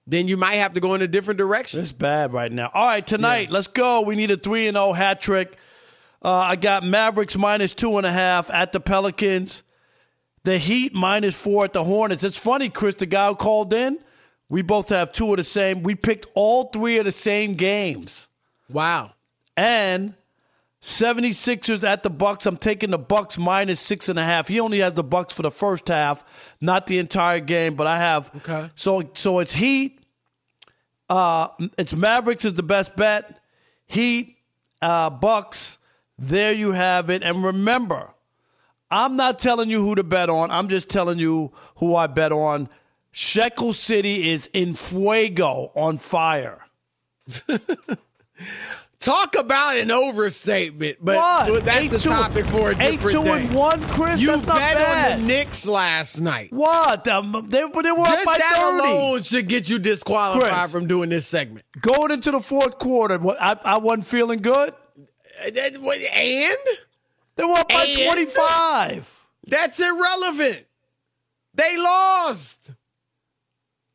then 0.08 0.26
you 0.26 0.36
might 0.36 0.54
have 0.54 0.72
to 0.72 0.80
go 0.80 0.94
in 0.94 1.02
a 1.02 1.08
different 1.08 1.38
direction. 1.38 1.80
It's 1.80 1.92
bad 1.92 2.32
right 2.32 2.50
now. 2.50 2.68
All 2.74 2.86
right, 2.86 3.06
tonight, 3.06 3.48
let's 3.52 3.68
go. 3.68 4.00
We 4.00 4.16
need 4.16 4.32
a 4.32 4.36
3 4.36 4.66
and 4.66 4.76
0 4.76 4.92
hat 4.94 5.20
trick. 5.20 5.56
Uh, 6.20 6.32
I 6.34 6.56
got 6.56 6.82
Mavericks 6.82 7.36
minus 7.36 7.74
two 7.74 7.96
and 7.96 8.04
a 8.06 8.10
half 8.12 8.50
at 8.50 8.72
the 8.72 8.80
Pelicans. 8.80 9.62
The 10.44 10.58
Heat 10.58 10.94
minus 10.94 11.34
four 11.34 11.64
at 11.64 11.72
the 11.72 11.84
Hornets. 11.84 12.24
It's 12.24 12.38
funny, 12.38 12.68
Chris, 12.68 12.96
the 12.96 13.06
guy 13.06 13.28
who 13.28 13.34
called 13.34 13.72
in, 13.72 13.98
we 14.48 14.62
both 14.62 14.88
have 14.88 15.12
two 15.12 15.30
of 15.30 15.36
the 15.36 15.44
same. 15.44 15.82
We 15.82 15.94
picked 15.94 16.26
all 16.34 16.64
three 16.64 16.98
of 16.98 17.04
the 17.04 17.12
same 17.12 17.54
games. 17.54 18.28
Wow. 18.70 19.12
And 19.56 20.14
76ers 20.82 21.84
at 21.84 22.02
the 22.02 22.10
Bucks. 22.10 22.46
I'm 22.46 22.56
taking 22.56 22.90
the 22.90 22.98
Bucks 22.98 23.38
minus 23.38 23.80
six 23.80 24.08
and 24.08 24.18
a 24.18 24.24
half. 24.24 24.48
He 24.48 24.60
only 24.60 24.78
has 24.78 24.94
the 24.94 25.04
Bucks 25.04 25.34
for 25.34 25.42
the 25.42 25.50
first 25.50 25.88
half, 25.88 26.24
not 26.60 26.86
the 26.86 26.98
entire 26.98 27.40
game. 27.40 27.74
But 27.74 27.86
I 27.86 27.98
have 27.98 28.30
Okay. 28.36 28.70
So 28.74 29.10
so 29.14 29.40
it's 29.40 29.54
Heat. 29.54 30.00
Uh, 31.08 31.48
it's 31.76 31.92
Mavericks 31.94 32.44
is 32.44 32.54
the 32.54 32.62
best 32.62 32.96
bet. 32.96 33.40
Heat, 33.86 34.38
uh, 34.80 35.10
Bucks. 35.10 35.78
There 36.18 36.52
you 36.52 36.72
have 36.72 37.10
it. 37.10 37.22
And 37.22 37.42
remember, 37.44 38.14
I'm 38.90 39.16
not 39.16 39.38
telling 39.38 39.70
you 39.70 39.82
who 39.84 39.94
to 39.94 40.02
bet 40.02 40.28
on. 40.30 40.50
I'm 40.50 40.68
just 40.68 40.88
telling 40.88 41.18
you 41.18 41.52
who 41.76 41.94
I 41.94 42.06
bet 42.08 42.32
on. 42.32 42.68
Shekel 43.12 43.72
City 43.72 44.30
is 44.30 44.48
in 44.52 44.74
fuego 44.74 45.72
on 45.74 45.98
fire. 45.98 46.60
Talk 48.98 49.34
about 49.38 49.76
an 49.76 49.90
overstatement, 49.90 50.98
but 51.00 51.16
What? 51.16 51.64
that's 51.64 51.80
Eight 51.80 51.90
the 51.90 51.98
two- 51.98 52.10
topic 52.10 52.46
for 52.48 52.70
a 52.72 52.74
different 52.74 52.82
eight 52.82 53.10
two 53.10 53.24
day. 53.24 53.44
and 53.46 53.54
one, 53.54 53.88
Chris. 53.88 54.20
You 54.20 54.26
That's 54.28 54.42
bet 54.44 54.74
bad. 54.76 55.12
on 55.12 55.20
the 55.20 55.26
Knicks 55.26 55.64
last 55.66 56.20
night. 56.20 56.52
What? 56.52 57.08
Um, 57.08 57.46
they, 57.48 57.60
they 57.60 57.64
were 57.92 58.00
up 58.00 58.08
Just 58.08 58.26
by 58.26 58.36
that 58.36 58.78
30. 58.82 58.88
alone 58.92 59.22
should 59.22 59.48
get 59.48 59.70
you 59.70 59.78
disqualified 59.78 60.52
Chris. 60.52 60.72
from 60.72 60.86
doing 60.86 61.08
this 61.08 61.26
segment. 61.26 61.64
Going 61.80 62.10
into 62.10 62.30
the 62.30 62.40
fourth 62.40 62.76
quarter, 62.78 63.18
what, 63.18 63.38
I, 63.40 63.56
I 63.64 63.78
wasn't 63.78 64.06
feeling 64.06 64.42
good. 64.42 64.74
And 65.46 65.56
They 67.36 67.44
were 67.44 67.52
up 67.54 67.68
by 67.68 67.84
And? 67.84 68.12
25. 68.12 69.24
that's 69.46 69.80
irrelevant. 69.80 70.66
They 71.54 71.76
lost. 71.78 72.70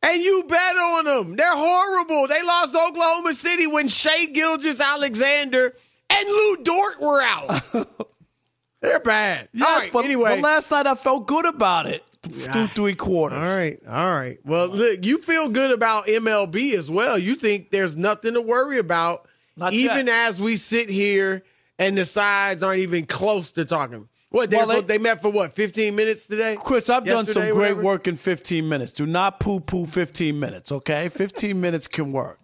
And 0.02 0.22
you 0.22 0.44
bet 0.48 0.76
on 0.76 1.04
them. 1.04 1.36
They're 1.36 1.56
horrible. 1.56 2.28
They 2.28 2.42
lost 2.42 2.74
Oklahoma 2.74 3.34
City 3.34 3.66
when 3.66 3.88
Shai 3.88 4.26
Gilgeous-Alexander 4.26 5.74
and 6.10 6.28
Lu 6.28 6.56
Dort 6.62 7.00
were 7.00 7.22
out. 7.22 7.62
They're 8.80 9.00
bad. 9.00 9.48
Yes, 9.52 9.66
All 9.68 9.78
right, 9.78 9.92
but, 9.92 10.04
anyway. 10.04 10.36
but 10.36 10.40
last 10.40 10.70
night 10.70 10.86
I 10.86 10.94
felt 10.94 11.26
good 11.26 11.46
about 11.46 11.86
it 11.86 12.04
through 12.22 12.66
three 12.68 12.94
quarters. 12.94 13.38
All 13.38 13.44
right, 13.56 13.80
all 13.88 14.14
right. 14.14 14.38
Well, 14.44 14.68
look, 14.68 15.04
you 15.04 15.18
feel 15.22 15.48
good 15.48 15.72
about 15.72 16.06
MLB 16.06 16.74
as 16.74 16.90
well. 16.90 17.18
You 17.18 17.34
think 17.34 17.70
there's 17.70 17.96
nothing 17.96 18.34
to 18.34 18.40
worry 18.42 18.78
about, 18.78 19.26
Not 19.56 19.72
even 19.72 20.06
yet. 20.06 20.28
as 20.28 20.40
we 20.40 20.56
sit 20.56 20.88
here 20.88 21.42
and 21.78 21.96
the 21.98 22.04
sides 22.04 22.62
aren't 22.62 22.80
even 22.80 23.06
close 23.06 23.50
to 23.52 23.64
talking. 23.64 24.08
What 24.30 24.50
they're 24.50 24.66
Well, 24.66 24.82
they- 24.82 24.94
they, 24.96 24.98
met 24.98 25.22
for 25.22 25.30
what? 25.30 25.52
15 25.52 25.94
minutes 25.94 26.26
today. 26.26 26.56
Chris, 26.58 26.90
I've 26.90 27.04
done 27.04 27.26
some 27.26 27.42
great 27.44 27.54
whatever? 27.54 27.82
work 27.82 28.08
in 28.08 28.16
15 28.16 28.68
minutes. 28.68 28.92
Do 28.92 29.06
not 29.06 29.38
poo 29.40 29.60
poo 29.60 29.86
15 29.86 30.38
minutes, 30.38 30.72
okay? 30.72 31.08
15 31.08 31.60
minutes 31.60 31.86
can 31.86 32.12
work. 32.12 32.40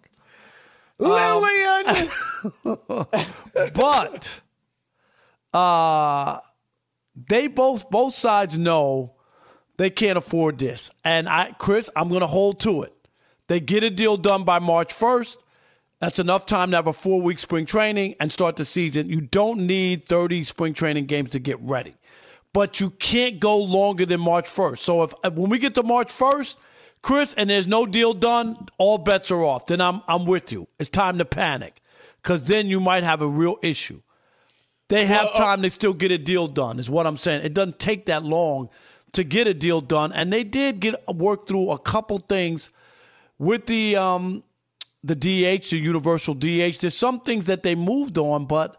Lillian. 0.99 2.07
but 3.73 4.39
uh 5.53 6.39
they 7.29 7.47
both 7.47 7.89
both 7.89 8.13
sides 8.13 8.57
know 8.57 9.15
they 9.77 9.89
can't 9.89 10.17
afford 10.17 10.59
this. 10.59 10.91
And 11.03 11.27
I 11.27 11.51
Chris, 11.57 11.89
I'm 11.95 12.09
gonna 12.09 12.27
hold 12.27 12.59
to 12.61 12.83
it. 12.83 12.93
They 13.47 13.59
get 13.59 13.83
a 13.83 13.89
deal 13.89 14.17
done 14.17 14.43
by 14.45 14.59
March 14.59 14.93
1st. 14.95 15.37
That's 16.03 16.19
enough 16.19 16.45
time 16.45 16.71
to 16.71 16.75
have 16.75 16.87
a 16.87 16.91
four 16.91 17.21
week 17.21 17.39
spring 17.39 17.65
training 17.65 18.15
and 18.19 18.29
start 18.29 18.57
the 18.57 18.65
season. 18.65 19.07
You 19.07 19.21
don't 19.21 19.65
need 19.65 20.03
30 20.03 20.43
spring 20.43 20.73
training 20.73 21.05
games 21.05 21.29
to 21.29 21.39
get 21.39 21.61
ready. 21.61 21.95
But 22.51 22.81
you 22.81 22.89
can't 22.89 23.39
go 23.39 23.57
longer 23.57 24.05
than 24.05 24.19
March 24.19 24.49
1st. 24.49 24.79
So 24.79 25.03
if 25.03 25.13
when 25.31 25.49
we 25.49 25.59
get 25.59 25.75
to 25.75 25.83
March 25.83 26.11
1st, 26.11 26.57
Chris, 27.01 27.33
and 27.35 27.49
there's 27.49 27.67
no 27.67 27.85
deal 27.85 28.13
done, 28.13 28.67
all 28.77 28.97
bets 28.97 29.31
are 29.31 29.45
off. 29.45 29.67
Then 29.67 29.79
I'm 29.79 30.01
I'm 30.09 30.25
with 30.25 30.51
you. 30.51 30.67
It's 30.77 30.89
time 30.89 31.19
to 31.19 31.25
panic. 31.25 31.79
Cause 32.21 32.43
then 32.43 32.67
you 32.67 32.81
might 32.81 33.05
have 33.05 33.21
a 33.21 33.27
real 33.29 33.55
issue. 33.63 34.01
They 34.89 35.05
have 35.05 35.27
Well, 35.27 35.35
uh, 35.35 35.45
time 35.45 35.61
to 35.61 35.69
still 35.69 35.93
get 35.93 36.11
a 36.11 36.17
deal 36.17 36.49
done, 36.49 36.79
is 36.79 36.89
what 36.89 37.07
I'm 37.07 37.15
saying. 37.15 37.45
It 37.45 37.53
doesn't 37.53 37.79
take 37.79 38.07
that 38.07 38.23
long 38.23 38.69
to 39.13 39.23
get 39.23 39.47
a 39.47 39.53
deal 39.53 39.79
done. 39.79 40.11
And 40.11 40.33
they 40.33 40.43
did 40.43 40.81
get 40.81 40.95
work 41.07 41.47
through 41.47 41.71
a 41.71 41.79
couple 41.79 42.17
things 42.17 42.71
with 43.39 43.67
the 43.67 43.95
um 43.95 44.43
the 45.03 45.15
DH, 45.15 45.69
the 45.69 45.79
universal 45.79 46.33
DH. 46.33 46.79
There's 46.79 46.95
some 46.95 47.19
things 47.19 47.45
that 47.45 47.63
they 47.63 47.75
moved 47.75 48.17
on, 48.17 48.45
but 48.45 48.77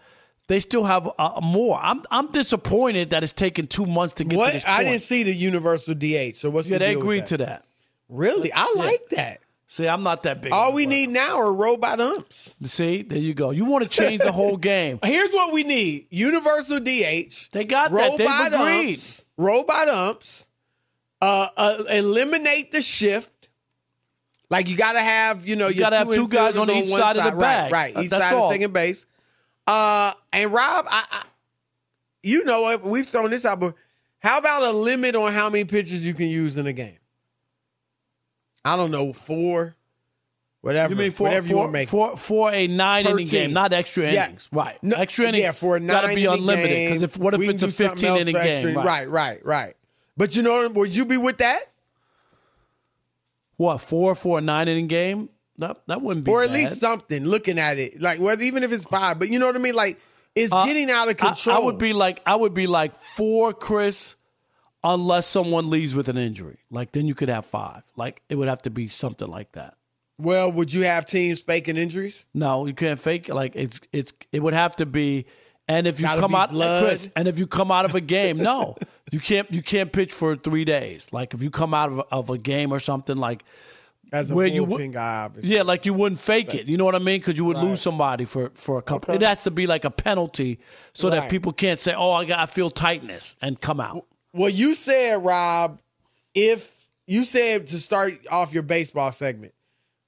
they 0.49 0.61
still 0.61 0.85
have 0.85 1.11
uh, 1.18 1.41
more. 1.43 1.79
I'm 1.81 2.03
I'm 2.11 2.31
disappointed 2.33 3.11
that 3.11 3.22
it's 3.22 3.33
taken 3.33 3.66
two 3.66 3.87
months 3.87 4.14
to 4.14 4.25
get 4.25 4.31
to 4.31 4.37
what? 4.37 4.53
this 4.53 4.64
point. 4.64 4.79
I 4.79 4.85
didn't 4.85 5.03
see 5.03 5.22
the 5.22 5.35
universal 5.35 5.95
DH. 5.95 6.37
So 6.37 6.51
what's 6.51 6.68
yeah, 6.68 6.79
the 6.79 6.87
they 6.87 6.95
agreed 6.95 7.20
that? 7.20 7.27
to 7.29 7.37
that. 7.39 7.64
Really? 8.09 8.53
I 8.53 8.72
like 8.77 9.09
that. 9.11 9.41
See, 9.66 9.89
I'm 9.89 10.03
not 10.03 10.22
that 10.22 10.41
big. 10.41 10.53
All 10.53 10.72
we 10.72 10.87
need 10.87 11.09
now 11.09 11.39
are 11.39 11.53
robot 11.53 12.01
umps. 12.01 12.55
See, 12.62 13.03
there 13.03 13.18
you 13.18 13.35
go. 13.35 13.51
You 13.51 13.64
want 13.64 13.83
to 13.83 13.91
change 13.91 14.20
the 14.20 14.31
whole 14.31 14.57
game. 14.57 15.01
Here's 15.05 15.33
what 15.33 15.53
we 15.53 15.64
need: 15.64 16.07
universal 16.11 16.79
DH. 16.79 17.51
They 17.51 17.64
got 17.64 17.93
that. 17.93 18.16
They've 18.16 18.29
robot 18.29 18.55
agreed. 18.55 18.91
umps. 18.91 19.25
Robot 19.37 19.89
umps. 19.89 20.49
Uh, 21.20 21.49
uh, 21.57 21.85
eliminate 21.91 22.70
the 22.70 22.83
shift. 22.83 23.31
Like 24.51 24.68
you 24.68 24.76
got 24.76 24.92
to 24.92 25.01
have, 25.01 25.47
you 25.47 25.57
know, 25.57 25.68
You 25.68 25.80
gotta 25.80 25.97
have 25.97 26.12
two 26.12 26.28
guys 26.28 26.55
infielders 26.55 26.61
on 26.61 26.70
each 26.70 26.90
one 26.90 27.01
side 27.01 27.16
of 27.16 27.24
the 27.24 27.32
Right, 27.32 27.40
bag. 27.40 27.72
Right, 27.72 27.97
Uh, 27.97 28.03
each 28.03 28.11
that's 28.11 28.22
side 28.24 28.34
all. 28.34 28.47
of 28.49 28.53
second 28.53 28.72
base. 28.72 29.07
Uh, 29.66 30.12
and 30.32 30.53
Rob, 30.53 30.86
I, 30.88 31.05
I, 31.11 31.22
you 32.22 32.45
know, 32.45 32.68
it, 32.70 32.82
we've 32.82 33.07
thrown 33.07 33.30
this 33.30 33.45
out, 33.45 33.59
but 33.61 33.74
how 34.20 34.38
about 34.38 34.62
a 34.62 34.70
limit 34.72 35.14
on 35.16 35.32
how 35.32 35.49
many 35.51 35.64
pitches 35.64 36.05
you 36.07 36.14
can 36.14 36.28
use 36.28 36.57
in 36.59 36.66
a 36.66 36.72
game? 36.72 36.99
I 38.64 38.76
don't 38.76 38.90
know, 38.90 39.12
four, 39.12 39.76
whatever. 40.61 40.92
You 40.95 40.99
mean 40.99 41.12
for 41.12 41.24
whatever 41.24 41.49
you 41.49 41.57
want 41.57 41.68
to 41.68 41.72
make. 41.72 41.88
for 41.88 42.16
for 42.16 42.51
a 42.53 42.66
nine 42.66 43.07
inning 43.07 43.26
game, 43.26 43.53
not 43.53 43.72
extra 43.72 44.11
Yeah. 44.11 44.26
innings, 44.26 44.49
right? 44.53 44.82
No, 44.82 44.97
extra 44.97 45.26
innings, 45.26 45.42
yeah, 45.42 45.53
for 45.53 45.76
a 45.76 45.80
nine 45.80 45.88
gotta 45.88 46.14
be 46.14 46.24
unlimited. 46.26 46.88
Because 46.88 47.03
if 47.03 47.16
what 47.18 47.34
if 47.34 47.40
it's 47.42 47.62
a 47.62 47.70
fifteen 47.70 48.16
inning 48.16 48.34
game? 48.34 48.68
innings. 48.68 48.84
right, 48.84 49.09
right, 49.09 49.45
right. 49.45 49.74
But 50.16 50.36
you 50.36 50.42
know, 50.42 50.68
would 50.70 50.95
you 50.95 51.05
be 51.05 51.16
with 51.18 51.38
that? 51.38 51.61
What 53.57 53.78
four 53.78 54.14
for 54.14 54.38
a 54.38 54.40
nine 54.40 54.68
inning 54.68 54.88
game? 54.88 55.28
That 55.59 55.78
that 55.86 56.02
wouldn't 56.02 56.24
be. 56.24 56.30
or 56.32 56.42
at 56.42 56.48
bad. 56.48 56.55
least 56.55 56.80
something 56.80 57.24
looking 57.24 57.59
at 57.61 57.78
it 57.78 58.00
like 58.00 58.18
whether 58.18 58.42
even 58.42 58.64
if 58.64 58.72
it's 58.72 58.84
five 58.86 59.20
but 59.20 59.28
you 59.28 59.38
know 59.38 59.46
what 59.46 59.55
i 59.55 59.61
mean 59.61 59.76
like 59.76 60.00
it's 60.34 60.52
Uh, 60.52 60.64
getting 60.64 60.90
out 60.90 61.09
of 61.09 61.16
control 61.16 61.57
I, 61.57 61.61
would 61.61 61.78
be 61.78 61.92
like 61.92 62.20
I 62.26 62.34
would 62.34 62.55
be 62.55 62.66
like 62.66 62.96
four, 62.96 63.52
Chris, 63.52 64.16
unless 64.82 65.28
someone 65.28 65.70
leaves 65.70 65.94
with 65.94 66.09
an 66.09 66.16
injury. 66.16 66.59
Like 66.70 66.90
then 66.90 67.07
you 67.07 67.14
could 67.14 67.28
have 67.28 67.46
five. 67.46 67.84
Like 67.94 68.20
it 68.28 68.34
would 68.34 68.48
have 68.48 68.62
to 68.62 68.70
be 68.70 68.88
something 68.88 69.28
like 69.28 69.52
that. 69.52 69.76
well 70.18 70.50
would 70.50 70.72
you 70.72 70.82
have 70.82 71.07
teams 71.07 71.40
faking 71.40 71.76
injuries 71.76 72.26
No, 72.34 72.66
you 72.66 72.74
can't 72.74 72.98
fake 72.98 73.28
it. 73.28 73.34
Like 73.34 73.55
it's 73.55 73.78
it's 73.92 74.12
it 74.32 74.42
would 74.42 74.55
have 74.55 74.74
to 74.76 74.86
be. 74.86 75.26
And 75.67 75.87
if 75.87 75.99
you 75.99 76.07
Gotta 76.07 76.21
come 76.21 76.35
out, 76.35 76.51
blood. 76.53 76.85
Chris, 76.85 77.09
and 77.17 77.27
if 77.27 77.39
you 77.39 77.47
come 77.47 77.71
out 77.71 77.85
of 77.87 77.95
a 77.95 78.01
game, 78.01 78.37
no, 78.37 78.77
you 79.12 79.19
can't 79.21 79.51
you 79.51 79.62
can't 79.62 79.91
pitch 79.93 80.12
for 80.12 80.37
three 80.37 80.65
days. 80.65 81.09
Like 81.12 81.33
if 81.35 81.43
you 81.43 81.51
come 81.51 81.73
out 81.73 81.91
of, 81.91 82.01
of 82.12 82.31
a 82.31 82.37
game 82.39 82.71
or 82.73 82.79
something, 82.79 83.17
like 83.17 83.45
as 84.12 84.31
a 84.31 84.35
where 84.35 84.47
you 84.47 84.62
would- 84.65 84.93
guy 84.93 85.31
yeah, 85.41 85.62
like 85.62 85.87
you 85.87 85.95
wouldn't 85.95 86.21
fake 86.21 86.55
it. 86.55 86.67
You 86.67 86.77
know 86.77 86.85
what 86.85 86.95
I 86.95 86.99
mean? 86.99 87.19
Because 87.21 87.39
you 87.39 87.47
would 87.47 87.57
Right. 87.57 87.65
lose 87.65 87.81
somebody 87.81 88.27
for 88.27 88.51
for 88.55 88.77
a 88.79 88.83
couple. 88.83 89.15
Okay. 89.15 89.25
It 89.25 89.27
has 89.27 89.45
to 89.45 89.51
be 89.51 89.67
like 89.67 89.85
a 89.87 89.91
penalty, 89.91 90.61
so 90.93 91.09
Right. 91.09 91.21
that 91.21 91.31
people 91.31 91.53
can't 91.53 91.81
say, 91.81 91.95
"Oh, 91.95 92.12
I 92.12 92.27
got 92.27 92.41
I 92.41 92.47
feel 92.47 92.69
tightness" 92.71 93.35
and 93.41 93.59
come 93.61 93.81
out. 93.81 94.05
well 94.35 94.51
you 94.51 94.75
said 94.75 95.25
rob 95.25 95.81
if 96.35 96.71
you 97.07 97.25
said 97.25 97.69
to 97.69 97.79
start 97.79 98.19
off 98.31 98.53
your 98.53 98.62
baseball 98.65 99.12
segment 99.12 99.55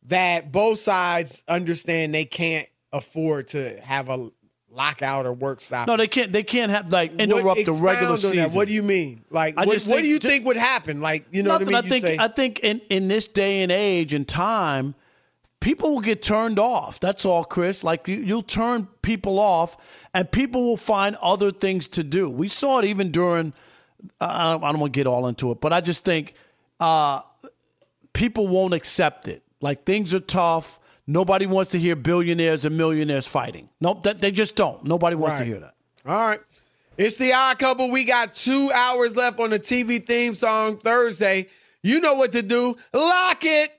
that 0.05 0.53
both 0.53 0.79
sides 0.81 1.43
understand 1.49 2.13
they 2.15 2.25
can't 2.27 2.69
afford 2.93 3.49
to 3.49 3.79
have 3.81 4.09
a 4.09 4.31
lockout 4.77 5.27
or 5.27 5.33
work 5.33 5.61
stop 5.61 5.87
No, 5.89 5.97
they 5.97 6.07
can't. 6.07 6.33
They 6.33 6.43
can't 6.43 6.71
have 6.71 6.91
like 6.93 7.19
interrupt 7.19 7.65
the 7.65 7.73
regular 7.73 8.17
season. 8.17 8.53
What 8.53 8.69
do 8.69 8.75
you 8.75 8.83
mean? 8.83 9.25
Like, 9.31 9.57
what, 9.57 9.71
just 9.71 9.87
what 9.87 10.03
do 10.03 10.09
you 10.09 10.19
think 10.19 10.45
would 10.45 10.57
happen? 10.57 11.01
Like, 11.01 11.27
you 11.33 11.43
know 11.43 11.53
Nothing. 11.53 11.67
what 11.69 11.75
I 11.77 11.81
mean? 11.83 11.87
I 11.87 11.89
think 11.89 12.05
say, 12.05 12.17
I 12.19 12.29
think 12.29 12.61
in 12.61 12.81
in 12.91 13.09
this 13.09 13.27
day 13.27 13.63
and 13.63 13.73
age 13.73 14.13
and 14.13 14.29
time, 14.29 14.95
people 15.61 15.95
will 15.95 16.01
get 16.01 16.23
turned 16.23 16.59
off. 16.59 17.01
That's 17.01 17.25
all, 17.25 17.45
Chris. 17.45 17.83
Like 17.83 18.07
you, 18.07 18.17
you'll 18.17 18.43
turn 18.43 18.87
people 19.03 19.39
off, 19.39 19.77
and 20.15 20.31
people 20.31 20.63
will 20.63 20.77
find 20.77 21.17
other 21.17 21.51
things 21.51 21.89
to 21.89 22.05
do. 22.05 22.29
We 22.31 22.49
saw 22.49 22.79
it 22.79 22.85
even 22.85 23.11
during. 23.11 23.53
I 24.21 24.53
don't, 24.53 24.63
I 24.63 24.71
don't 24.71 24.81
want 24.81 24.93
to 24.93 24.99
get 24.99 25.07
all 25.07 25.27
into 25.27 25.51
it, 25.51 25.61
but 25.61 25.73
I 25.73 25.81
just 25.81 26.05
think 26.05 26.35
uh, 26.79 27.23
people 28.13 28.47
won't 28.47 28.75
accept 28.75 29.27
it. 29.27 29.43
Like 29.61 29.85
things 29.85 30.15
are 30.15 30.21
tough. 30.21 30.79
Nobody 31.07 31.47
wants 31.47 31.71
to 31.71 31.79
hear 31.79 31.95
billionaires 31.95 32.65
and 32.65 32.77
millionaires 32.77 33.27
fighting. 33.27 33.69
Nope, 33.81 34.03
that, 34.03 34.21
they 34.21 34.31
just 34.31 34.57
don't. 34.57 34.85
Nobody 34.85 35.15
wants 35.15 35.39
to 35.39 35.45
hear 35.45 35.61
that. 35.61 35.75
All 36.05 36.29
right. 36.29 36.41
It's 36.99 37.19
the 37.19 37.33
odd 37.33 37.59
couple. 37.59 37.91
We 37.91 38.05
got 38.05 38.33
two 38.33 38.71
hours 38.75 39.17
left 39.17 39.39
on 39.39 39.51
the 39.51 39.59
TV 39.59 40.05
theme 40.05 40.35
song 40.35 40.77
Thursday. 40.77 41.49
You 41.83 42.01
know 42.01 42.15
what 42.15 42.33
to 42.33 42.43
do. 42.43 42.77
Lock 42.93 43.39
it. 43.43 43.71